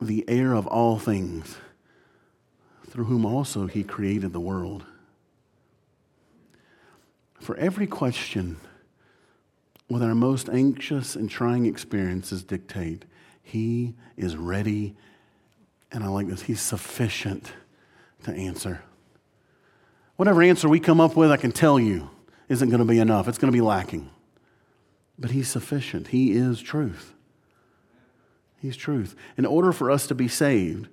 the 0.02 0.26
heir 0.28 0.54
of 0.54 0.68
all 0.68 1.00
things, 1.00 1.58
through 2.90 3.06
whom 3.06 3.26
also 3.26 3.68
he 3.68 3.84
created 3.84 4.34
the 4.34 4.40
world. 4.40 4.86
For 7.40 7.56
every 7.58 7.88
question, 7.88 8.58
what 9.88 10.02
our 10.02 10.16
most 10.16 10.50
anxious 10.50 11.16
and 11.16 11.30
trying 11.30 11.66
experiences 11.66 12.44
dictate, 12.44 13.06
he 13.42 13.94
is 14.18 14.36
ready, 14.36 14.96
and 15.92 16.04
I 16.04 16.08
like 16.08 16.28
this, 16.28 16.44
he's 16.44 16.62
sufficient 16.62 17.52
to 18.24 18.32
answer. 18.32 18.82
Whatever 20.16 20.42
answer 20.42 20.70
we 20.70 20.80
come 20.80 21.02
up 21.02 21.16
with, 21.16 21.32
I 21.32 21.38
can 21.38 21.52
tell 21.52 21.80
you, 21.80 22.10
isn't 22.48 22.70
going 22.70 22.80
to 22.80 22.86
be 22.86 23.00
enough. 23.00 23.28
It's 23.28 23.38
going 23.38 23.52
to 23.52 23.56
be 23.56 23.62
lacking. 23.62 24.10
But 25.18 25.32
He's 25.32 25.48
sufficient. 25.48 26.08
He 26.08 26.32
is 26.32 26.62
truth. 26.62 27.14
He's 28.62 28.78
truth. 28.78 29.16
In 29.38 29.46
order 29.46 29.72
for 29.72 29.92
us 29.92 30.08
to 30.08 30.16
be 30.16 30.28
saved, 30.28 30.88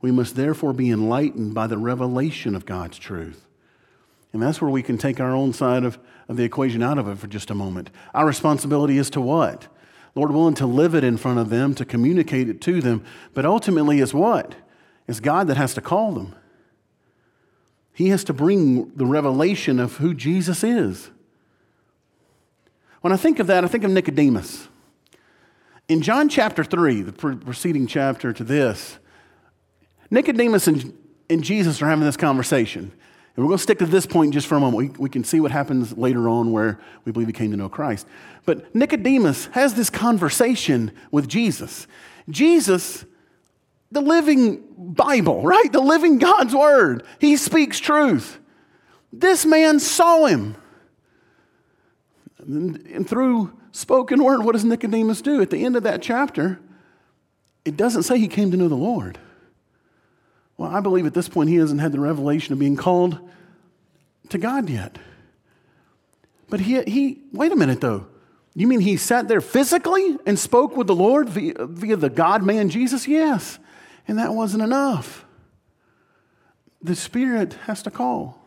we 0.00 0.10
must 0.10 0.36
therefore 0.36 0.72
be 0.72 0.90
enlightened 0.90 1.54
by 1.54 1.66
the 1.66 1.78
revelation 1.78 2.54
of 2.54 2.66
God's 2.66 2.98
truth. 2.98 3.46
And 4.32 4.42
that's 4.42 4.60
where 4.60 4.70
we 4.70 4.82
can 4.82 4.98
take 4.98 5.20
our 5.20 5.34
own 5.34 5.52
side 5.52 5.84
of, 5.84 5.98
of 6.28 6.36
the 6.36 6.44
equation 6.44 6.82
out 6.82 6.98
of 6.98 7.08
it 7.08 7.18
for 7.18 7.26
just 7.26 7.50
a 7.50 7.54
moment. 7.54 7.90
Our 8.14 8.26
responsibility 8.26 8.98
is 8.98 9.10
to 9.10 9.20
what? 9.20 9.66
Lord 10.18 10.32
willing, 10.32 10.54
to 10.54 10.66
live 10.66 10.94
it 10.96 11.04
in 11.04 11.16
front 11.16 11.38
of 11.38 11.48
them, 11.48 11.74
to 11.76 11.84
communicate 11.84 12.48
it 12.48 12.60
to 12.62 12.80
them. 12.80 13.04
But 13.34 13.44
ultimately, 13.44 14.00
it's 14.00 14.12
what? 14.12 14.56
It's 15.06 15.20
God 15.20 15.46
that 15.46 15.56
has 15.56 15.74
to 15.74 15.80
call 15.80 16.12
them. 16.12 16.34
He 17.92 18.08
has 18.08 18.24
to 18.24 18.32
bring 18.32 18.90
the 18.96 19.06
revelation 19.06 19.78
of 19.78 19.98
who 19.98 20.14
Jesus 20.14 20.64
is. 20.64 21.10
When 23.00 23.12
I 23.12 23.16
think 23.16 23.38
of 23.38 23.46
that, 23.46 23.64
I 23.64 23.68
think 23.68 23.84
of 23.84 23.92
Nicodemus. 23.92 24.68
In 25.88 26.02
John 26.02 26.28
chapter 26.28 26.64
3, 26.64 27.02
the 27.02 27.12
preceding 27.12 27.86
chapter 27.86 28.32
to 28.32 28.42
this, 28.42 28.98
Nicodemus 30.10 30.66
and, 30.66 30.98
and 31.30 31.44
Jesus 31.44 31.80
are 31.80 31.88
having 31.88 32.04
this 32.04 32.16
conversation. 32.16 32.92
And 33.38 33.44
we're 33.44 33.50
going 33.50 33.58
to 33.58 33.62
stick 33.62 33.78
to 33.78 33.86
this 33.86 34.04
point 34.04 34.34
just 34.34 34.48
for 34.48 34.56
a 34.56 34.60
moment. 34.60 34.98
We, 34.98 35.04
we 35.04 35.08
can 35.08 35.22
see 35.22 35.38
what 35.38 35.52
happens 35.52 35.96
later 35.96 36.28
on 36.28 36.50
where 36.50 36.80
we 37.04 37.12
believe 37.12 37.28
he 37.28 37.32
came 37.32 37.52
to 37.52 37.56
know 37.56 37.68
Christ. 37.68 38.04
But 38.44 38.74
Nicodemus 38.74 39.46
has 39.52 39.74
this 39.74 39.90
conversation 39.90 40.90
with 41.12 41.28
Jesus. 41.28 41.86
Jesus 42.28 43.04
the 43.92 44.00
living 44.00 44.64
Bible, 44.76 45.42
right? 45.42 45.70
The 45.70 45.78
living 45.78 46.18
God's 46.18 46.52
Word. 46.52 47.04
He 47.20 47.36
speaks 47.36 47.78
truth. 47.78 48.40
This 49.12 49.46
man 49.46 49.78
saw 49.78 50.24
him. 50.24 50.56
And 52.40 53.08
through 53.08 53.56
spoken 53.70 54.24
word, 54.24 54.44
what 54.44 54.54
does 54.54 54.64
Nicodemus 54.64 55.22
do? 55.22 55.40
At 55.40 55.50
the 55.50 55.64
end 55.64 55.76
of 55.76 55.84
that 55.84 56.02
chapter, 56.02 56.58
it 57.64 57.76
doesn't 57.76 58.02
say 58.02 58.18
he 58.18 58.26
came 58.26 58.50
to 58.50 58.56
know 58.56 58.66
the 58.66 58.74
Lord. 58.74 59.16
Well, 60.58 60.70
I 60.70 60.80
believe 60.80 61.06
at 61.06 61.14
this 61.14 61.28
point 61.28 61.48
he 61.48 61.56
hasn't 61.56 61.80
had 61.80 61.92
the 61.92 62.00
revelation 62.00 62.52
of 62.52 62.58
being 62.58 62.76
called 62.76 63.18
to 64.28 64.38
God 64.38 64.68
yet. 64.68 64.98
But 66.50 66.60
he, 66.60 66.82
he 66.82 67.22
wait 67.32 67.52
a 67.52 67.56
minute 67.56 67.80
though. 67.80 68.06
You 68.54 68.66
mean 68.66 68.80
he 68.80 68.96
sat 68.96 69.28
there 69.28 69.40
physically 69.40 70.18
and 70.26 70.36
spoke 70.36 70.76
with 70.76 70.88
the 70.88 70.94
Lord 70.94 71.28
via, 71.28 71.54
via 71.60 71.96
the 71.96 72.10
God 72.10 72.42
man 72.42 72.70
Jesus? 72.70 73.06
Yes. 73.06 73.58
And 74.08 74.18
that 74.18 74.34
wasn't 74.34 74.64
enough. 74.64 75.24
The 76.82 76.96
Spirit 76.96 77.54
has 77.66 77.82
to 77.84 77.90
call. 77.90 78.42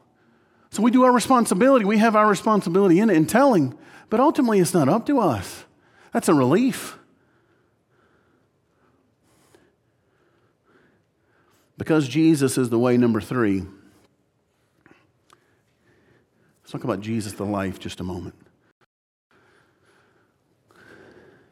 So 0.70 0.82
we 0.82 0.92
do 0.92 1.04
our 1.04 1.12
responsibility. 1.12 1.86
We 1.86 1.98
have 2.00 2.16
our 2.16 2.28
responsibility 2.28 3.00
in 3.00 3.10
it 3.10 3.16
in 3.16 3.26
telling, 3.26 3.78
but 4.10 4.20
ultimately 4.20 4.60
it's 4.60 4.74
not 4.74 4.90
up 4.90 5.06
to 5.06 5.20
us. 5.20 5.66
That's 6.12 6.30
a 6.30 6.34
relief. 6.34 6.98
Because 11.82 12.08
Jesus 12.08 12.60
is 12.60 12.70
the 12.70 12.78
way, 12.78 12.96
number 12.96 13.20
three. 13.20 13.64
Let's 16.62 16.72
talk 16.72 16.84
about 16.84 17.02
Jesus, 17.02 17.34
the 17.34 17.44
life, 17.44 17.80
just 17.80 18.00
a 18.00 18.04
moment. 18.04 18.36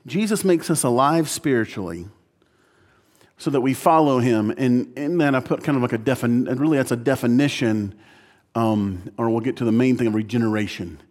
Jesus 0.06 0.44
makes 0.44 0.70
us 0.70 0.84
alive 0.84 1.28
spiritually 1.28 2.06
so 3.40 3.50
that 3.50 3.62
we 3.62 3.74
follow 3.74 4.20
him. 4.20 4.52
And 4.56 4.96
in 4.96 5.18
that, 5.18 5.34
I 5.34 5.40
put 5.40 5.64
kind 5.64 5.76
of 5.76 5.82
like 5.82 5.94
a 5.94 5.98
definition, 5.98 6.60
really, 6.60 6.78
that's 6.78 6.92
a 6.92 6.96
definition, 6.96 7.96
um, 8.54 9.12
or 9.18 9.32
we'll 9.32 9.40
get 9.40 9.58
to 9.58 9.66
the 9.66 9.72
main 9.72 9.98
thing 9.98 10.06
of 10.06 10.14
regeneration. 10.14 11.02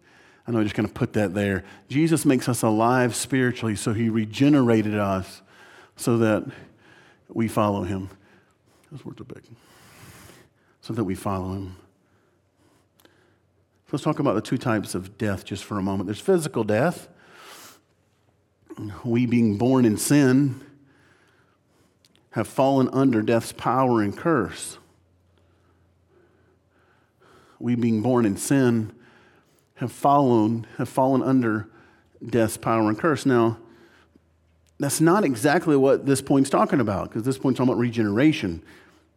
I 0.47 0.51
know 0.51 0.61
I 0.61 0.63
just 0.63 0.75
kind 0.75 0.87
of 0.87 0.93
put 0.93 1.11
that 1.11 1.33
there. 1.33 1.65
Jesus 1.89 2.23
makes 2.23 2.47
us 2.47 2.61
alive 2.61 3.13
spiritually, 3.17 3.75
so 3.75 3.91
he 3.91 4.07
regenerated 4.07 4.95
us 4.95 5.41
so 5.97 6.19
that 6.19 6.45
we 7.27 7.49
follow 7.49 7.83
him. 7.83 8.11
Those 8.91 9.05
words 9.05 9.21
are 9.21 9.25
big. 9.25 9.43
So 10.81 10.93
that 10.93 11.03
we 11.03 11.15
follow 11.15 11.53
him. 11.53 11.75
So 13.03 13.09
Let's 13.93 14.03
talk 14.03 14.19
about 14.19 14.35
the 14.35 14.41
two 14.41 14.57
types 14.57 14.95
of 14.95 15.17
death 15.17 15.45
just 15.45 15.63
for 15.63 15.77
a 15.77 15.81
moment. 15.81 16.07
There's 16.07 16.19
physical 16.19 16.63
death, 16.63 17.07
we 19.03 19.25
being 19.25 19.57
born 19.57 19.85
in 19.85 19.97
sin 19.97 20.61
have 22.31 22.47
fallen 22.47 22.89
under 22.93 23.21
death's 23.21 23.51
power 23.51 24.01
and 24.01 24.15
curse. 24.15 24.77
We, 27.59 27.75
being 27.75 28.01
born 28.01 28.25
in 28.25 28.37
sin, 28.37 28.93
have 29.75 29.91
fallen, 29.91 30.65
have 30.77 30.87
fallen 30.87 31.21
under 31.21 31.67
death's 32.25 32.55
power 32.55 32.87
and 32.87 32.97
curse. 32.97 33.25
Now, 33.25 33.57
that's 34.79 35.01
not 35.01 35.25
exactly 35.25 35.75
what 35.75 36.05
this 36.05 36.21
point's 36.21 36.49
talking 36.49 36.79
about, 36.79 37.09
because 37.09 37.23
this 37.23 37.37
point's 37.37 37.57
talking 37.57 37.71
about 37.71 37.79
regeneration. 37.79 38.63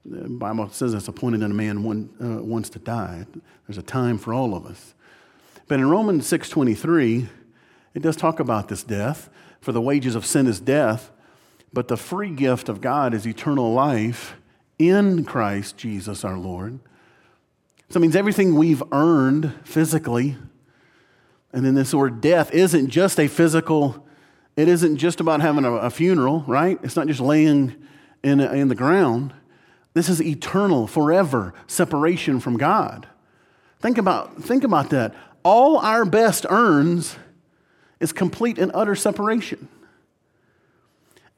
The 0.05 0.29
Bible 0.29 0.69
says 0.71 0.95
it's 0.95 1.07
appointed 1.07 1.43
in 1.43 1.51
a 1.51 1.55
man 1.55 1.85
one, 1.85 2.11
uh, 2.21 2.43
wants 2.43 2.69
to 2.71 2.81
die. 2.81 3.25
There's 3.67 3.79
a 3.79 3.83
time 3.83 4.19
for 4.19 4.35
all 4.35 4.55
of 4.55 4.67
us. 4.67 4.95
But 5.69 5.79
in 5.79 5.89
Romans 5.89 6.31
6.23, 6.31 7.29
it 7.95 8.03
does 8.03 8.17
talk 8.17 8.41
about 8.41 8.69
this 8.69 8.83
death. 8.83 9.31
For 9.61 9.71
the 9.71 9.81
wages 9.81 10.17
of 10.17 10.27
sin 10.27 10.49
is 10.49 10.59
death, 10.59 11.13
but 11.73 11.87
the 11.87 11.97
free 11.97 12.31
gift 12.31 12.69
of 12.69 12.81
God 12.81 13.15
is 13.15 13.27
eternal 13.27 13.73
life 13.73 14.35
in 14.77 15.25
Christ 15.25 15.77
Jesus 15.77 16.25
our 16.25 16.37
Lord. 16.37 16.81
So 17.89 17.99
it 17.99 18.01
means 18.01 18.17
everything 18.17 18.57
we've 18.57 18.83
earned 18.91 19.55
physically, 19.63 20.37
and 21.53 21.65
then 21.65 21.75
this 21.75 21.95
word 21.95 22.21
death 22.21 22.53
isn't 22.53 22.89
just 22.89 23.21
a 23.21 23.29
physical, 23.29 24.05
it 24.57 24.69
isn't 24.69 24.99
just 24.99 25.21
about 25.21 25.41
having 25.41 25.65
a, 25.65 25.73
a 25.73 25.91
funeral, 25.91 26.45
right? 26.47 26.79
It's 26.83 26.97
not 26.97 27.07
just 27.07 27.21
laying 27.21 27.75
in, 28.23 28.41
in 28.41 28.69
the 28.69 28.75
ground. 28.75 29.33
This 29.95 30.09
is 30.09 30.23
eternal, 30.23 30.87
forever 30.87 31.55
separation 31.67 32.41
from 32.41 32.57
God. 32.57 33.07
Think 33.81 33.99
about, 33.99 34.43
think 34.43 34.65
about 34.65 34.91
that. 34.91 35.15
All 35.43 35.79
our 35.79 36.05
best 36.05 36.47
earns 36.49 37.17
is 38.01 38.13
complete 38.13 38.59
and 38.59 38.71
utter 38.75 38.95
separation. 38.95 39.69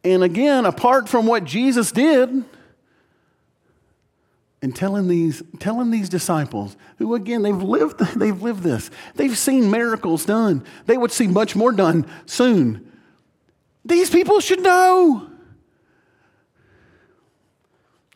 And 0.05 0.23
again, 0.23 0.67
apart 0.67 1.09
from 1.09 1.27
what 1.27 1.45
Jesus 1.45 1.91
did, 1.91 2.45
and 4.65 4.75
telling 4.75 5.09
these, 5.09 5.43
telling 5.59 5.91
these 5.91 6.09
disciples, 6.09 6.75
who 6.97 7.15
again, 7.15 7.43
they've 7.43 7.63
lived, 7.63 7.99
they've 8.17 8.41
lived 8.41 8.63
this, 8.63 8.91
they've 9.15 9.37
seen 9.37 9.71
miracles 9.71 10.25
done, 10.25 10.65
they 10.87 10.97
would 10.97 11.13
see 11.13 11.27
much 11.27 11.55
more 11.55 11.71
done 11.71 12.07
soon. 12.25 12.91
These 13.85 14.11
people 14.11 14.41
should 14.41 14.61
know. 14.61 15.31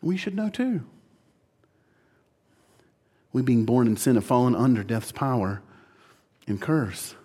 We 0.01 0.17
should 0.17 0.35
know 0.35 0.49
too. 0.49 0.85
We, 3.31 3.41
being 3.41 3.65
born 3.65 3.87
in 3.87 3.95
sin, 3.95 4.15
have 4.15 4.25
fallen 4.25 4.55
under 4.55 4.83
death's 4.83 5.11
power 5.11 5.61
and 6.47 6.59
curse. 6.59 7.15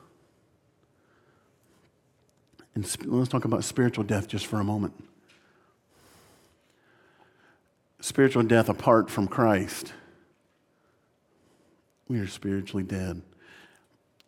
And 2.75 2.85
let's 3.07 3.29
talk 3.29 3.45
about 3.45 3.65
spiritual 3.65 4.05
death 4.05 4.29
just 4.29 4.47
for 4.47 4.61
a 4.61 4.65
moment. 4.65 4.93
Spiritual 8.01 8.43
death 8.43 8.69
apart 8.69 9.09
from 9.11 9.29
Christ. 9.29 9.95
We 12.09 12.19
are 12.19 12.27
spiritually 12.27 12.83
dead. 12.83 13.23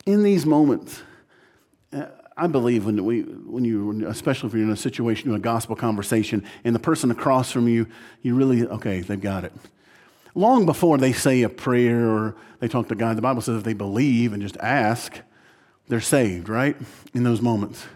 In 0.07 0.23
these 0.23 0.47
moments, 0.47 1.03
uh, 1.93 2.07
I 2.37 2.47
believe 2.47 2.85
when 2.85 3.03
we, 3.05 3.23
when 3.23 3.65
you, 3.65 4.07
especially 4.07 4.49
if 4.49 4.55
you're 4.55 4.63
in 4.63 4.71
a 4.71 4.77
situation, 4.77 5.31
in 5.31 5.37
a 5.37 5.41
gospel 5.41 5.75
conversation, 5.75 6.45
and 6.65 6.75
the 6.75 6.79
person 6.81 7.11
across 7.11 7.51
from 7.51 7.67
you, 7.67 7.87
you 8.21 8.35
really, 8.35 8.67
okay, 8.67 9.01
they've 9.01 9.21
got 9.21 9.45
it. 9.45 9.53
Long 10.35 10.67
before 10.67 10.99
they 10.99 11.15
say 11.15 11.43
a 11.43 11.49
prayer 11.49 12.07
or 12.07 12.37
they 12.61 12.69
talk 12.69 12.89
to 12.89 12.95
God, 12.95 13.17
the 13.17 13.23
Bible 13.23 13.41
says 13.41 13.57
if 13.57 13.65
they 13.65 13.73
believe 13.73 14.35
and 14.35 14.43
just 14.43 14.59
ask, 14.59 15.19
they're 15.89 16.01
saved, 16.01 16.51
right? 16.51 16.77
In 17.15 17.23
those 17.23 17.41
moments. 17.41 17.87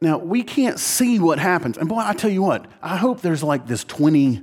Now, 0.00 0.16
we 0.16 0.42
can't 0.42 0.78
see 0.78 1.18
what 1.18 1.38
happens. 1.38 1.76
And 1.76 1.90
boy, 1.90 1.98
I 1.98 2.14
tell 2.14 2.30
you 2.30 2.40
what, 2.40 2.66
I 2.82 2.96
hope 2.96 3.20
there's 3.20 3.42
like 3.42 3.66
this 3.66 3.84
20, 3.84 4.42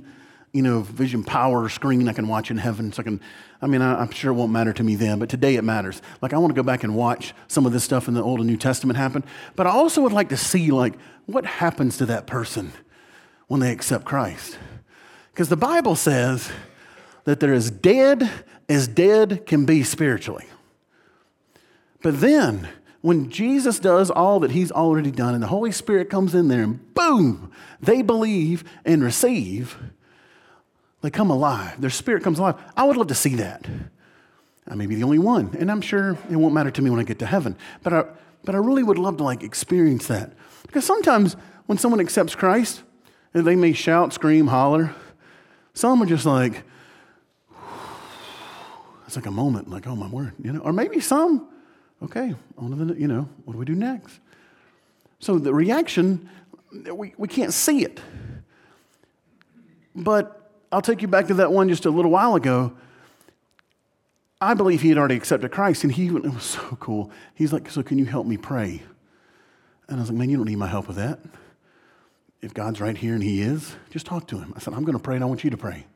you 0.52 0.62
know, 0.62 0.82
vision 0.82 1.24
power 1.24 1.68
screen 1.68 2.08
I 2.08 2.12
can 2.12 2.28
watch 2.28 2.52
in 2.52 2.58
heaven. 2.58 2.92
So 2.92 3.00
I 3.00 3.04
can, 3.04 3.20
I 3.60 3.66
mean, 3.66 3.82
I, 3.82 4.00
am 4.00 4.10
sure 4.10 4.30
it 4.30 4.34
won't 4.34 4.52
matter 4.52 4.72
to 4.72 4.82
me 4.84 4.94
then, 4.94 5.18
but 5.18 5.28
today 5.28 5.56
it 5.56 5.64
matters. 5.64 6.00
Like, 6.22 6.32
I 6.32 6.38
want 6.38 6.50
to 6.50 6.54
go 6.54 6.62
back 6.62 6.84
and 6.84 6.94
watch 6.94 7.34
some 7.48 7.66
of 7.66 7.72
this 7.72 7.82
stuff 7.82 8.06
in 8.06 8.14
the 8.14 8.22
Old 8.22 8.38
and 8.38 8.48
New 8.48 8.56
Testament 8.56 8.96
happen. 8.96 9.24
But 9.56 9.66
I 9.66 9.70
also 9.70 10.00
would 10.02 10.12
like 10.12 10.28
to 10.28 10.36
see, 10.36 10.70
like, 10.70 10.94
what 11.26 11.44
happens 11.44 11.98
to 11.98 12.06
that 12.06 12.26
person 12.26 12.72
when 13.48 13.60
they 13.60 13.72
accept 13.72 14.04
Christ. 14.04 14.58
Because 15.32 15.48
the 15.48 15.56
Bible 15.56 15.96
says 15.96 16.50
that 17.24 17.40
they're 17.40 17.52
as 17.52 17.70
dead 17.70 18.30
as 18.68 18.86
dead 18.86 19.46
can 19.46 19.64
be 19.64 19.82
spiritually. 19.82 20.46
But 22.02 22.20
then, 22.20 22.68
when 23.00 23.30
Jesus 23.30 23.78
does 23.78 24.10
all 24.10 24.40
that 24.40 24.50
he's 24.50 24.70
already 24.70 25.10
done 25.10 25.34
and 25.34 25.42
the 25.42 25.48
Holy 25.48 25.72
Spirit 25.72 26.10
comes 26.10 26.34
in 26.34 26.48
there 26.48 26.62
and 26.62 26.94
boom, 26.94 27.50
they 27.80 28.02
believe 28.02 28.64
and 28.84 29.02
receive, 29.02 29.78
they 31.02 31.10
come 31.10 31.30
alive. 31.30 31.80
Their 31.80 31.90
spirit 31.90 32.22
comes 32.22 32.38
alive. 32.38 32.56
I 32.76 32.84
would 32.84 32.96
love 32.96 33.08
to 33.08 33.14
see 33.14 33.36
that. 33.36 33.66
I 34.66 34.74
may 34.74 34.86
be 34.86 34.96
the 34.96 35.04
only 35.04 35.18
one, 35.18 35.56
and 35.58 35.70
I'm 35.70 35.80
sure 35.80 36.18
it 36.30 36.36
won't 36.36 36.54
matter 36.54 36.70
to 36.70 36.82
me 36.82 36.90
when 36.90 37.00
I 37.00 37.04
get 37.04 37.18
to 37.20 37.26
heaven. 37.26 37.56
But 37.82 37.92
I, 37.92 38.04
but 38.44 38.54
I 38.54 38.58
really 38.58 38.82
would 38.82 38.98
love 38.98 39.16
to 39.18 39.24
like 39.24 39.42
experience 39.42 40.06
that. 40.08 40.32
Because 40.66 40.84
sometimes 40.84 41.36
when 41.66 41.78
someone 41.78 42.00
accepts 42.00 42.34
Christ, 42.34 42.82
they 43.32 43.56
may 43.56 43.72
shout, 43.72 44.12
scream, 44.12 44.48
holler. 44.48 44.94
Some 45.72 46.02
are 46.02 46.06
just 46.06 46.26
like, 46.26 46.64
it's 49.06 49.16
like 49.16 49.26
a 49.26 49.30
moment, 49.30 49.70
like, 49.70 49.86
oh 49.86 49.96
my 49.96 50.08
word, 50.08 50.32
you 50.42 50.52
know. 50.52 50.60
Or 50.60 50.72
maybe 50.72 51.00
some 51.00 51.48
Okay, 52.02 52.34
on 52.56 52.70
to 52.70 52.84
the, 52.84 52.94
you 52.94 53.08
know, 53.08 53.28
what 53.44 53.54
do 53.54 53.58
we 53.58 53.64
do 53.64 53.74
next? 53.74 54.20
So 55.18 55.38
the 55.38 55.52
reaction, 55.52 56.28
we, 56.92 57.12
we 57.18 57.26
can't 57.26 57.52
see 57.52 57.84
it. 57.84 58.00
But 59.96 60.47
I'll 60.70 60.82
take 60.82 61.02
you 61.02 61.08
back 61.08 61.28
to 61.28 61.34
that 61.34 61.52
one 61.52 61.68
just 61.68 61.86
a 61.86 61.90
little 61.90 62.10
while 62.10 62.34
ago. 62.34 62.72
I 64.40 64.54
believe 64.54 64.82
he 64.82 64.88
had 64.88 64.98
already 64.98 65.16
accepted 65.16 65.50
Christ, 65.50 65.82
and 65.82 65.92
he 65.92 66.06
it 66.06 66.22
was 66.22 66.42
so 66.42 66.76
cool. 66.80 67.10
He's 67.34 67.52
like, 67.52 67.70
So 67.70 67.82
can 67.82 67.98
you 67.98 68.04
help 68.04 68.26
me 68.26 68.36
pray? 68.36 68.82
And 69.88 69.96
I 69.96 70.00
was 70.00 70.10
like, 70.10 70.18
Man, 70.18 70.30
you 70.30 70.36
don't 70.36 70.46
need 70.46 70.56
my 70.58 70.66
help 70.66 70.86
with 70.86 70.96
that. 70.96 71.20
If 72.40 72.54
God's 72.54 72.80
right 72.80 72.96
here 72.96 73.14
and 73.14 73.22
he 73.22 73.42
is, 73.42 73.74
just 73.90 74.06
talk 74.06 74.28
to 74.28 74.38
him. 74.38 74.52
I 74.54 74.60
said, 74.60 74.74
I'm 74.74 74.84
going 74.84 74.96
to 74.96 75.02
pray 75.02 75.16
and 75.16 75.24
I 75.24 75.26
want 75.26 75.42
you 75.42 75.50
to 75.50 75.56
pray. 75.56 75.86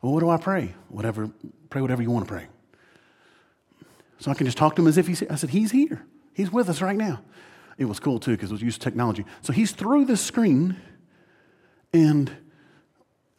Well, 0.00 0.12
what 0.12 0.20
do 0.20 0.30
I 0.30 0.38
pray? 0.38 0.74
Whatever, 0.88 1.30
pray 1.68 1.82
whatever 1.82 2.02
you 2.02 2.10
want 2.10 2.26
to 2.26 2.32
pray. 2.32 2.46
So 4.18 4.30
I 4.30 4.34
can 4.34 4.46
just 4.46 4.56
talk 4.56 4.76
to 4.76 4.82
him 4.82 4.88
as 4.88 4.96
if 4.96 5.06
he's, 5.06 5.22
I 5.28 5.34
said, 5.34 5.50
he's 5.50 5.72
here. 5.72 6.02
He's 6.32 6.50
with 6.50 6.70
us 6.70 6.80
right 6.80 6.96
now. 6.96 7.20
It 7.76 7.84
was 7.84 8.00
cool 8.00 8.18
too 8.18 8.32
because 8.32 8.50
it 8.50 8.54
was 8.54 8.62
used 8.62 8.80
technology. 8.80 9.26
So 9.42 9.52
he's 9.52 9.72
through 9.72 10.06
this 10.06 10.22
screen 10.22 10.76
and 11.92 12.30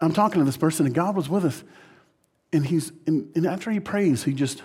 I'm 0.02 0.14
talking 0.14 0.40
to 0.40 0.46
this 0.46 0.58
person 0.58 0.86
and 0.86 0.96
God 0.96 1.16
was 1.16 1.30
with 1.30 1.46
us. 1.46 1.64
And 2.54 2.66
he's, 2.66 2.92
and, 3.08 3.32
and 3.36 3.46
after 3.46 3.72
he 3.72 3.80
prays, 3.80 4.24
he 4.24 4.34
just, 4.34 4.62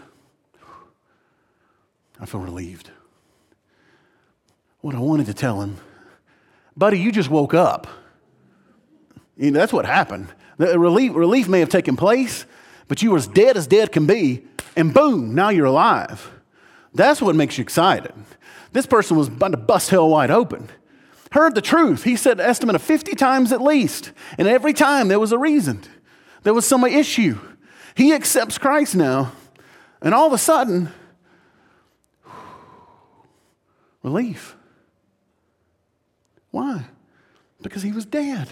I 2.19 2.27
feel 2.27 2.41
relieved. 2.41 2.91
What 4.81 4.95
I 4.95 4.99
wanted 4.99 5.27
to 5.27 5.35
tell 5.35 5.61
him, 5.61 5.77
buddy, 6.77 6.99
you 6.99 7.13
just 7.13 7.31
woke 7.31 7.55
up. 7.55 7.87
You 9.37 9.51
know, 9.51 9.61
that's 9.61 9.73
what 9.73 9.85
happened. 9.85 10.29
The 10.57 10.79
relief, 10.79 11.15
relief 11.15 11.49
may 11.49 11.61
have 11.61 11.69
taken 11.69 11.97
place, 11.97 12.47
but 12.89 13.03
you 13.03 13.11
were 13.11 13.19
as 13.19 13.29
dead 13.29 13.57
as 13.57 13.67
dead 13.67 13.93
can 13.93 14.07
be 14.07 14.45
and 14.77 14.93
boom, 14.93 15.35
now 15.35 15.49
you're 15.49 15.67
alive. 15.67 16.31
That's 16.95 17.21
what 17.21 17.35
makes 17.35 17.59
you 17.59 17.63
excited. 17.63 18.13
This 18.73 18.87
person 18.87 19.17
was 19.17 19.29
about 19.29 19.53
to 19.53 19.57
bust 19.57 19.91
hell 19.91 20.09
wide 20.11 20.31
open. 20.31 20.69
Heard 21.33 21.55
the 21.55 21.63
truth. 21.63 22.05
He 22.05 22.17
said 22.17 22.41
estimate 22.41 22.77
of 22.77 22.83
50 22.83 23.15
times 23.15 23.53
at 23.53 23.61
least. 23.61 24.13
And 24.39 24.47
every 24.47 24.73
time 24.73 25.09
there 25.09 25.21
was 25.21 25.33
a 25.33 25.39
reason. 25.39 25.83
There 26.43 26.55
was 26.55 26.67
some 26.67 26.85
issue. 26.85 27.39
He 27.95 28.13
accepts 28.13 28.59
Christ 28.59 28.95
now. 28.95 29.33
And 30.01 30.15
all 30.15 30.27
of 30.27 30.33
a 30.33 30.39
sudden, 30.39 30.91
relief. 34.03 34.57
Why? 36.51 36.85
Because 37.61 37.83
he 37.83 37.93
was 37.93 38.07
dead. 38.07 38.49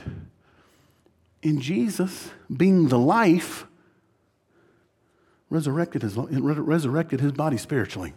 And 1.43 1.61
Jesus, 1.61 2.31
being 2.55 2.89
the 2.89 2.99
life, 2.99 3.67
resurrected 5.51 6.03
his, 6.03 6.17
resurrected 6.17 7.21
his 7.21 7.33
body 7.33 7.59
spiritually. 7.59 8.15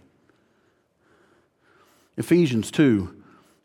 Ephesians 2.17 2.71
2 2.71 3.16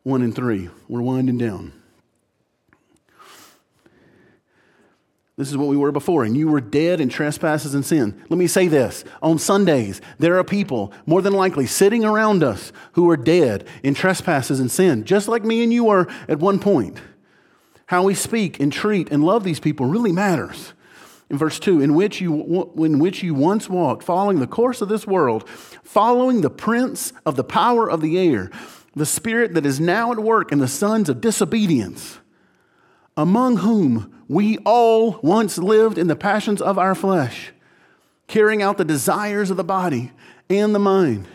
1 0.05 0.23
and 0.23 0.35
3. 0.35 0.69
We're 0.89 1.03
winding 1.03 1.39
down. 1.39 1.73
This 5.37 5.49
is 5.49 5.57
what 5.57 5.69
we 5.69 5.77
were 5.77 5.93
before, 5.93 6.25
and 6.25 6.37
you 6.37 6.47
were 6.49 6.61
dead 6.61 7.01
in 7.01 7.09
trespasses 7.09 7.75
and 7.75 7.85
sin. 7.85 8.21
Let 8.29 8.39
me 8.39 8.47
say 8.47 8.69
this 8.69 9.03
on 9.23 9.39
Sundays, 9.39 10.01
there 10.19 10.39
are 10.39 10.45
people, 10.45 10.93
more 11.07 11.23
than 11.23 11.33
likely, 11.33 11.67
sitting 11.67 12.05
around 12.05 12.43
us 12.43 12.71
who 12.93 13.09
are 13.11 13.17
dead 13.17 13.67
in 13.83 13.95
trespasses 13.95 14.61
and 14.61 14.71
sin, 14.71 15.05
just 15.05 15.29
like 15.29 15.43
me 15.43 15.63
and 15.63 15.73
you 15.73 15.85
were 15.85 16.07
at 16.29 16.39
one 16.39 16.59
point. 16.59 17.01
How 17.87 18.05
we 18.05 18.15
speak 18.15 18.61
and 18.61 18.73
treat 18.73 19.11
and 19.11 19.25
love 19.25 19.43
these 19.43 19.61
people 19.61 19.87
really 19.87 20.13
matters 20.13 20.75
in 21.31 21.39
verse 21.39 21.59
2 21.59 21.81
in 21.81 21.95
which 21.95 22.21
you 22.21 22.71
in 22.77 22.99
which 22.99 23.23
you 23.23 23.35
once 23.35 23.69
walked 23.69 24.03
following 24.03 24.39
the 24.39 24.47
course 24.47 24.81
of 24.81 24.89
this 24.89 25.07
world 25.07 25.49
following 25.83 26.43
the 26.43 26.51
prince 26.51 27.13
of 27.25 27.37
the 27.37 27.45
power 27.45 27.91
of 27.91 28.01
the 28.03 28.19
air 28.19 28.51
the 28.95 29.07
spirit 29.07 29.55
that 29.55 29.67
is 29.67 29.81
now 29.81 30.13
at 30.13 30.19
work 30.19 30.53
in 30.53 30.59
the 30.59 30.69
sons 30.69 31.09
of 31.09 31.21
disobedience 31.21 32.19
among 33.17 33.59
whom 33.59 34.23
we 34.29 34.59
all 34.59 35.19
once 35.23 35.59
lived 35.59 35.99
in 35.99 36.07
the 36.07 36.17
passions 36.17 36.63
of 36.63 36.79
our 36.79 36.95
flesh 36.95 37.53
carrying 38.27 38.63
out 38.63 38.79
the 38.79 38.85
desires 38.85 39.51
of 39.51 39.57
the 39.57 39.65
body 39.65 40.11
and 40.49 40.75
the 40.75 40.79
mind 40.79 41.27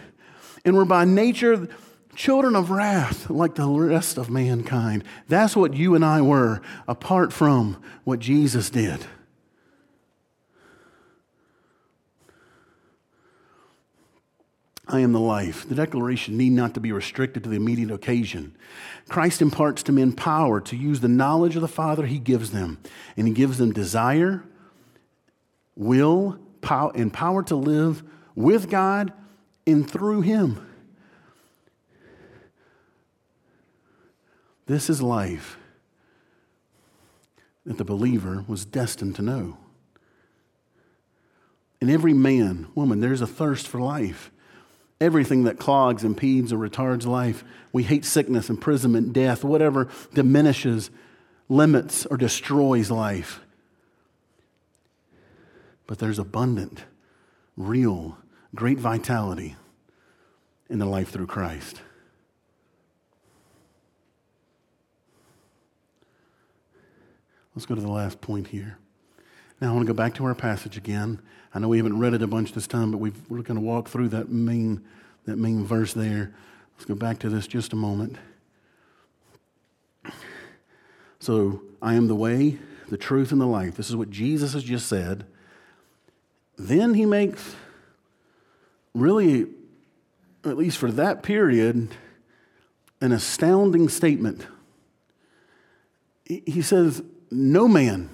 and 0.66 0.76
were 0.76 0.86
by 0.86 1.05
nature 1.05 1.68
children 2.16 2.55
of 2.55 2.72
wrath 2.72 3.30
like 3.30 3.55
the 3.55 3.68
rest 3.68 4.18
of 4.18 4.30
mankind. 4.30 5.03
That's 5.28 5.55
what 5.55 5.76
you 5.76 5.93
and 5.93 6.03
I 6.03 6.22
were 6.22 6.62
apart 6.88 7.32
from 7.32 7.82
what 8.03 8.20
Jesus 8.20 8.70
did 8.72 9.05
I 14.89 15.01
am 15.01 15.11
the 15.11 15.19
life. 15.19 15.67
The 15.67 15.75
declaration 15.75 16.38
need 16.38 16.53
not 16.53 16.73
to 16.75 16.79
be 16.79 16.91
restricted 16.91 17.43
to 17.43 17.49
the 17.49 17.57
immediate 17.57 17.91
occasion. 17.91 18.55
Christ 19.09 19.41
imparts 19.41 19.83
to 19.83 19.91
men 19.91 20.13
power 20.13 20.61
to 20.61 20.75
use 20.77 21.01
the 21.01 21.09
knowledge 21.09 21.55
of 21.55 21.61
the 21.61 21.67
Father 21.67 22.05
he 22.05 22.19
gives 22.19 22.51
them, 22.51 22.79
and 23.17 23.27
he 23.27 23.33
gives 23.33 23.57
them 23.57 23.73
desire, 23.73 24.43
will, 25.75 26.39
power, 26.61 26.91
and 26.95 27.11
power 27.11 27.43
to 27.43 27.55
live 27.55 28.01
with 28.35 28.69
God 28.69 29.11
and 29.65 29.89
through 29.89 30.21
him. 30.21 30.65
This 34.67 34.89
is 34.89 35.01
life 35.01 35.57
that 37.65 37.77
the 37.77 37.85
believer 37.85 38.45
was 38.47 38.63
destined 38.63 39.15
to 39.15 39.21
know. 39.21 39.57
In 41.81 41.89
every 41.89 42.13
man, 42.13 42.67
woman, 42.73 43.01
there's 43.01 43.21
a 43.21 43.27
thirst 43.27 43.67
for 43.67 43.79
life 43.79 44.31
everything 45.00 45.43
that 45.43 45.60
clogs, 45.60 46.04
impedes, 46.04 46.52
or 46.52 46.58
retards 46.58 47.06
life. 47.06 47.43
We 47.72 47.84
hate 47.84 48.06
sickness, 48.06 48.50
imprisonment, 48.50 49.14
death, 49.14 49.43
whatever 49.43 49.88
diminishes, 50.14 50.89
limits, 51.50 52.06
or 52.06 52.18
destroys 52.18 52.89
life. 52.89 53.41
But 55.86 56.00
there's 56.00 56.20
abundant, 56.20 56.84
real, 57.56 58.18
great 58.56 58.80
vitality 58.80 59.56
in 60.70 60.80
the 60.80 60.86
life 60.86 61.10
through 61.10 61.28
Christ. 61.28 61.82
Let's 67.56 67.66
go 67.66 67.74
to 67.74 67.82
the 67.82 67.88
last 67.88 68.22
point 68.22 68.50
here. 68.50 68.78
Now, 69.60 69.72
I 69.72 69.74
want 69.74 69.88
to 69.88 69.91
go 69.91 69.98
back 69.98 70.14
to 70.16 70.26
our 70.26 70.36
passage 70.36 70.78
again. 70.78 71.20
I 71.54 71.60
know 71.60 71.68
we 71.70 71.78
haven't 71.78 72.00
read 72.00 72.14
it 72.14 72.22
a 72.22 72.28
bunch 72.28 72.54
this 72.54 72.68
time, 72.68 72.91
but 72.91 72.98
we 72.98 73.10
are 73.10 73.43
going 73.43 73.56
to 73.56 73.62
walk 73.62 73.88
through 73.88 74.10
that 74.10 74.30
main, 74.30 74.84
that 75.26 75.38
main 75.38 75.66
verse 75.66 75.93
there. 75.93 76.34
Let's 76.76 76.86
go 76.86 76.95
back 76.95 77.20
to 77.20 77.30
this 77.30 77.48
just 77.48 77.74
a 77.74 77.76
moment. 77.76 78.18
So, 81.20 81.62
I 81.82 81.95
am 81.95 82.08
the 82.08 82.16
way, 82.16 82.60
the 82.89 82.98
truth, 82.98 83.32
and 83.32 83.41
the 83.41 83.48
life. 83.48 83.76
This 83.76 83.89
is 83.89 83.95
what 83.95 84.12
Jesus 84.12 84.54
has 84.54 84.64
just 84.64 84.88
said. 84.88 85.26
Then 86.58 86.93
he 86.93 87.06
makes, 87.06 87.56
really, 88.93 89.48
at 90.45 90.58
least 90.58 90.78
for 90.78 90.91
that 90.91 91.24
period, 91.24 91.89
an 93.02 93.12
astounding 93.12 93.89
statement. 93.89 94.45
He 96.26 96.62
says, 96.62 97.02
No 97.32 97.68
man, 97.68 98.10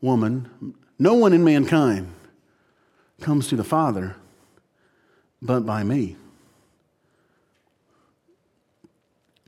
woman, 0.00 0.74
no 1.02 1.14
one 1.14 1.32
in 1.32 1.42
mankind 1.42 2.12
comes 3.20 3.48
to 3.48 3.56
the 3.56 3.64
Father 3.64 4.16
but 5.40 5.66
by 5.66 5.82
me. 5.82 6.16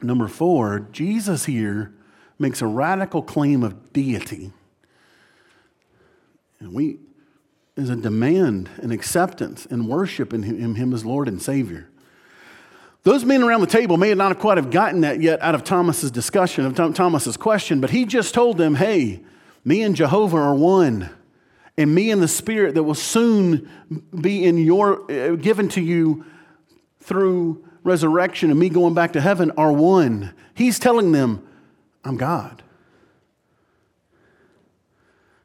Number 0.03 0.27
four, 0.27 0.89
Jesus 0.91 1.45
here 1.45 1.95
makes 2.39 2.61
a 2.61 2.67
radical 2.67 3.23
claim 3.23 3.63
of 3.63 3.93
deity. 3.93 4.51
And 6.59 6.75
we, 6.75 6.99
is 7.77 7.89
a 7.89 7.97
demand 7.97 8.69
and 8.83 8.93
acceptance 8.93 9.67
and 9.67 9.89
worship 9.89 10.33
in 10.35 10.43
him, 10.43 10.75
him 10.75 10.93
as 10.93 11.05
Lord 11.05 11.29
and 11.29 11.41
Savior. 11.41 11.89
Those 13.05 13.25
men 13.25 13.43
around 13.43 13.61
the 13.61 13.67
table 13.67 13.97
may 13.97 14.13
not 14.15 14.29
have 14.29 14.39
quite 14.41 14.59
have 14.59 14.71
gotten 14.71 15.03
that 15.03 15.21
yet 15.21 15.41
out 15.41 15.55
of 15.55 15.63
Thomas's 15.63 16.11
discussion, 16.11 16.65
of 16.65 16.95
Thomas's 16.95 17.37
question, 17.37 17.81
but 17.81 17.91
he 17.91 18.05
just 18.05 18.35
told 18.35 18.59
them, 18.59 18.75
hey, 18.75 19.21
me 19.65 19.83
and 19.83 19.95
Jehovah 19.95 20.39
are 20.39 20.55
one. 20.55 21.11
And 21.77 21.95
me 21.95 22.11
and 22.11 22.22
the 22.22 22.29
Spirit 22.29 22.75
that 22.75 22.85
will 22.85 22.95
soon 22.95 23.68
be 24.18 24.45
in 24.45 24.59
your, 24.59 25.11
uh, 25.11 25.35
given 25.37 25.68
to 25.70 25.81
you 25.81 26.25
through 27.01 27.64
resurrection 27.83 28.51
and 28.51 28.59
me 28.59 28.68
going 28.68 28.95
back 28.95 29.12
to 29.12 29.20
heaven 29.20 29.51
are 29.57 29.72
one. 29.72 30.33
He's 30.55 30.79
telling 30.79 31.12
them, 31.12 31.47
I'm 32.05 32.16
God. 32.16 32.62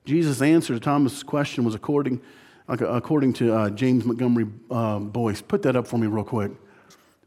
Jesus' 0.05 0.41
answer 0.41 0.73
to 0.73 0.79
Thomas' 0.79 1.21
question 1.21 1.65
was 1.65 1.75
according, 1.75 2.21
according 2.67 3.33
to 3.33 3.53
uh, 3.53 3.69
James 3.69 4.05
Montgomery 4.05 4.47
uh, 4.71 4.99
Boice. 4.99 5.41
Put 5.41 5.63
that 5.63 5.75
up 5.75 5.87
for 5.87 5.97
me, 5.97 6.07
real 6.07 6.23
quick. 6.23 6.51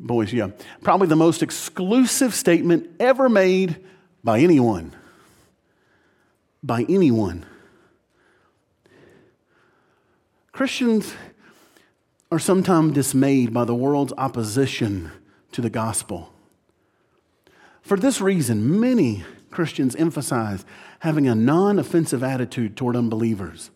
Boice, 0.00 0.32
yeah. 0.32 0.48
Probably 0.82 1.06
the 1.06 1.16
most 1.16 1.42
exclusive 1.42 2.34
statement 2.34 2.90
ever 2.98 3.28
made 3.28 3.84
by 4.24 4.40
anyone. 4.40 4.92
By 6.62 6.84
anyone. 6.88 7.46
Christians 10.62 11.12
are 12.30 12.38
sometimes 12.38 12.92
dismayed 12.92 13.52
by 13.52 13.64
the 13.64 13.74
world's 13.74 14.12
opposition 14.16 15.10
to 15.50 15.60
the 15.60 15.68
gospel. 15.68 16.32
For 17.80 17.96
this 17.96 18.20
reason, 18.20 18.78
many 18.78 19.24
Christians 19.50 19.96
emphasize 19.96 20.64
having 21.00 21.26
a 21.26 21.34
non 21.34 21.80
offensive 21.80 22.22
attitude 22.22 22.76
toward 22.76 22.94
unbelievers 22.94 23.72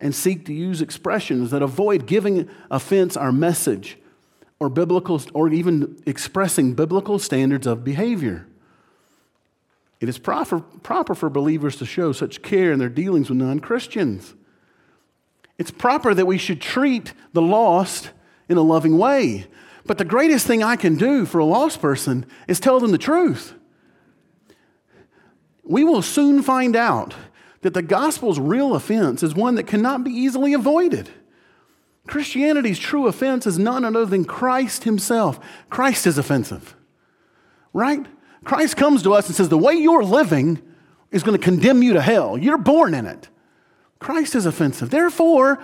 and 0.00 0.12
seek 0.12 0.44
to 0.46 0.52
use 0.52 0.82
expressions 0.82 1.52
that 1.52 1.62
avoid 1.62 2.08
giving 2.08 2.48
offense 2.72 3.16
our 3.16 3.30
message 3.30 3.96
or 4.58 4.68
biblical 4.68 5.22
or 5.32 5.48
even 5.50 6.02
expressing 6.06 6.74
biblical 6.74 7.20
standards 7.20 7.68
of 7.68 7.84
behavior. 7.84 8.48
It 10.00 10.08
is 10.08 10.18
proper, 10.18 10.58
proper 10.58 11.14
for 11.14 11.30
believers 11.30 11.76
to 11.76 11.86
show 11.86 12.10
such 12.10 12.42
care 12.42 12.72
in 12.72 12.80
their 12.80 12.88
dealings 12.88 13.30
with 13.30 13.38
non 13.38 13.60
Christians. 13.60 14.34
It's 15.58 15.70
proper 15.70 16.14
that 16.14 16.26
we 16.26 16.38
should 16.38 16.60
treat 16.60 17.12
the 17.32 17.42
lost 17.42 18.10
in 18.48 18.56
a 18.56 18.62
loving 18.62 18.98
way. 18.98 19.46
But 19.86 19.98
the 19.98 20.04
greatest 20.04 20.46
thing 20.46 20.62
I 20.62 20.76
can 20.76 20.96
do 20.96 21.24
for 21.26 21.38
a 21.38 21.44
lost 21.44 21.80
person 21.80 22.26
is 22.48 22.60
tell 22.60 22.80
them 22.80 22.92
the 22.92 22.98
truth. 22.98 23.54
We 25.64 25.84
will 25.84 26.02
soon 26.02 26.42
find 26.42 26.76
out 26.76 27.14
that 27.62 27.74
the 27.74 27.82
gospel's 27.82 28.38
real 28.38 28.74
offense 28.74 29.22
is 29.22 29.34
one 29.34 29.54
that 29.56 29.66
cannot 29.66 30.04
be 30.04 30.10
easily 30.10 30.52
avoided. 30.52 31.10
Christianity's 32.06 32.78
true 32.78 33.06
offense 33.06 33.46
is 33.46 33.58
none 33.58 33.84
other 33.84 34.06
than 34.06 34.24
Christ 34.24 34.84
Himself. 34.84 35.40
Christ 35.70 36.06
is 36.06 36.18
offensive, 36.18 36.76
right? 37.72 38.06
Christ 38.44 38.76
comes 38.76 39.02
to 39.02 39.12
us 39.12 39.26
and 39.26 39.34
says, 39.34 39.48
The 39.48 39.58
way 39.58 39.74
you're 39.74 40.04
living 40.04 40.62
is 41.10 41.24
going 41.24 41.36
to 41.36 41.42
condemn 41.42 41.82
you 41.82 41.94
to 41.94 42.00
hell. 42.00 42.38
You're 42.38 42.58
born 42.58 42.94
in 42.94 43.06
it. 43.06 43.28
Christ 43.98 44.34
is 44.34 44.46
offensive. 44.46 44.90
Therefore, 44.90 45.62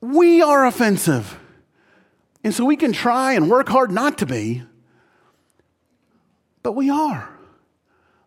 we 0.00 0.42
are 0.42 0.66
offensive. 0.66 1.38
And 2.42 2.52
so 2.52 2.64
we 2.64 2.76
can 2.76 2.92
try 2.92 3.32
and 3.32 3.50
work 3.50 3.68
hard 3.68 3.90
not 3.90 4.18
to 4.18 4.26
be, 4.26 4.62
but 6.62 6.72
we 6.72 6.90
are. 6.90 7.30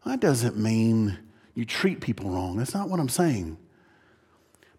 That 0.06 0.20
doesn't 0.20 0.58
mean 0.58 1.20
you 1.54 1.66
treat 1.66 2.02
people 2.02 2.30
wrong. 2.30 2.58
That's 2.58 2.74
not 2.74 2.90
what 2.90 3.00
I'm 3.00 3.10
saying. 3.10 3.58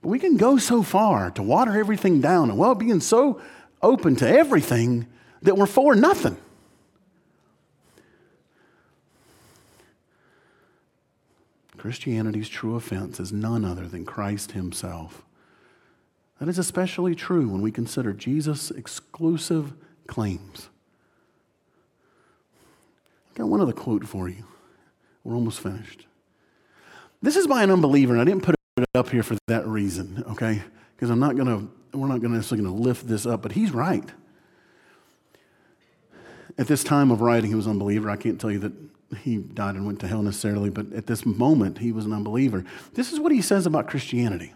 But 0.01 0.09
we 0.09 0.19
can 0.19 0.37
go 0.37 0.59
so 0.59 0.83
far 0.83 1.31
to 1.33 1.43
water 1.43 1.79
everything 1.79 2.21
down 2.21 2.51
and 2.51 2.59
well 2.59 2.75
being 2.75 3.01
so 3.01 3.41
open 3.83 4.17
to 4.17 4.29
everything 4.29 5.07
that 5.43 5.57
we're 5.57 5.67
for 5.67 5.95
nothing. 5.95 6.37
Christianity's 11.79 12.49
true 12.49 12.75
offense 12.75 13.19
is 13.21 13.33
none 13.33 13.65
other 13.65 13.89
than 13.89 14.05
Christ 14.05 14.53
Himself. 14.53 15.25
That 16.39 16.49
is 16.49 16.59
especially 16.59 17.15
true 17.15 17.49
when 17.49 17.63
we 17.63 17.73
consider 17.73 18.13
Jesus' 18.13 18.71
exclusive 18.71 19.73
claims. 20.07 20.69
I 23.35 23.39
got 23.39 23.49
one 23.49 23.61
other 23.61 23.73
quote 23.73 24.07
for 24.07 24.29
you. 24.29 24.45
We're 25.25 25.35
almost 25.35 25.61
finished. 25.61 26.07
This 27.21 27.37
is 27.37 27.47
by 27.47 27.63
an 27.63 27.71
unbeliever, 27.71 28.13
and 28.13 28.21
I 28.21 28.25
didn't 28.25 28.43
put 28.43 28.55
it 28.77 28.89
up 28.95 29.11
here 29.11 29.23
for 29.23 29.37
that 29.49 29.67
reason, 29.67 30.25
okay? 30.31 30.63
Because 30.95 31.11
I'm 31.11 31.19
not 31.19 31.37
to, 31.37 31.69
we're 31.93 32.07
not 32.07 32.21
to 32.21 32.29
necessarily 32.29 32.65
to 32.65 32.71
lift 32.71 33.09
this 33.09 33.27
up, 33.27 33.43
but 33.43 33.53
he's 33.53 33.73
right. 33.73 34.09
At 36.57 36.67
this 36.67 36.85
time 36.85 37.11
of 37.11 37.21
writing, 37.21 37.51
he 37.51 37.57
was 37.57 37.67
an 37.67 37.73
unbeliever. 37.73 38.11
I 38.11 38.17
can't 38.17 38.41
tell 38.41 38.51
you 38.51 38.59
that 38.61 38.73
he 39.17 39.39
died 39.39 39.75
and 39.75 39.87
went 39.87 40.01
to 40.01 40.09
hell 40.09 40.23
necessarily, 40.23 40.71
but 40.71 40.93
at 40.93 41.07
this 41.07 41.25
moment, 41.25 41.79
he 41.79 41.93
was 41.93 42.05
an 42.05 42.13
unbeliever. 42.13 42.65
This 42.95 43.13
is 43.13 43.21
what 43.21 43.33
he 43.33 43.41
says 43.41 43.67
about 43.67 43.89
Christianity. 43.89 44.53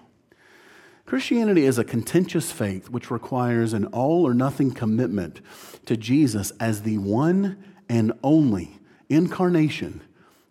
Christianity 1.07 1.65
is 1.65 1.79
a 1.79 1.85
contentious 1.85 2.53
faith 2.53 2.89
which 2.91 3.11
requires 3.11 3.73
an 3.73 3.87
all 3.87 4.27
or 4.27 4.35
nothing 4.35 4.71
commitment 4.71 5.41
to 5.87 5.97
Jesus 5.97 6.53
as 6.61 6.83
the 6.83 6.99
one 6.99 7.63
and 7.89 8.13
only 8.23 8.79
incarnation 9.09 10.03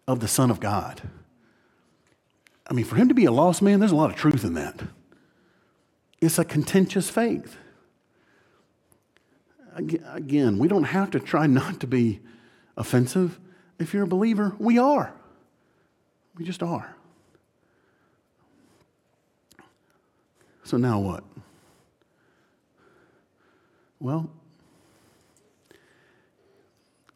of 0.07 0.19
the 0.19 0.27
Son 0.27 0.51
of 0.51 0.59
God. 0.59 1.01
I 2.67 2.73
mean, 2.73 2.85
for 2.85 2.95
him 2.95 3.07
to 3.07 3.13
be 3.13 3.25
a 3.25 3.31
lost 3.31 3.61
man, 3.61 3.79
there's 3.79 3.91
a 3.91 3.95
lot 3.95 4.09
of 4.09 4.15
truth 4.15 4.43
in 4.43 4.53
that. 4.55 4.81
It's 6.21 6.37
a 6.37 6.45
contentious 6.45 7.09
faith. 7.09 7.57
Again, 9.75 10.59
we 10.59 10.67
don't 10.67 10.83
have 10.83 11.11
to 11.11 11.19
try 11.19 11.47
not 11.47 11.79
to 11.79 11.87
be 11.87 12.19
offensive. 12.77 13.39
If 13.81 13.95
you're 13.95 14.03
a 14.03 14.07
believer, 14.07 14.55
we 14.59 14.77
are. 14.77 15.11
We 16.37 16.45
just 16.45 16.61
are. 16.61 16.95
So 20.63 20.77
now 20.77 20.99
what? 20.99 21.23
Well, 23.99 24.29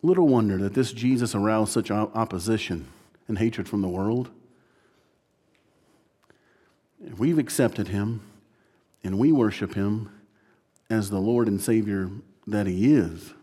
little 0.01 0.27
wonder 0.27 0.57
that 0.57 0.73
this 0.73 0.91
Jesus 0.91 1.35
aroused 1.35 1.71
such 1.71 1.91
opposition 1.91 2.87
and 3.27 3.37
hatred 3.37 3.69
from 3.69 3.83
the 3.83 3.87
world. 3.87 4.31
If 7.05 7.19
we've 7.19 7.37
accepted 7.37 7.89
him 7.89 8.21
and 9.03 9.19
we 9.19 9.31
worship 9.31 9.75
him 9.75 10.09
as 10.89 11.11
the 11.11 11.19
Lord 11.19 11.47
and 11.47 11.61
Savior 11.61 12.09
that 12.47 12.65
he 12.65 12.91
is, 12.91 13.35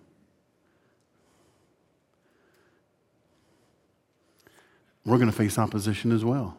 we're 5.05 5.19
going 5.19 5.31
to 5.31 5.37
face 5.37 5.59
opposition 5.59 6.13
as 6.13 6.25
well. 6.25 6.57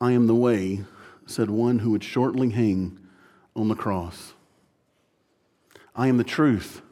I 0.00 0.12
am 0.12 0.26
the 0.26 0.34
way, 0.34 0.84
said 1.26 1.50
one 1.50 1.80
who 1.80 1.90
would 1.90 2.04
shortly 2.04 2.50
hang 2.50 2.98
on 3.56 3.68
the 3.68 3.74
cross. 3.74 4.34
I 5.96 6.08
am 6.08 6.16
the 6.16 6.24
truth. 6.24 6.82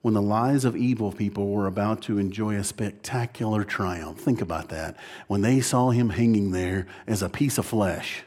When 0.00 0.14
the 0.14 0.22
lies 0.22 0.64
of 0.64 0.76
evil 0.76 1.12
people 1.12 1.50
were 1.50 1.66
about 1.66 2.02
to 2.02 2.18
enjoy 2.18 2.56
a 2.56 2.64
spectacular 2.64 3.62
triumph, 3.62 4.18
think 4.18 4.40
about 4.40 4.68
that. 4.70 4.96
When 5.28 5.42
they 5.42 5.60
saw 5.60 5.90
him 5.90 6.10
hanging 6.10 6.50
there 6.50 6.86
as 7.06 7.22
a 7.22 7.28
piece 7.28 7.56
of 7.58 7.66
flesh, 7.66 8.22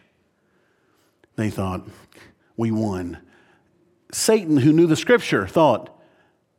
they 1.36 1.50
thought, 1.50 1.86
We 2.56 2.72
won. 2.72 3.18
Satan, 4.12 4.58
who 4.58 4.72
knew 4.72 4.88
the 4.88 4.96
scripture, 4.96 5.48
thought, 5.48 5.95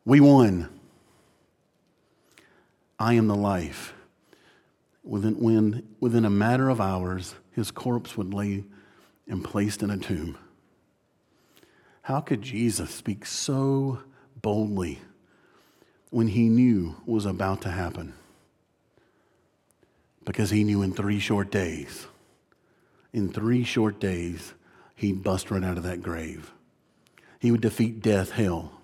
we 0.07 0.20
won. 0.20 0.68
I 2.98 3.14
am 3.14 3.26
the 3.26 3.34
life. 3.34 3.92
Within, 5.04 5.38
when, 5.38 5.86
within 6.00 6.24
a 6.24 6.30
matter 6.30 6.70
of 6.70 6.80
hours, 6.80 7.34
his 7.52 7.70
corpse 7.70 8.16
would 8.16 8.32
lay 8.32 8.64
and 9.28 9.44
placed 9.44 9.82
in 9.82 9.90
a 9.90 9.98
tomb. 9.98 10.38
How 12.02 12.20
could 12.20 12.40
Jesus 12.40 12.90
speak 12.90 13.26
so 13.26 13.98
boldly 14.40 15.00
when 16.11 16.28
he 16.28 16.48
knew 16.48 16.96
was 17.04 17.26
about 17.26 17.62
to 17.62 17.70
happen? 17.70 18.14
Because 20.24 20.50
he 20.50 20.64
knew 20.64 20.82
in 20.82 20.92
three 20.92 21.18
short 21.18 21.50
days, 21.50 22.07
in 23.12 23.32
three 23.32 23.64
short 23.64 23.98
days, 23.98 24.54
he'd 24.94 25.24
bust 25.24 25.50
right 25.50 25.64
out 25.64 25.76
of 25.76 25.82
that 25.82 26.02
grave. 26.02 26.52
He 27.40 27.50
would 27.50 27.61
defeat 27.61 28.00
death, 28.00 28.30
hell, 28.30 28.76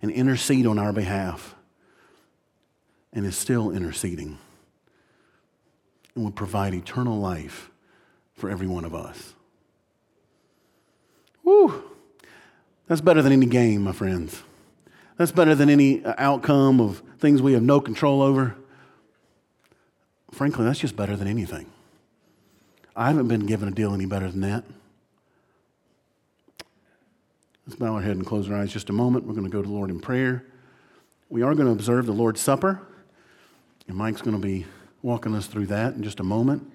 and 0.00 0.10
intercede 0.10 0.66
on 0.66 0.78
our 0.78 0.92
behalf, 0.92 1.54
and 3.12 3.26
is 3.26 3.36
still 3.36 3.70
interceding, 3.70 4.38
and 6.14 6.24
would 6.24 6.36
provide 6.36 6.74
eternal 6.74 7.18
life 7.18 7.70
for 8.34 8.48
every 8.50 8.66
one 8.66 8.84
of 8.84 8.94
us. 8.94 9.34
Woo! 11.42 11.82
That's 12.86 13.00
better 13.00 13.22
than 13.22 13.32
any 13.32 13.46
game, 13.46 13.82
my 13.82 13.92
friends. 13.92 14.42
That's 15.16 15.32
better 15.32 15.54
than 15.54 15.68
any 15.68 16.04
uh, 16.04 16.14
outcome 16.16 16.80
of 16.80 17.02
things 17.18 17.42
we 17.42 17.52
have 17.54 17.62
no 17.62 17.80
control 17.80 18.22
over. 18.22 18.54
Frankly, 20.30 20.64
that's 20.64 20.78
just 20.78 20.94
better 20.94 21.16
than 21.16 21.26
anything. 21.26 21.66
I 22.94 23.08
haven't 23.08 23.28
been 23.28 23.46
given 23.46 23.68
a 23.68 23.72
deal 23.72 23.92
any 23.94 24.06
better 24.06 24.30
than 24.30 24.42
that. 24.42 24.64
Let's 27.68 27.78
bow 27.78 27.96
our 27.96 28.00
head 28.00 28.16
and 28.16 28.24
close 28.24 28.48
our 28.48 28.56
eyes 28.56 28.72
just 28.72 28.88
a 28.88 28.94
moment. 28.94 29.26
We're 29.26 29.34
going 29.34 29.44
to 29.44 29.50
go 29.50 29.60
to 29.60 29.68
the 29.68 29.74
Lord 29.74 29.90
in 29.90 30.00
prayer. 30.00 30.42
We 31.28 31.42
are 31.42 31.54
going 31.54 31.66
to 31.66 31.72
observe 31.72 32.06
the 32.06 32.14
Lord's 32.14 32.40
Supper, 32.40 32.80
and 33.86 33.94
Mike's 33.94 34.22
going 34.22 34.34
to 34.34 34.42
be 34.42 34.64
walking 35.02 35.34
us 35.34 35.46
through 35.46 35.66
that 35.66 35.92
in 35.92 36.02
just 36.02 36.18
a 36.18 36.24
moment. 36.24 36.72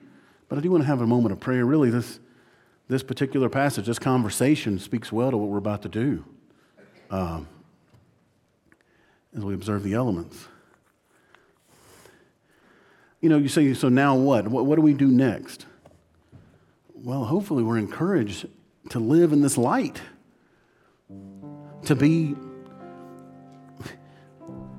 But 0.49 0.59
I 0.59 0.61
do 0.61 0.69
want 0.69 0.83
to 0.83 0.85
have 0.85 1.01
a 1.01 1.07
moment 1.07 1.33
of 1.33 1.39
prayer. 1.39 1.65
Really, 1.65 1.89
this 1.89 2.19
this 2.89 3.01
particular 3.01 3.49
passage, 3.49 3.87
this 3.87 3.97
conversation 3.97 4.77
speaks 4.77 5.11
well 5.11 5.31
to 5.31 5.37
what 5.37 5.49
we're 5.49 5.57
about 5.57 5.81
to 5.81 5.89
do 5.89 6.25
um, 7.09 7.47
as 9.35 9.43
we 9.43 9.55
observe 9.55 9.81
the 9.81 9.95
elements. 9.95 10.47
You 13.19 13.29
know, 13.29 13.39
you 13.39 13.47
say, 13.47 13.73
so 13.73 13.89
now 13.89 14.15
what? 14.15 14.47
what? 14.47 14.67
What 14.67 14.75
do 14.75 14.83
we 14.83 14.93
do 14.93 15.07
next? 15.07 15.65
Well, 16.93 17.25
hopefully, 17.25 17.63
we're 17.63 17.79
encouraged 17.79 18.45
to 18.89 18.99
live 18.99 19.33
in 19.33 19.41
this 19.41 19.57
light, 19.57 19.99
to 21.85 21.95
be, 21.95 22.35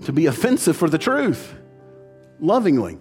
to 0.04 0.12
be 0.12 0.26
offensive 0.26 0.76
for 0.76 0.88
the 0.88 0.98
truth, 0.98 1.54
lovingly. 2.40 2.98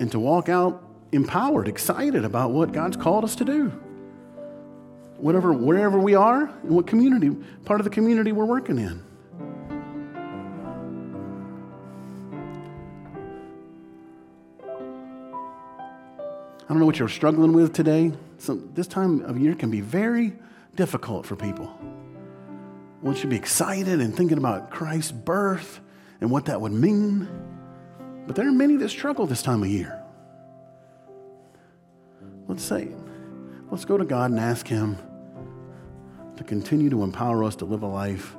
and 0.00 0.10
to 0.10 0.18
walk 0.18 0.48
out 0.48 0.82
empowered, 1.12 1.68
excited 1.68 2.24
about 2.24 2.50
what 2.50 2.72
God's 2.72 2.96
called 2.96 3.22
us 3.22 3.36
to 3.36 3.44
do. 3.44 3.68
Whatever, 5.18 5.52
wherever 5.52 5.98
we 5.98 6.14
are, 6.14 6.46
and 6.62 6.70
what 6.70 6.86
community, 6.86 7.30
part 7.66 7.78
of 7.78 7.84
the 7.84 7.90
community 7.90 8.32
we're 8.32 8.46
working 8.46 8.78
in. 8.78 9.04
I 16.62 16.72
don't 16.72 16.78
know 16.78 16.86
what 16.86 16.98
you're 16.98 17.08
struggling 17.08 17.52
with 17.52 17.74
today. 17.74 18.12
So 18.40 18.54
this 18.54 18.86
time 18.86 19.20
of 19.26 19.38
year 19.38 19.54
can 19.54 19.70
be 19.70 19.82
very 19.82 20.32
difficult 20.74 21.26
for 21.26 21.36
people. 21.36 21.66
One 23.02 23.14
should 23.14 23.28
be 23.28 23.36
excited 23.36 24.00
and 24.00 24.16
thinking 24.16 24.38
about 24.38 24.70
Christ's 24.70 25.12
birth 25.12 25.80
and 26.22 26.30
what 26.30 26.46
that 26.46 26.58
would 26.58 26.72
mean. 26.72 27.28
But 28.26 28.36
there 28.36 28.48
are 28.48 28.52
many 28.52 28.76
that 28.76 28.88
struggle 28.88 29.26
this 29.26 29.42
time 29.42 29.62
of 29.62 29.68
year. 29.68 30.02
Let's 32.48 32.64
say, 32.64 32.88
let's 33.70 33.84
go 33.84 33.98
to 33.98 34.06
God 34.06 34.30
and 34.30 34.40
ask 34.40 34.66
Him 34.66 34.96
to 36.38 36.42
continue 36.42 36.88
to 36.88 37.02
empower 37.02 37.44
us 37.44 37.56
to 37.56 37.66
live 37.66 37.82
a 37.82 37.86
life 37.86 38.36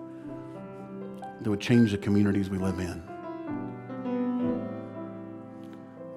that 1.41 1.49
would 1.49 1.61
change 1.61 1.91
the 1.91 1.99
communities 1.99 2.49
we 2.49 2.57
live 2.57 2.79
in. 2.79 3.03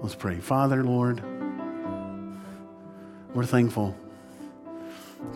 Let's 0.01 0.15
pray. 0.15 0.39
Father, 0.41 0.83
Lord, 0.83 1.23
we're 3.35 3.45
thankful 3.45 3.97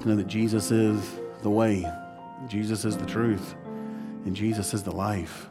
to 0.01 0.09
know 0.09 0.17
that 0.17 0.29
Jesus 0.29 0.71
is 0.71 1.19
the 1.43 1.51
way, 1.51 1.85
Jesus 2.47 2.85
is 2.85 2.97
the 2.97 3.07
truth, 3.07 3.55
and 4.25 4.37
Jesus 4.37 4.73
is 4.73 4.85
the 4.85 4.93
life. 4.93 5.49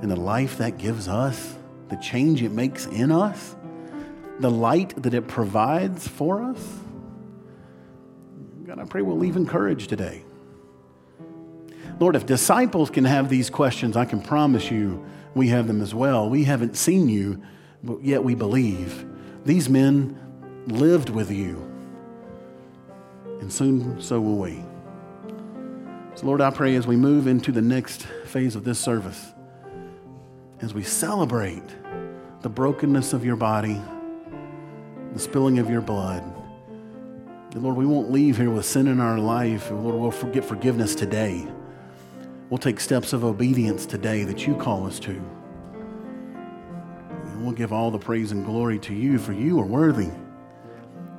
And 0.00 0.10
the 0.10 0.16
life 0.16 0.58
that 0.58 0.78
gives 0.78 1.06
us 1.06 1.54
the 1.88 1.96
change 1.96 2.42
it 2.42 2.50
makes 2.50 2.86
in 2.86 3.12
us, 3.12 3.54
the 4.40 4.50
light 4.50 5.00
that 5.02 5.14
it 5.14 5.28
provides 5.28 6.08
for 6.08 6.42
us. 6.42 6.78
God, 8.66 8.78
I 8.78 8.84
pray 8.84 9.02
we'll 9.02 9.18
leave 9.18 9.36
encouraged 9.36 9.90
today. 9.90 10.24
Lord, 12.00 12.16
if 12.16 12.26
disciples 12.26 12.90
can 12.90 13.04
have 13.04 13.28
these 13.28 13.50
questions, 13.50 13.96
I 13.96 14.06
can 14.06 14.20
promise 14.20 14.70
you 14.70 15.04
we 15.34 15.48
have 15.48 15.66
them 15.66 15.82
as 15.82 15.94
well. 15.94 16.28
We 16.28 16.44
haven't 16.44 16.76
seen 16.76 17.08
you, 17.08 17.42
but 17.82 18.02
yet 18.02 18.24
we 18.24 18.34
believe. 18.34 19.06
These 19.44 19.68
men 19.68 20.18
lived 20.66 21.10
with 21.10 21.30
you, 21.30 21.56
and 23.40 23.52
soon 23.52 24.00
so 24.00 24.20
will 24.20 24.38
we. 24.38 24.64
So, 26.14 26.26
Lord, 26.26 26.40
I 26.40 26.50
pray 26.50 26.76
as 26.76 26.86
we 26.86 26.96
move 26.96 27.26
into 27.26 27.52
the 27.52 27.62
next 27.62 28.04
phase 28.24 28.56
of 28.56 28.64
this 28.64 28.78
service, 28.78 29.32
as 30.60 30.72
we 30.72 30.82
celebrate 30.82 31.62
the 32.40 32.48
brokenness 32.48 33.12
of 33.12 33.24
your 33.24 33.36
body, 33.36 33.80
the 35.12 35.18
spilling 35.18 35.58
of 35.58 35.68
your 35.68 35.80
blood. 35.80 36.22
And 37.52 37.62
Lord, 37.62 37.76
we 37.76 37.86
won't 37.86 38.10
leave 38.10 38.36
here 38.36 38.50
with 38.50 38.64
sin 38.64 38.88
in 38.88 39.00
our 39.00 39.18
life. 39.18 39.70
Lord, 39.70 39.94
we'll 39.94 40.32
get 40.32 40.44
forgiveness 40.44 40.94
today. 40.94 41.46
We'll 42.50 42.58
take 42.58 42.80
steps 42.80 43.12
of 43.12 43.24
obedience 43.24 43.86
today 43.86 44.24
that 44.24 44.46
you 44.46 44.54
call 44.56 44.86
us 44.86 44.98
to. 45.00 45.22
And 47.10 47.44
we'll 47.44 47.54
give 47.54 47.72
all 47.72 47.90
the 47.90 47.98
praise 47.98 48.32
and 48.32 48.44
glory 48.44 48.78
to 48.80 48.94
you, 48.94 49.18
for 49.18 49.32
you 49.32 49.60
are 49.60 49.66
worthy. 49.66 50.10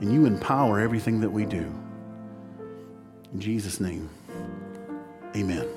And 0.01 0.13
you 0.13 0.25
empower 0.25 0.79
everything 0.79 1.21
that 1.21 1.29
we 1.29 1.45
do. 1.45 1.71
In 3.33 3.39
Jesus' 3.39 3.79
name, 3.79 4.09
amen. 5.35 5.67